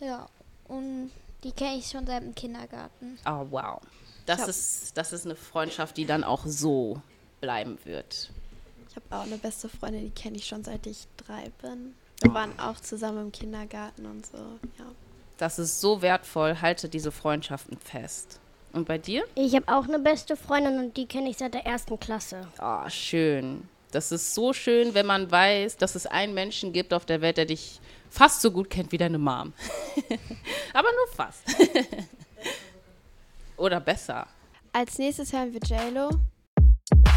Ja, 0.00 0.28
und 0.68 1.10
die 1.44 1.52
kenne 1.52 1.76
ich 1.76 1.86
schon 1.88 2.06
seit 2.06 2.22
dem 2.22 2.34
Kindergarten. 2.34 3.18
Oh, 3.26 3.46
wow. 3.50 3.80
Das 4.26 4.40
hab- 4.40 4.48
ist, 4.48 4.96
das 4.96 5.12
ist 5.12 5.24
eine 5.24 5.36
Freundschaft, 5.36 5.96
die 5.96 6.04
dann 6.04 6.24
auch 6.24 6.42
so 6.46 7.00
bleiben 7.40 7.78
wird. 7.84 8.30
Ich 8.88 8.96
habe 8.96 9.06
auch 9.10 9.26
eine 9.26 9.38
beste 9.38 9.68
Freundin, 9.68 10.02
die 10.06 10.10
kenne 10.10 10.36
ich 10.36 10.46
schon 10.46 10.64
seit 10.64 10.86
ich 10.86 11.06
drei 11.16 11.50
bin. 11.62 11.94
Wir 12.22 12.32
waren 12.34 12.58
auch 12.58 12.80
zusammen 12.80 13.26
im 13.26 13.32
Kindergarten 13.32 14.06
und 14.06 14.26
so, 14.26 14.38
ja. 14.78 14.86
Das 15.38 15.58
ist 15.58 15.80
so 15.82 16.00
wertvoll. 16.00 16.60
Halte 16.62 16.88
diese 16.88 17.12
Freundschaften 17.12 17.76
fest. 17.78 18.40
Und 18.72 18.88
bei 18.88 18.96
dir? 18.98 19.24
Ich 19.34 19.54
habe 19.54 19.68
auch 19.68 19.84
eine 19.84 19.98
beste 19.98 20.34
Freundin 20.36 20.78
und 20.78 20.96
die 20.96 21.06
kenne 21.06 21.28
ich 21.28 21.36
seit 21.36 21.52
der 21.54 21.66
ersten 21.66 22.00
Klasse. 22.00 22.48
Oh, 22.60 22.88
schön. 22.88 23.68
Das 23.96 24.12
ist 24.12 24.34
so 24.34 24.52
schön, 24.52 24.92
wenn 24.92 25.06
man 25.06 25.30
weiß, 25.30 25.78
dass 25.78 25.94
es 25.94 26.06
einen 26.06 26.34
Menschen 26.34 26.74
gibt 26.74 26.92
auf 26.92 27.06
der 27.06 27.22
Welt, 27.22 27.38
der 27.38 27.46
dich 27.46 27.80
fast 28.10 28.42
so 28.42 28.50
gut 28.50 28.68
kennt 28.68 28.92
wie 28.92 28.98
deine 28.98 29.16
Mom. 29.16 29.54
Aber 30.74 30.88
nur 30.92 31.16
fast. 31.16 31.40
Oder 33.56 33.80
besser. 33.80 34.26
Als 34.74 34.98
nächstes 34.98 35.32
hören 35.32 35.50
wir 35.50 35.60
JLo. 35.64 36.10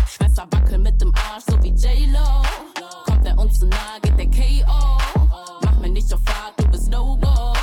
Schwester 0.07 0.47
wackeln 0.51 0.83
mit 0.83 1.01
dem 1.01 1.13
Arsch, 1.15 1.43
so 1.49 1.61
wie 1.61 1.71
J-Lo. 1.71 2.43
Kommt 3.03 3.25
er 3.25 3.37
uns 3.37 3.59
zu 3.59 3.65
nahe, 3.65 3.99
geht 4.01 4.17
der 4.17 4.27
K.O. 4.27 4.97
Mach 5.61 5.79
mir 5.81 5.89
nicht 5.89 6.13
auf 6.13 6.21
Fahrt, 6.23 6.57
du 6.61 6.67
bist 6.69 6.89
No-Go. 6.89 7.53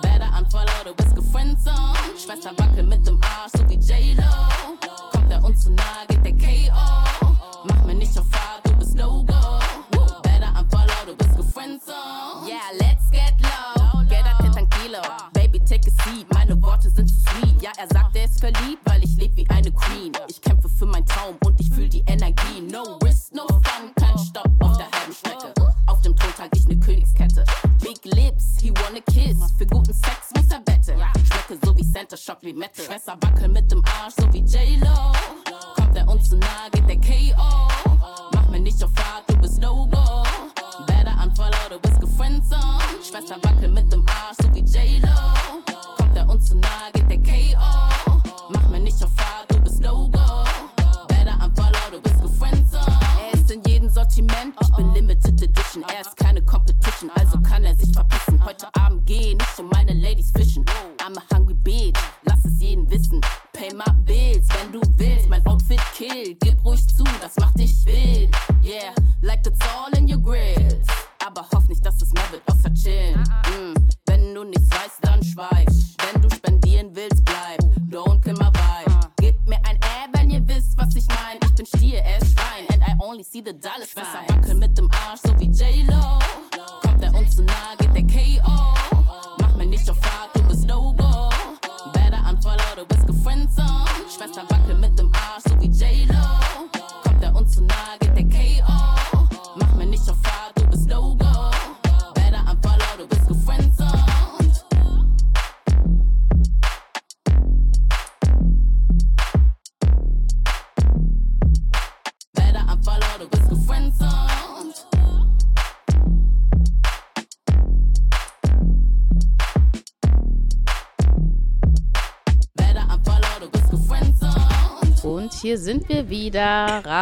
Better 0.00 0.38
unfollow, 0.38 0.84
du 0.86 0.94
bist 0.94 1.14
gefriendzoned. 1.14 2.18
Schwester 2.18 2.52
wackeln 2.56 2.88
mit 2.88 3.06
dem 3.06 3.20
Arsch, 3.22 3.52
so 3.58 3.68
wie 3.68 3.74
J-Lo. 3.74 4.24
Kommt 5.12 5.30
er 5.30 5.44
uns 5.44 5.64
zu 5.64 5.70
nahe, 5.70 6.06
geht 6.08 6.24
der 6.24 6.32
K.O. 6.32 7.04
Mach 7.66 7.84
mir 7.84 7.94
nicht 7.94 8.18
auf 8.18 8.26
Fahrt, 8.30 8.43
du 8.94 9.24
bist 9.24 9.28
No-Go. 9.28 10.22
Better 10.22 10.52
unfollow, 10.58 11.04
du 11.06 11.16
bist 11.16 11.36
gefriendzoned. 11.36 12.48
Yeah, 12.48 12.60
let's 12.78 13.10
get 13.10 13.34
low. 13.40 14.02
Quédate 14.08 14.52
tranquilo. 14.52 15.00
Baby, 15.32 15.60
take 15.60 15.86
a 15.86 15.90
seat. 16.02 16.26
Meine 16.32 16.60
Worte 16.62 16.90
sind 16.90 17.08
zu 17.08 17.16
sweet. 17.20 17.62
Ja, 17.62 17.70
er 17.78 17.88
sagt, 17.88 18.16
er 18.16 18.24
ist 18.24 18.40
verliebt, 18.40 18.80
weil 18.84 19.02
ich 19.02 19.16
lebe 19.16 19.36
wie 19.36 19.48
eine 19.50 19.70
Queen. 19.72 20.12
Ich 20.28 20.40
kämpfe 20.40 20.68
für 20.68 20.86
meinen 20.86 21.06
Traum 21.06 21.36
und 21.44 21.60
ich 21.60 21.70
fühle 21.70 21.88
die 21.88 22.04
Energie. 22.06 22.60
No 22.60 22.98
risk, 23.02 23.32
no 23.34 23.46
fun, 23.46 23.92
kein 23.96 24.18
Stopp 24.18 24.50
auf 24.60 24.76
der 24.76 24.90
halben 24.90 25.12
Strecke. 25.12 25.52
Auf 25.86 26.00
dem 26.02 26.16
Thron 26.16 26.32
trage 26.34 26.50
ich 26.54 26.66
ne 26.66 26.78
Königskette. 26.78 27.44
Big 27.80 28.04
Lips, 28.04 28.60
he 28.60 28.70
wanna 28.70 29.00
kiss. 29.12 29.36
Für 29.58 29.66
guten 29.66 29.92
Sex 29.92 30.30
muss 30.34 30.50
er 30.50 30.60
wette. 30.66 30.94
Schmecke 30.94 31.66
so 31.66 31.76
wie 31.76 31.90
Center 31.90 32.16
Shock 32.16 32.42
Limette. 32.42 32.82
Schwester 32.82 33.16
wackeln 33.20 33.52
mit 33.52 33.70
dem 33.70 33.82
Arsch, 33.84 34.14
so 34.16 34.32
wie 34.32 34.40
J-Lo. 34.40 35.13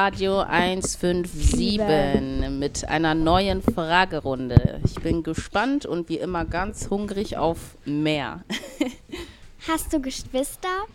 Radio 0.04 0.40
157 0.40 1.78
mit 2.50 2.88
einer 2.88 3.14
neuen 3.14 3.62
Fragerunde. 3.62 4.80
Ich 4.84 4.96
bin 4.96 5.22
gespannt 5.22 5.86
und 5.86 6.08
wie 6.08 6.18
immer 6.18 6.44
ganz 6.44 6.90
hungrig 6.90 7.36
auf 7.36 7.76
mehr. 7.84 8.42
Hast 9.68 9.92
du 9.92 10.00
Geschwister? 10.00 10.86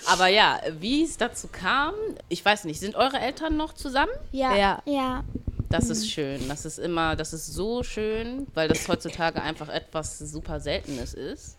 Aber 0.07 0.27
ja, 0.27 0.61
wie 0.79 1.03
es 1.03 1.17
dazu 1.17 1.47
kam, 1.51 1.93
ich 2.29 2.43
weiß 2.43 2.63
nicht, 2.65 2.79
sind 2.79 2.95
eure 2.95 3.19
Eltern 3.19 3.57
noch 3.57 3.73
zusammen? 3.73 4.11
Ja. 4.31 4.55
Ja. 4.85 5.23
Das 5.69 5.89
ist 5.89 6.09
schön. 6.09 6.47
Das 6.47 6.65
ist 6.65 6.77
immer, 6.79 7.15
das 7.15 7.33
ist 7.33 7.47
so 7.47 7.83
schön, 7.83 8.47
weil 8.53 8.67
das 8.67 8.87
heutzutage 8.87 9.41
einfach 9.41 9.69
etwas 9.69 10.17
super 10.19 10.59
Seltenes 10.59 11.13
ist. 11.13 11.57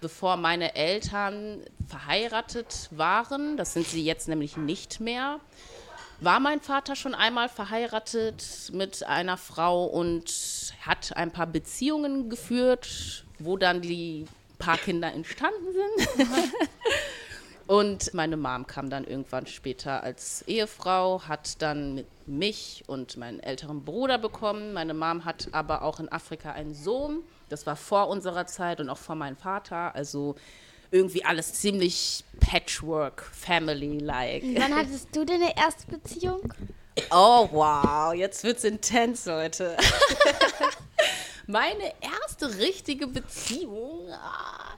bevor 0.00 0.36
meine 0.36 0.74
Eltern 0.74 1.62
verheiratet 1.88 2.88
waren. 2.90 3.56
Das 3.56 3.72
sind 3.72 3.86
sie 3.86 4.04
jetzt 4.04 4.28
nämlich 4.28 4.56
nicht 4.56 5.00
mehr. 5.00 5.40
War 6.20 6.38
mein 6.38 6.60
Vater 6.60 6.96
schon 6.96 7.14
einmal 7.14 7.48
verheiratet 7.48 8.70
mit 8.72 9.04
einer 9.04 9.36
Frau 9.38 9.86
und 9.86 10.30
hat 10.82 11.16
ein 11.16 11.30
paar 11.32 11.46
Beziehungen 11.46 12.28
geführt, 12.28 13.24
wo 13.38 13.56
dann 13.56 13.80
die 13.80 14.26
paar 14.58 14.78
Kinder 14.78 15.12
entstanden 15.12 15.72
sind. 15.72 16.28
Und 17.66 18.14
meine 18.14 18.36
Mom 18.36 18.66
kam 18.66 18.90
dann 18.90 19.04
irgendwann 19.04 19.46
später 19.46 20.02
als 20.02 20.42
Ehefrau, 20.46 21.22
hat 21.26 21.60
dann 21.62 21.96
mit 21.96 22.06
mich 22.26 22.84
und 22.86 23.16
meinen 23.16 23.40
älteren 23.40 23.84
Bruder 23.84 24.18
bekommen. 24.18 24.72
Meine 24.72 24.94
Mom 24.94 25.24
hat 25.24 25.48
aber 25.52 25.82
auch 25.82 25.98
in 25.98 26.10
Afrika 26.10 26.52
einen 26.52 26.74
Sohn. 26.74 27.22
Das 27.48 27.66
war 27.66 27.76
vor 27.76 28.08
unserer 28.08 28.46
Zeit 28.46 28.80
und 28.80 28.88
auch 28.88 28.98
vor 28.98 29.16
meinem 29.16 29.36
Vater. 29.36 29.94
Also 29.96 30.36
irgendwie 30.92 31.24
alles 31.24 31.54
ziemlich 31.54 32.24
Patchwork, 32.38 33.22
Family-like. 33.32 34.44
Wann 34.54 34.74
hattest 34.74 35.14
du 35.14 35.24
deine 35.24 35.56
erste 35.56 35.86
Beziehung? 35.90 36.52
Oh, 37.10 37.48
wow, 37.52 38.14
jetzt 38.14 38.42
wird's 38.44 38.64
intens, 38.64 39.26
Leute. 39.26 39.76
Meine 41.46 41.92
erste 42.00 42.58
richtige 42.58 43.06
Beziehung 43.06 44.10
ah, 44.10 44.74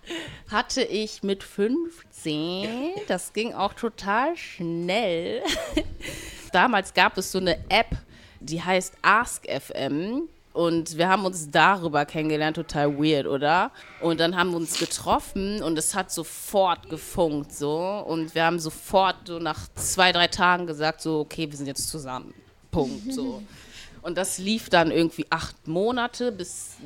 hatte 0.51 0.83
ich 0.83 1.23
mit 1.23 1.43
15. 1.43 2.93
Das 3.07 3.33
ging 3.33 3.55
auch 3.55 3.73
total 3.73 4.37
schnell. 4.37 5.43
Damals 6.53 6.93
gab 6.93 7.17
es 7.17 7.33
so 7.33 7.39
eine 7.39 7.59
App, 7.71 7.97
die 8.41 8.63
heißt 8.63 8.95
AskFM. 9.01 10.29
Und 10.59 10.99
wir 10.99 11.09
haben 11.09 11.25
uns 11.25 11.53
darüber 11.53 12.05
kennengelernt, 12.05 12.57
total 12.57 12.99
weird, 12.99 13.29
oder? 13.29 13.71
Und 14.01 14.19
dann 14.19 14.37
haben 14.37 14.51
wir 14.51 14.57
uns 14.57 14.77
getroffen 14.77 15.63
und 15.63 15.79
es 15.79 15.95
hat 15.95 16.11
sofort 16.11 16.91
gefunkt, 16.91 17.53
so. 17.53 17.79
Und 18.05 18.35
wir 18.35 18.43
haben 18.43 18.59
sofort 18.59 19.15
so 19.25 19.39
nach 19.39 19.69
zwei, 19.77 20.11
drei 20.11 20.27
Tagen 20.27 20.67
gesagt, 20.67 21.01
so, 21.01 21.21
okay, 21.21 21.49
wir 21.49 21.57
sind 21.57 21.69
jetzt 21.69 21.89
zusammen. 21.89 22.35
Punkt, 22.73 23.13
so. 23.13 23.41
Und 24.03 24.19
das 24.19 24.39
lief 24.39 24.69
dann 24.69 24.91
irgendwie 24.91 25.27
acht 25.31 25.69
Monate, 25.69 26.33
bis, 26.33 26.77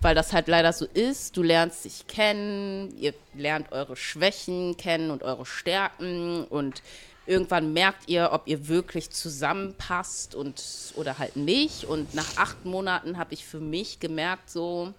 weil 0.00 0.14
das 0.14 0.32
halt 0.32 0.48
leider 0.48 0.72
so 0.72 0.86
ist. 0.86 1.36
Du 1.36 1.42
lernst 1.42 1.84
dich 1.84 2.06
kennen, 2.06 2.96
ihr 2.96 3.12
lernt 3.34 3.70
eure 3.70 3.96
Schwächen 3.96 4.78
kennen 4.78 5.10
und 5.10 5.22
eure 5.22 5.44
Stärken 5.44 6.44
und 6.44 6.82
irgendwann 7.30 7.72
merkt 7.72 8.08
ihr, 8.08 8.30
ob 8.32 8.48
ihr 8.48 8.68
wirklich 8.68 9.10
zusammenpasst 9.10 10.34
und 10.34 10.62
oder 10.96 11.18
halt 11.18 11.36
nicht. 11.36 11.84
Und 11.84 12.12
nach 12.14 12.36
acht 12.36 12.64
Monaten 12.64 13.16
habe 13.16 13.34
ich 13.34 13.44
für 13.46 13.60
mich 13.60 14.00
gemerkt, 14.00 14.50
so 14.50 14.92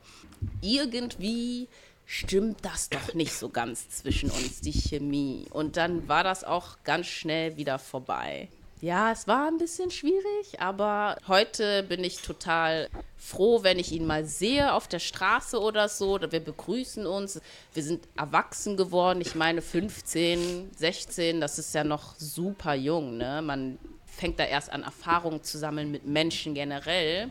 irgendwie 0.62 1.68
stimmt 2.06 2.64
das 2.64 2.90
doch 2.90 3.14
nicht 3.14 3.34
so 3.34 3.50
ganz 3.50 3.90
zwischen 3.90 4.32
uns, 4.32 4.62
die 4.62 4.72
Chemie. 4.72 5.46
Und 5.52 5.78
dann 5.78 6.08
war 6.08 6.24
das 6.24 6.44
auch 6.44 6.78
ganz 6.84 7.08
schnell 7.08 7.58
wieder 7.58 7.78
vorbei. 7.78 8.50
Ja, 8.82 9.12
es 9.12 9.28
war 9.28 9.48
ein 9.48 9.60
bisschen 9.60 9.92
schwierig, 9.92 10.60
aber 10.60 11.16
heute 11.28 11.84
bin 11.84 12.04
ich 12.04 12.24
total 12.24 12.90
froh, 13.16 13.62
wenn 13.62 13.78
ich 13.78 13.92
ihn 13.92 14.08
mal 14.08 14.26
sehe 14.26 14.74
auf 14.74 14.88
der 14.88 14.98
Straße 14.98 15.60
oder 15.62 15.88
so. 15.88 16.20
Wir 16.20 16.40
begrüßen 16.40 17.06
uns. 17.06 17.40
Wir 17.76 17.84
sind 17.84 18.08
erwachsen 18.18 18.78
geworden. 18.78 19.22
Ich 19.22 19.36
meine 19.36 19.62
15, 19.62 20.72
16, 20.76 21.40
das 21.40 21.60
ist 21.60 21.76
ja 21.76 21.84
noch 21.84 22.16
super 22.18 22.74
jung. 22.74 23.18
Ne? 23.18 23.44
Man 23.44 23.78
fängt 24.08 24.40
da 24.40 24.46
erst 24.46 24.72
an, 24.72 24.82
Erfahrungen 24.82 25.44
zu 25.44 25.60
sammeln 25.60 25.92
mit 25.92 26.08
Menschen 26.08 26.56
generell. 26.56 27.30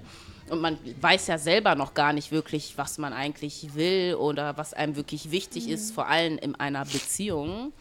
Und 0.51 0.61
man 0.61 0.79
weiß 1.01 1.27
ja 1.27 1.39
selber 1.39 1.75
noch 1.75 1.95
gar 1.95 2.13
nicht 2.13 2.31
wirklich, 2.31 2.79
was 2.79 2.97
man 2.97 3.13
eigentlich 3.13 3.75
will 3.75 4.15
oder 4.15 4.57
was 4.57 4.73
einem 4.73 4.95
wirklich 4.95 5.33
wichtig 5.33 5.67
mhm. 5.67 5.73
ist, 5.73 5.93
vor 5.93 6.07
allem 6.07 6.39
in 6.39 6.55
einer 6.55 6.85
Beziehung. 6.85 7.73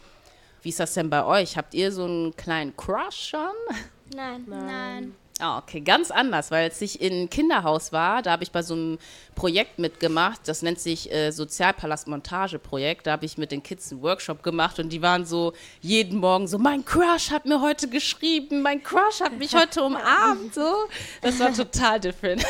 Wie 0.62 0.68
ist 0.68 0.80
das 0.80 0.94
denn 0.94 1.10
bei 1.10 1.24
euch? 1.24 1.56
Habt 1.56 1.74
ihr 1.74 1.92
so 1.92 2.04
einen 2.04 2.36
kleinen 2.36 2.76
Crush 2.76 3.30
schon? 3.30 3.76
Nein. 4.14 4.44
Nein. 4.46 5.14
Ah, 5.42 5.56
okay, 5.56 5.80
ganz 5.80 6.10
anders, 6.10 6.50
weil 6.50 6.64
als 6.64 6.82
ich 6.82 7.00
in 7.00 7.30
Kinderhaus 7.30 7.92
war, 7.92 8.20
da 8.20 8.32
habe 8.32 8.42
ich 8.42 8.52
bei 8.52 8.62
so 8.62 8.74
einem 8.74 8.98
Projekt 9.34 9.78
mitgemacht, 9.78 10.40
das 10.44 10.60
nennt 10.60 10.78
sich 10.78 11.10
äh, 11.10 11.30
Sozialpalast 11.30 12.08
Montageprojekt, 12.08 13.06
da 13.06 13.12
habe 13.12 13.24
ich 13.24 13.38
mit 13.38 13.50
den 13.50 13.62
Kids 13.62 13.90
einen 13.90 14.02
Workshop 14.02 14.42
gemacht 14.42 14.78
und 14.78 14.90
die 14.90 15.00
waren 15.00 15.24
so 15.24 15.54
jeden 15.80 16.18
Morgen 16.18 16.46
so, 16.46 16.58
mein 16.58 16.84
Crush 16.84 17.30
hat 17.30 17.46
mir 17.46 17.62
heute 17.62 17.88
geschrieben, 17.88 18.60
mein 18.60 18.82
Crush 18.82 19.20
hat 19.22 19.38
mich 19.38 19.54
heute 19.54 19.82
umarmt, 19.82 20.54
so. 20.54 20.74
Das 21.22 21.38
war 21.40 21.54
total 21.54 21.98
different. 22.00 22.44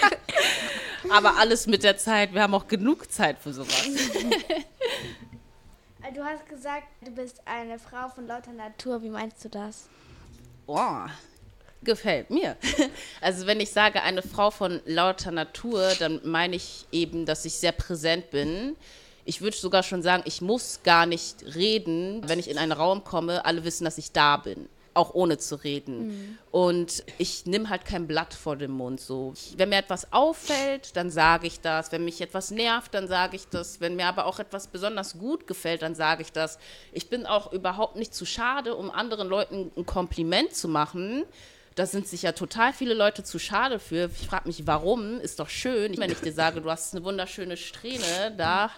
Aber 1.10 1.36
alles 1.36 1.66
mit 1.66 1.82
der 1.82 1.98
Zeit, 1.98 2.32
wir 2.32 2.42
haben 2.42 2.54
auch 2.54 2.66
genug 2.66 3.12
Zeit 3.12 3.38
für 3.38 3.52
sowas. 3.52 3.88
Du 6.14 6.24
hast 6.24 6.48
gesagt, 6.48 6.88
du 7.02 7.12
bist 7.12 7.40
eine 7.44 7.78
Frau 7.78 8.08
von 8.08 8.26
lauter 8.26 8.52
Natur. 8.52 9.02
Wie 9.02 9.10
meinst 9.10 9.44
du 9.44 9.48
das? 9.48 9.88
Oh, 10.66 11.06
gefällt 11.82 12.30
mir. 12.30 12.56
Also 13.20 13.46
wenn 13.46 13.60
ich 13.60 13.70
sage 13.70 14.02
eine 14.02 14.22
Frau 14.22 14.50
von 14.50 14.80
lauter 14.86 15.30
Natur, 15.30 15.92
dann 15.98 16.20
meine 16.24 16.56
ich 16.56 16.86
eben, 16.90 17.26
dass 17.26 17.44
ich 17.44 17.54
sehr 17.54 17.72
präsent 17.72 18.30
bin. 18.30 18.76
Ich 19.24 19.40
würde 19.40 19.56
sogar 19.56 19.82
schon 19.82 20.02
sagen, 20.02 20.22
ich 20.26 20.40
muss 20.40 20.80
gar 20.82 21.06
nicht 21.06 21.44
reden, 21.54 22.28
wenn 22.28 22.38
ich 22.38 22.50
in 22.50 22.58
einen 22.58 22.72
Raum 22.72 23.04
komme. 23.04 23.44
Alle 23.44 23.64
wissen, 23.64 23.84
dass 23.84 23.98
ich 23.98 24.10
da 24.10 24.38
bin 24.38 24.68
auch 24.94 25.14
ohne 25.14 25.38
zu 25.38 25.56
reden. 25.56 26.08
Mhm. 26.08 26.38
Und 26.50 27.04
ich 27.18 27.46
nehme 27.46 27.68
halt 27.68 27.84
kein 27.84 28.06
Blatt 28.06 28.34
vor 28.34 28.56
dem 28.56 28.72
Mund. 28.72 29.00
So. 29.00 29.34
Wenn 29.56 29.68
mir 29.68 29.78
etwas 29.78 30.12
auffällt, 30.12 30.96
dann 30.96 31.10
sage 31.10 31.46
ich 31.46 31.60
das. 31.60 31.92
Wenn 31.92 32.04
mich 32.04 32.20
etwas 32.20 32.50
nervt, 32.50 32.94
dann 32.94 33.08
sage 33.08 33.36
ich 33.36 33.48
das. 33.48 33.80
Wenn 33.80 33.96
mir 33.96 34.06
aber 34.06 34.26
auch 34.26 34.38
etwas 34.38 34.66
besonders 34.66 35.18
gut 35.18 35.46
gefällt, 35.46 35.82
dann 35.82 35.94
sage 35.94 36.22
ich 36.22 36.32
das. 36.32 36.58
Ich 36.92 37.08
bin 37.08 37.26
auch 37.26 37.52
überhaupt 37.52 37.96
nicht 37.96 38.14
zu 38.14 38.26
schade, 38.26 38.74
um 38.74 38.90
anderen 38.90 39.28
Leuten 39.28 39.70
ein 39.76 39.86
Kompliment 39.86 40.54
zu 40.54 40.68
machen. 40.68 41.24
Da 41.76 41.86
sind 41.86 42.08
sich 42.08 42.22
ja 42.22 42.32
total 42.32 42.72
viele 42.72 42.94
Leute 42.94 43.22
zu 43.22 43.38
schade 43.38 43.78
für. 43.78 44.10
Ich 44.20 44.26
frage 44.26 44.48
mich, 44.48 44.66
warum? 44.66 45.20
Ist 45.20 45.38
doch 45.38 45.48
schön. 45.48 45.96
Wenn 45.96 46.10
ich 46.10 46.20
dir 46.20 46.32
sage, 46.32 46.60
du 46.60 46.70
hast 46.70 46.94
eine 46.94 47.04
wunderschöne 47.04 47.56
Strähne, 47.56 48.34
da 48.36 48.70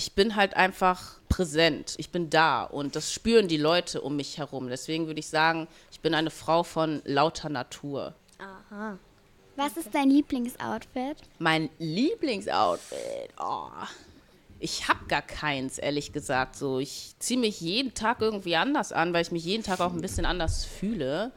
ich 0.00 0.14
bin 0.14 0.34
halt 0.34 0.56
einfach 0.56 1.20
präsent. 1.28 1.92
Ich 1.98 2.08
bin 2.08 2.30
da 2.30 2.64
und 2.64 2.96
das 2.96 3.12
spüren 3.12 3.48
die 3.48 3.58
Leute 3.58 4.00
um 4.00 4.16
mich 4.16 4.38
herum. 4.38 4.70
Deswegen 4.70 5.06
würde 5.06 5.20
ich 5.20 5.28
sagen, 5.28 5.68
ich 5.92 6.00
bin 6.00 6.14
eine 6.14 6.30
Frau 6.30 6.62
von 6.62 7.02
lauter 7.04 7.50
Natur. 7.50 8.14
Aha. 8.38 8.96
Was 9.56 9.76
ist 9.76 9.94
dein 9.94 10.08
Lieblingsoutfit? 10.08 11.18
Mein 11.38 11.68
Lieblingsoutfit? 11.78 13.28
Oh. 13.38 13.68
Ich 14.58 14.88
habe 14.88 15.04
gar 15.04 15.20
keins, 15.20 15.76
ehrlich 15.76 16.14
gesagt. 16.14 16.56
So, 16.56 16.78
ich 16.78 17.14
ziehe 17.18 17.38
mich 17.38 17.60
jeden 17.60 17.92
Tag 17.92 18.22
irgendwie 18.22 18.56
anders 18.56 18.92
an, 18.92 19.12
weil 19.12 19.20
ich 19.20 19.32
mich 19.32 19.44
jeden 19.44 19.64
Tag 19.64 19.80
auch 19.80 19.92
ein 19.92 20.00
bisschen 20.00 20.24
anders 20.24 20.64
fühle. 20.64 21.30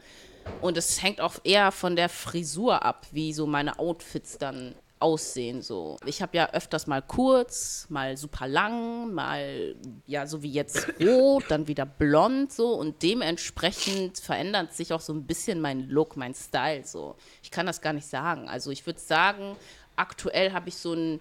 Und 0.62 0.78
es 0.78 1.02
hängt 1.02 1.20
auch 1.20 1.34
eher 1.44 1.70
von 1.70 1.96
der 1.96 2.08
Frisur 2.08 2.82
ab, 2.82 3.06
wie 3.12 3.34
so 3.34 3.46
meine 3.46 3.78
Outfits 3.78 4.38
dann 4.38 4.74
aussehen 5.04 5.60
so. 5.60 5.98
Ich 6.06 6.22
habe 6.22 6.34
ja 6.34 6.50
öfters 6.54 6.86
mal 6.86 7.02
kurz, 7.02 7.86
mal 7.90 8.16
super 8.16 8.48
lang, 8.48 9.12
mal 9.12 9.76
ja 10.06 10.26
so 10.26 10.42
wie 10.42 10.50
jetzt 10.50 10.88
rot, 10.98 11.44
dann 11.48 11.68
wieder 11.68 11.84
blond 11.84 12.50
so 12.50 12.72
und 12.72 13.02
dementsprechend 13.02 14.16
verändert 14.18 14.72
sich 14.72 14.94
auch 14.94 15.02
so 15.02 15.12
ein 15.12 15.26
bisschen 15.26 15.60
mein 15.60 15.90
Look, 15.90 16.16
mein 16.16 16.32
Style 16.32 16.86
so. 16.86 17.16
Ich 17.42 17.50
kann 17.50 17.66
das 17.66 17.82
gar 17.82 17.92
nicht 17.92 18.06
sagen. 18.06 18.48
Also 18.48 18.70
ich 18.70 18.86
würde 18.86 18.98
sagen, 18.98 19.56
aktuell 19.94 20.52
habe 20.52 20.70
ich 20.70 20.76
so 20.76 20.92
einen 20.92 21.20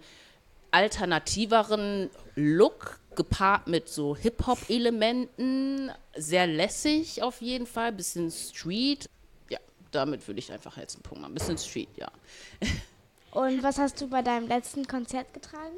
alternativeren 0.71 2.09
Look 2.35 3.01
gepaart 3.15 3.67
mit 3.67 3.89
so 3.89 4.15
Hip-Hop-Elementen, 4.15 5.91
sehr 6.15 6.47
lässig 6.47 7.21
auf 7.21 7.41
jeden 7.41 7.67
Fall, 7.67 7.91
bisschen 7.91 8.31
Street. 8.31 9.09
Ja, 9.49 9.59
damit 9.91 10.25
würde 10.25 10.39
ich 10.39 10.53
einfach 10.53 10.77
jetzt 10.77 10.95
einen 10.95 11.03
Punkt 11.03 11.21
machen. 11.21 11.33
Bisschen 11.33 11.57
Street, 11.57 11.89
ja. 11.97 12.09
Und 13.33 13.63
was 13.63 13.79
hast 13.79 13.99
du 13.99 14.07
bei 14.07 14.21
deinem 14.21 14.47
letzten 14.47 14.87
Konzert 14.87 15.33
getragen? 15.33 15.75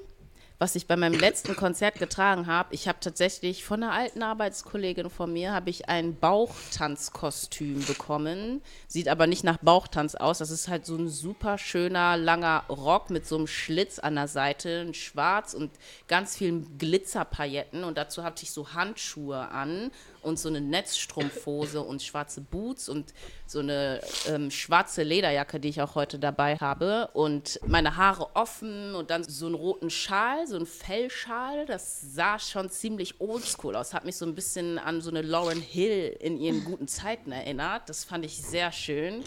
was 0.58 0.76
ich 0.76 0.88
bei 0.88 0.96
meinem 0.96 1.20
letzten 1.20 1.56
Konzert 1.56 2.00
getragen 2.00 2.48
habe, 2.48 2.74
ich 2.74 2.88
habe 2.88 3.00
tatsächlich 3.02 3.66
von 3.66 3.84
einer 3.84 3.92
alten 3.92 4.24
Arbeitskollegin 4.24 5.10
von 5.10 5.32
mir 5.34 5.52
habe 5.52 5.70
ich 5.70 5.90
ein 5.90 6.18
Bauchtanzkostüm 6.18 7.86
bekommen. 7.86 8.62
Sieht 8.88 9.10
aber 9.10 9.28
nicht 9.28 9.44
nach 9.44 9.58
Bauchtanz 9.58 10.16
aus. 10.16 10.38
Das 10.38 10.52
ist 10.52 10.68
halt 10.68 10.86
so 10.86 10.96
ein 10.96 11.10
super 11.10 11.58
schöner 11.58 12.16
langer 12.16 12.64
Rock 12.70 13.10
mit 13.10 13.28
so 13.28 13.36
einem 13.36 13.48
Schlitz 13.48 14.00
an 14.00 14.16
der 14.16 14.28
Seite, 14.28 14.70
in 14.70 14.94
schwarz 14.94 15.54
und 15.54 15.72
ganz 16.08 16.38
vielen 16.38 16.78
Glitzerpailletten 16.78 17.84
und 17.84 17.98
dazu 17.98 18.24
hatte 18.24 18.44
ich 18.44 18.52
so 18.52 18.74
Handschuhe 18.74 19.50
an 19.50 19.92
und 20.26 20.40
so 20.40 20.50
eine 20.50 20.60
Netzstrumpfhose 20.60 21.82
und 21.82 22.02
schwarze 22.02 22.42
Boots 22.42 22.90
und 22.90 23.14
so 23.46 23.60
eine 23.60 24.02
ähm, 24.28 24.52
schwarze 24.52 25.04
Lederjacke, 25.04 25.60
die 25.60 25.70
ich 25.70 25.82
auch 25.82 25.96
heute 25.96 26.20
dabei 26.20 26.58
habe 26.58 27.10
und 27.14 27.60
meine 27.66 27.96
Haare 27.96 28.36
offen 28.36 28.96
und 28.96 29.12
dann 29.12 29.24
so 29.24 29.46
einen 29.46 29.56
roten 29.56 29.90
Schal, 29.90 30.48
so 30.48 30.56
einen 30.56 30.66
Fellschal. 30.66 31.66
Das 31.66 32.02
sah 32.02 32.40
schon 32.40 32.70
ziemlich 32.70 33.22
oldschool 33.22 33.76
aus. 33.76 33.94
Hat 33.94 34.06
mich 34.06 34.18
so 34.18 34.26
ein 34.26 34.36
bisschen 34.36 34.80
an 34.80 35.02
so 35.02 35.10
eine 35.10 35.22
Lauren 35.22 35.62
Hill 35.62 36.16
in 36.20 36.38
ihren 36.38 36.66
guten 36.66 36.88
Zeiten 36.88 37.32
erinnert. 37.32 37.88
Das 37.88 38.04
fand 38.04 38.26
ich 38.26 38.42
sehr 38.42 38.72
schön. 38.72 39.24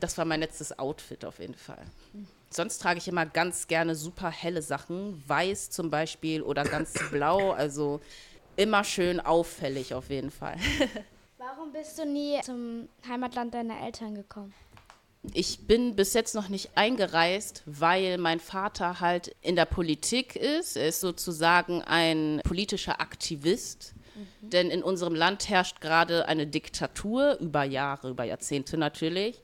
Das 0.00 0.18
war 0.18 0.24
mein 0.24 0.40
letztes 0.40 0.78
Outfit 0.78 1.24
auf 1.24 1.38
jeden 1.38 1.54
Fall. 1.54 1.84
Sonst 2.50 2.78
trage 2.78 2.98
ich 2.98 3.08
immer 3.08 3.24
ganz 3.24 3.66
gerne 3.66 3.94
super 3.94 4.30
helle 4.30 4.60
Sachen, 4.60 5.22
weiß 5.26 5.70
zum 5.70 5.88
Beispiel 5.90 6.42
oder 6.42 6.64
ganz 6.64 6.92
blau, 7.10 7.52
also 7.52 8.00
immer 8.56 8.84
schön 8.84 9.20
auffällig 9.20 9.94
auf 9.94 10.10
jeden 10.10 10.30
Fall. 10.30 10.56
Warum 11.38 11.72
bist 11.72 11.98
du 11.98 12.06
nie 12.06 12.40
zum 12.42 12.88
Heimatland 13.08 13.54
deiner 13.54 13.80
Eltern 13.80 14.14
gekommen? 14.14 14.54
Ich 15.34 15.66
bin 15.66 15.94
bis 15.94 16.14
jetzt 16.14 16.34
noch 16.34 16.48
nicht 16.48 16.70
eingereist, 16.74 17.62
weil 17.66 18.18
mein 18.18 18.40
Vater 18.40 19.00
halt 19.00 19.36
in 19.40 19.54
der 19.54 19.66
Politik 19.66 20.34
ist. 20.34 20.76
Er 20.76 20.88
ist 20.88 21.00
sozusagen 21.00 21.82
ein 21.82 22.40
politischer 22.44 23.00
Aktivist. 23.00 23.94
Mhm. 24.14 24.50
Denn 24.50 24.70
in 24.70 24.82
unserem 24.82 25.14
Land 25.14 25.48
herrscht 25.48 25.80
gerade 25.80 26.26
eine 26.26 26.46
Diktatur 26.46 27.38
über 27.40 27.62
Jahre, 27.62 28.10
über 28.10 28.24
Jahrzehnte 28.24 28.76
natürlich. 28.76 29.42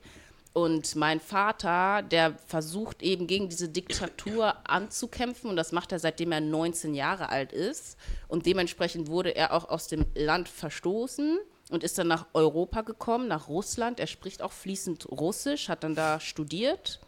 Und 0.52 0.96
mein 0.96 1.20
Vater, 1.20 2.02
der 2.02 2.34
versucht 2.46 3.02
eben 3.02 3.26
gegen 3.26 3.48
diese 3.48 3.68
Diktatur 3.68 4.54
anzukämpfen 4.68 5.50
und 5.50 5.56
das 5.56 5.72
macht 5.72 5.92
er 5.92 5.98
seitdem 5.98 6.32
er 6.32 6.40
19 6.40 6.94
Jahre 6.94 7.28
alt 7.28 7.52
ist. 7.52 7.96
Und 8.26 8.46
dementsprechend 8.46 9.08
wurde 9.08 9.36
er 9.36 9.52
auch 9.52 9.68
aus 9.68 9.88
dem 9.88 10.06
Land 10.14 10.48
verstoßen 10.48 11.38
und 11.70 11.84
ist 11.84 11.98
dann 11.98 12.08
nach 12.08 12.26
Europa 12.32 12.80
gekommen, 12.80 13.28
nach 13.28 13.48
Russland. 13.48 14.00
Er 14.00 14.06
spricht 14.06 14.42
auch 14.42 14.52
fließend 14.52 15.10
Russisch, 15.10 15.68
hat 15.68 15.84
dann 15.84 15.94
da 15.94 16.18
studiert 16.18 17.00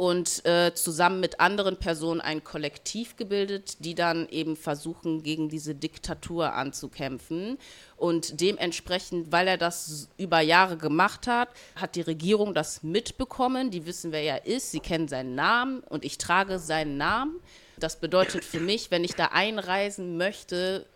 und 0.00 0.46
äh, 0.46 0.72
zusammen 0.72 1.20
mit 1.20 1.40
anderen 1.40 1.76
Personen 1.76 2.22
ein 2.22 2.42
Kollektiv 2.42 3.16
gebildet, 3.16 3.84
die 3.84 3.94
dann 3.94 4.26
eben 4.30 4.56
versuchen, 4.56 5.22
gegen 5.22 5.50
diese 5.50 5.74
Diktatur 5.74 6.54
anzukämpfen. 6.54 7.58
Und 7.98 8.40
dementsprechend, 8.40 9.30
weil 9.30 9.46
er 9.46 9.58
das 9.58 10.08
über 10.16 10.40
Jahre 10.40 10.78
gemacht 10.78 11.26
hat, 11.26 11.50
hat 11.76 11.96
die 11.96 12.00
Regierung 12.00 12.54
das 12.54 12.82
mitbekommen. 12.82 13.70
Die 13.70 13.84
wissen, 13.84 14.10
wer 14.10 14.22
er 14.22 14.46
ist, 14.46 14.70
sie 14.70 14.80
kennen 14.80 15.06
seinen 15.06 15.34
Namen 15.34 15.80
und 15.80 16.06
ich 16.06 16.16
trage 16.16 16.58
seinen 16.58 16.96
Namen. 16.96 17.38
Das 17.78 18.00
bedeutet 18.00 18.42
für 18.42 18.60
mich, 18.60 18.90
wenn 18.90 19.04
ich 19.04 19.16
da 19.16 19.26
einreisen 19.26 20.16
möchte, 20.16 20.86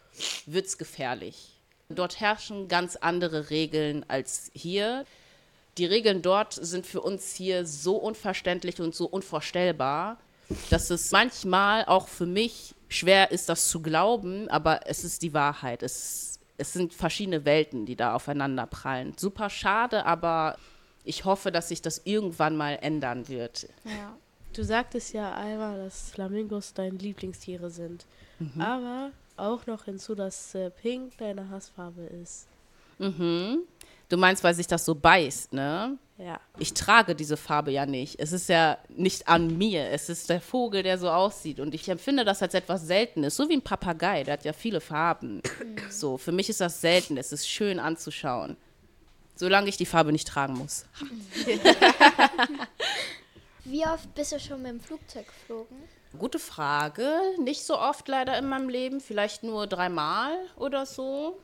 wird 0.47 0.65
es 0.65 0.79
gefährlich. 0.79 1.61
Dort 1.91 2.21
herrschen 2.21 2.69
ganz 2.69 2.97
andere 2.97 3.51
Regeln 3.51 4.07
als 4.09 4.51
hier. 4.55 5.05
Die 5.79 5.87
Regeln 5.87 6.22
dort 6.22 6.53
sind 6.53 6.87
für 6.87 7.01
uns 7.01 7.35
hier 7.35 7.66
so 7.66 7.97
unverständlich 7.97 8.81
und 8.81 8.95
so 8.95 9.07
unvorstellbar, 9.07 10.18
dass 10.70 10.91
es 10.91 11.11
manchmal 11.11 11.85
auch 11.87 12.09
für 12.09 12.27
mich 12.27 12.75
schwer 12.89 13.33
ist, 13.33 13.49
das 13.49 13.68
zu 13.68 13.81
glauben, 13.81 14.49
aber 14.49 14.87
es 14.87 15.05
ist 15.05 15.22
die 15.22 15.35
Wahrheit. 15.35 15.83
Es, 15.83 16.39
es 16.59 16.72
sind 16.72 16.95
verschiedene 16.95 17.45
Welten, 17.45 17.87
die 17.87 17.97
da 17.97 18.14
aufeinander 18.14 18.66
prallen. 18.66 19.14
Super 19.16 19.51
schade, 19.51 20.07
aber 20.07 20.57
ich 21.05 21.25
hoffe, 21.25 21.51
dass 21.51 21.68
sich 21.68 21.83
das 21.83 22.03
irgendwann 22.05 22.57
mal 22.57 22.79
ändern 22.81 23.29
wird. 23.29 23.68
Ja. 23.85 24.16
Du 24.55 24.62
sagtest 24.62 25.12
ja 25.12 25.35
einmal, 25.35 25.77
dass 25.85 26.12
Flamingos 26.12 26.75
deine 26.75 26.97
Lieblingstiere 26.97 27.70
sind. 27.70 28.07
Mhm. 28.39 28.61
Aber 28.61 29.11
auch 29.37 29.66
noch 29.66 29.85
hinzu, 29.85 30.14
dass 30.14 30.55
äh, 30.55 30.70
Pink 30.70 31.18
deine 31.18 31.51
Hassfarbe 31.51 32.03
ist. 32.03 32.47
Mhm. 32.99 33.62
Du 34.09 34.17
meinst, 34.17 34.45
weil 34.45 34.55
sich 34.55 34.67
das 34.67 34.85
so 34.85 34.95
beißt, 34.95 35.53
ne? 35.53 35.99
Ja. 36.17 36.39
Ich 36.59 36.75
trage 36.75 37.17
diese 37.17 37.37
Farbe 37.37 37.73
ja 37.73 37.87
nicht. 37.87 38.21
Es 38.21 38.33
ist 38.33 38.49
ja 38.49 38.79
nicht 38.89 39.27
an 39.27 39.59
mir. 39.59 39.91
Es 39.91 40.09
ist 40.09 40.31
der 40.31 40.41
Vogel, 40.41 40.85
der 40.85 40.97
so 40.97 41.11
aussieht. 41.11 41.59
Und 41.59 41.75
ich 41.75 41.89
empfinde 41.89 42.25
das 42.25 42.41
als 42.41 42.55
etwas 42.55 42.83
Seltenes. 42.83 43.35
So 43.35 43.49
wie 43.49 43.55
ein 43.55 43.63
Papagei, 43.63 44.23
der 44.23 44.35
hat 44.35 44.45
ja 44.45 44.53
viele 44.53 44.81
Farben. 44.81 45.43
So, 45.91 46.17
für 46.17 46.31
mich 46.31 46.49
ist 46.49 46.61
das 46.61 46.81
selten. 46.81 47.17
Es 47.17 47.33
ist 47.33 47.49
schön 47.49 47.81
anzuschauen. 47.81 48.57
Solange 49.35 49.69
ich 49.69 49.77
die 49.77 49.87
Farbe 49.87 50.13
nicht 50.13 50.29
tragen 50.29 50.55
muss. 50.55 50.85
wie 53.65 53.85
oft 53.85 54.15
bist 54.15 54.33
du 54.33 54.39
schon 54.39 54.63
mit 54.63 54.71
dem 54.71 54.81
Flugzeug 54.81 55.27
geflogen? 55.27 55.77
Gute 56.17 56.39
Frage. 56.39 57.11
Nicht 57.41 57.65
so 57.65 57.77
oft 57.77 58.07
leider 58.07 58.39
in 58.39 58.49
meinem 58.49 58.69
Leben. 58.69 59.01
Vielleicht 59.01 59.43
nur 59.43 59.67
dreimal 59.67 60.33
oder 60.57 60.87
so. 60.87 61.41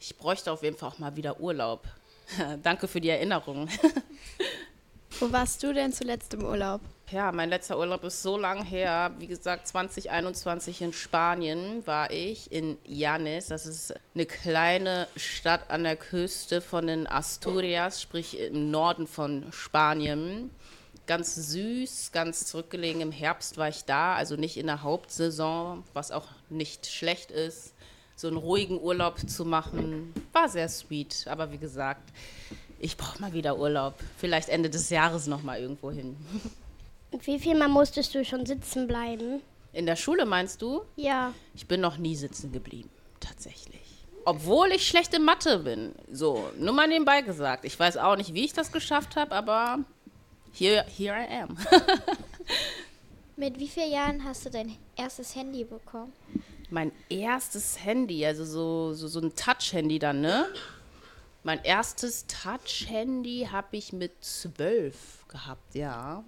Ich 0.00 0.16
bräuchte 0.16 0.52
auf 0.52 0.62
jeden 0.62 0.76
Fall 0.76 0.90
auch 0.90 0.98
mal 0.98 1.16
wieder 1.16 1.40
Urlaub. 1.40 1.86
Danke 2.62 2.88
für 2.88 3.00
die 3.00 3.10
Erinnerung. 3.10 3.68
Wo 5.20 5.30
warst 5.30 5.62
du 5.62 5.72
denn 5.72 5.92
zuletzt 5.92 6.34
im 6.34 6.44
Urlaub? 6.44 6.80
Ja, 7.10 7.30
mein 7.30 7.48
letzter 7.48 7.78
Urlaub 7.78 8.02
ist 8.02 8.22
so 8.22 8.36
lang 8.36 8.64
her. 8.64 9.12
Wie 9.18 9.28
gesagt, 9.28 9.68
2021 9.68 10.82
in 10.82 10.92
Spanien 10.92 11.86
war 11.86 12.10
ich, 12.10 12.50
in 12.50 12.78
Llanes. 12.84 13.46
Das 13.46 13.66
ist 13.66 13.94
eine 14.14 14.26
kleine 14.26 15.06
Stadt 15.14 15.70
an 15.70 15.84
der 15.84 15.96
Küste 15.96 16.60
von 16.60 16.88
den 16.88 17.06
Asturias, 17.06 18.02
sprich 18.02 18.40
im 18.40 18.70
Norden 18.70 19.06
von 19.06 19.52
Spanien 19.52 20.50
ganz 21.06 21.34
süß, 21.34 22.12
ganz 22.12 22.46
zurückgelegen. 22.46 23.00
Im 23.00 23.12
Herbst 23.12 23.58
war 23.58 23.68
ich 23.68 23.84
da, 23.84 24.14
also 24.14 24.36
nicht 24.36 24.56
in 24.56 24.66
der 24.66 24.82
Hauptsaison, 24.82 25.84
was 25.92 26.10
auch 26.10 26.28
nicht 26.48 26.86
schlecht 26.86 27.30
ist. 27.30 27.73
So 28.16 28.28
einen 28.28 28.36
ruhigen 28.36 28.80
Urlaub 28.80 29.18
zu 29.28 29.44
machen, 29.44 30.12
war 30.32 30.48
sehr 30.48 30.68
sweet. 30.68 31.26
Aber 31.28 31.50
wie 31.50 31.58
gesagt, 31.58 32.12
ich 32.78 32.96
brauche 32.96 33.20
mal 33.20 33.32
wieder 33.32 33.58
Urlaub. 33.58 33.94
Vielleicht 34.16 34.48
Ende 34.48 34.70
des 34.70 34.90
Jahres 34.90 35.26
noch 35.26 35.42
mal 35.42 35.58
irgendwo 35.58 35.90
hin. 35.90 36.16
Und 37.10 37.26
wie 37.26 37.38
viel 37.38 37.56
Mal 37.56 37.68
musstest 37.68 38.14
du 38.14 38.24
schon 38.24 38.46
sitzen 38.46 38.86
bleiben? 38.86 39.40
In 39.72 39.86
der 39.86 39.96
Schule 39.96 40.26
meinst 40.26 40.62
du? 40.62 40.82
Ja. 40.96 41.32
Ich 41.54 41.66
bin 41.66 41.80
noch 41.80 41.98
nie 41.98 42.14
sitzen 42.14 42.52
geblieben, 42.52 42.90
tatsächlich. 43.20 43.80
Obwohl 44.24 44.72
ich 44.72 44.86
schlechte 44.86 45.18
Mathe 45.18 45.58
bin. 45.58 45.92
So, 46.10 46.50
nur 46.58 46.72
mal 46.72 46.88
nebenbei 46.88 47.22
gesagt. 47.22 47.64
Ich 47.64 47.78
weiß 47.78 47.96
auch 47.98 48.16
nicht, 48.16 48.34
wie 48.34 48.44
ich 48.44 48.52
das 48.52 48.72
geschafft 48.72 49.16
habe, 49.16 49.32
aber 49.32 49.80
here, 50.52 50.84
here 50.96 51.14
I 51.16 51.42
am. 51.42 51.56
Mit 53.36 53.58
wie 53.58 53.68
vielen 53.68 53.92
Jahren 53.92 54.24
hast 54.24 54.46
du 54.46 54.50
dein 54.50 54.76
erstes 54.96 55.34
Handy 55.34 55.64
bekommen? 55.64 56.12
Mein 56.74 56.90
erstes 57.08 57.84
Handy, 57.84 58.26
also 58.26 58.44
so, 58.44 58.94
so, 58.94 59.06
so 59.06 59.20
ein 59.20 59.36
Touch-Handy 59.36 60.00
dann, 60.00 60.20
ne? 60.20 60.46
Mein 61.44 61.62
erstes 61.62 62.26
Touch-Handy 62.26 63.48
habe 63.52 63.76
ich 63.76 63.92
mit 63.92 64.24
zwölf 64.24 65.24
gehabt, 65.28 65.76
ja. 65.76 66.24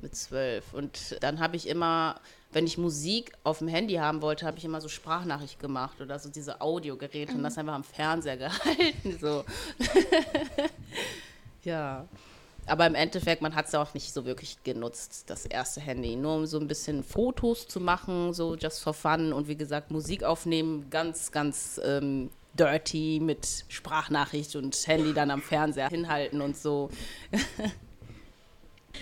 Mit 0.00 0.16
zwölf. 0.16 0.72
Und 0.72 1.18
dann 1.20 1.38
habe 1.38 1.56
ich 1.56 1.68
immer, 1.68 2.18
wenn 2.50 2.64
ich 2.64 2.78
Musik 2.78 3.32
auf 3.44 3.58
dem 3.58 3.68
Handy 3.68 3.96
haben 3.96 4.22
wollte, 4.22 4.46
habe 4.46 4.56
ich 4.56 4.64
immer 4.64 4.80
so 4.80 4.88
Sprachnachricht 4.88 5.60
gemacht 5.60 6.00
oder 6.00 6.18
so 6.18 6.30
diese 6.30 6.62
Audiogeräte 6.62 7.32
mhm. 7.32 7.38
und 7.38 7.44
das 7.44 7.58
einfach 7.58 7.74
am 7.74 7.84
Fernseher 7.84 8.36
gehalten. 8.38 9.18
So. 9.20 9.44
ja. 11.62 12.08
Aber 12.66 12.86
im 12.86 12.96
Endeffekt, 12.96 13.42
man 13.42 13.54
hat 13.54 13.66
es 13.66 13.72
ja 13.72 13.80
auch 13.80 13.94
nicht 13.94 14.12
so 14.12 14.24
wirklich 14.24 14.62
genutzt, 14.64 15.24
das 15.28 15.46
erste 15.46 15.80
Handy. 15.80 16.16
Nur 16.16 16.34
um 16.34 16.46
so 16.46 16.58
ein 16.58 16.66
bisschen 16.66 17.04
Fotos 17.04 17.68
zu 17.68 17.80
machen, 17.80 18.34
so 18.34 18.56
just 18.56 18.82
for 18.82 18.92
fun 18.92 19.32
und 19.32 19.46
wie 19.46 19.56
gesagt, 19.56 19.92
Musik 19.92 20.24
aufnehmen, 20.24 20.90
ganz, 20.90 21.30
ganz 21.30 21.80
ähm, 21.84 22.30
dirty 22.54 23.20
mit 23.22 23.64
Sprachnachricht 23.68 24.56
und 24.56 24.76
Handy 24.86 25.14
dann 25.14 25.30
am 25.30 25.42
Fernseher 25.42 25.88
hinhalten 25.88 26.40
und 26.40 26.56
so. 26.56 26.90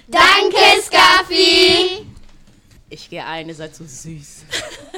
Danke, 0.09 0.83
Scaffi! 0.83 2.07
Ich 2.91 3.09
gehe 3.09 3.25
ein, 3.25 3.49
ihr 3.49 3.55
seid 3.55 3.75
so 3.75 3.85
süß. 3.85 4.45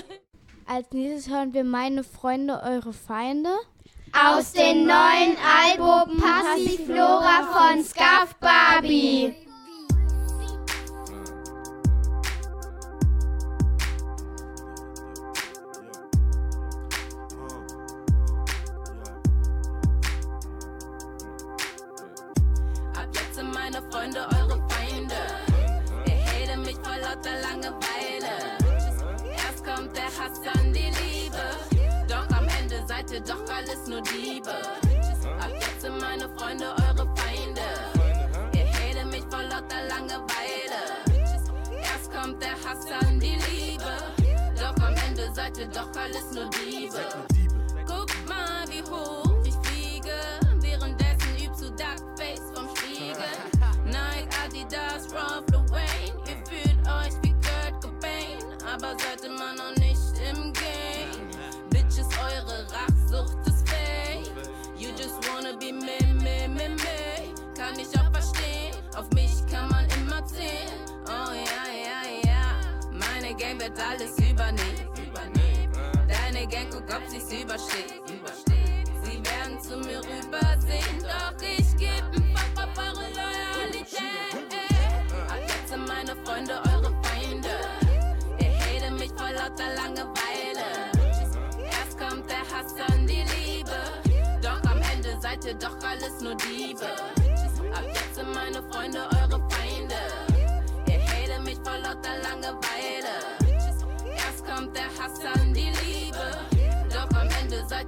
Als 0.66 0.90
nächstes 0.90 1.32
hören 1.32 1.54
wir 1.54 1.62
meine 1.62 2.02
Freunde, 2.02 2.60
eure 2.64 2.92
Feinde 2.92 3.50
aus 4.16 4.52
dem 4.52 4.86
neuen 4.86 5.36
Album 5.44 6.18
Passiflora 6.18 7.42
von 7.52 7.84
Scarf 7.84 8.34
Barbie. 8.40 9.45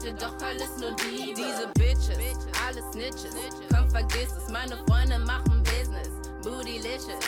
Ihr 0.09 0.14
doch 0.14 0.40
alles 0.42 0.78
nur 0.78 0.92
Diebe. 0.92 1.34
Diese 1.34 1.68
Bitches, 1.74 2.16
alles 2.66 2.84
Snitches. 2.92 3.34
Komm, 3.70 3.90
vergiss 3.90 4.32
es, 4.38 4.48
meine 4.50 4.78
Freunde 4.88 5.18
machen 5.18 5.62
Business. 5.64 6.09
Bootylicious. 6.42 7.20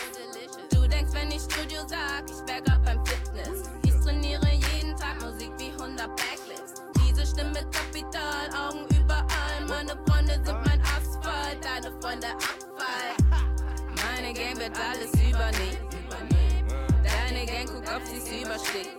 Du 0.71 0.87
denkst, 0.87 1.13
wenn 1.13 1.29
ich 1.29 1.43
Studio 1.43 1.81
sag, 1.87 2.23
ich 2.25 2.41
wär 2.49 2.59
grad 2.61 2.83
beim 2.83 3.05
Fitness. 3.05 3.69
Ich 3.85 3.93
trainiere 4.03 4.47
jeden 4.51 4.97
Tag 4.97 5.21
Musik 5.21 5.51
wie 5.59 5.69
100 5.69 6.07
Backlifts. 6.07 6.81
Diese 6.97 7.23
Stimme 7.23 7.63
Kapital, 7.69 8.49
Augen 8.57 8.87
überall. 8.97 9.61
Meine 9.67 9.95
Freunde 10.07 10.41
sind 10.43 10.65
mein 10.65 10.81
Asphalt, 10.81 11.63
deine 11.63 11.91
Freunde 12.01 12.29
Abfall. 12.29 13.13
Meine 14.03 14.33
Gang 14.33 14.57
wird 14.57 14.75
alles 14.75 15.13
übernehmen. 15.13 15.91
Deine 17.03 17.45
Gang 17.45 17.67
guckt, 17.67 17.89
ob 17.95 18.03
sie's 18.07 18.27
übersteht. 18.41 18.89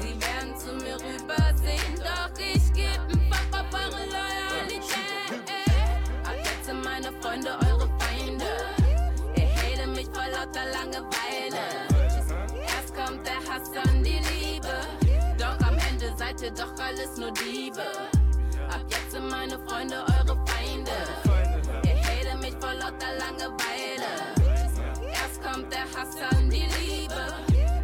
Sie 0.00 0.20
werden 0.20 0.56
zu 0.58 0.72
mir 0.84 0.96
rübersehen, 0.96 1.94
doch 1.96 2.38
ich 2.38 2.61
eure 3.72 4.04
Loyalität. 4.06 5.40
Ersetze 6.24 6.74
meine 6.74 7.10
Freunde, 7.20 7.50
eure 7.66 7.88
Feinde. 7.98 8.44
Ihr 9.34 9.48
hatet 9.48 9.96
mich 9.96 10.06
vor 10.12 10.26
lauter 10.28 10.66
Langeweile. 10.72 11.62
Erst 12.66 12.94
kommt 12.94 13.26
der 13.26 13.38
Hass, 13.48 13.70
dann 13.72 14.02
die 14.04 14.20
Liebe. 14.30 14.74
Doch 15.38 15.58
am 15.66 15.78
Ende 15.88 16.12
seid 16.18 16.42
ihr 16.42 16.50
doch 16.50 16.72
alles 16.78 17.16
nur 17.16 17.32
Diebe. 17.32 17.82
Ab 18.68 18.84
jetzt 18.88 19.12
sind 19.12 19.28
meine 19.30 19.58
Freunde 19.66 20.04
eure 20.18 20.38
Feinde. 20.46 20.92
Ihr 21.84 21.96
hatet 22.04 22.40
mich 22.42 22.54
vor 22.60 22.74
lauter 22.74 23.12
Langeweile. 23.18 24.12
Erst 25.12 25.42
kommt 25.42 25.72
der 25.72 25.84
Hass, 25.96 26.14
an 26.36 26.50
die 26.50 26.68
Liebe. 26.78 27.26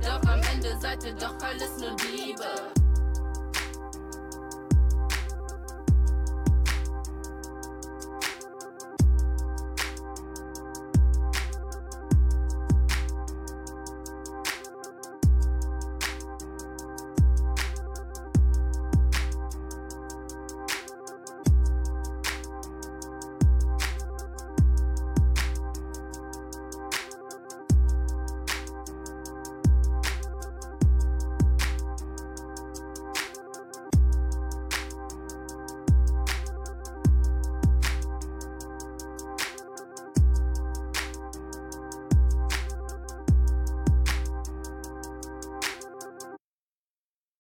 Doch 0.03 0.31
am 0.31 0.41
Ende 0.53 0.77
seid 0.81 1.03
ihr 1.05 1.15
doch 1.15 1.37
alles 1.43 1.79
nur 1.79 1.97
Diebe. 1.97 2.78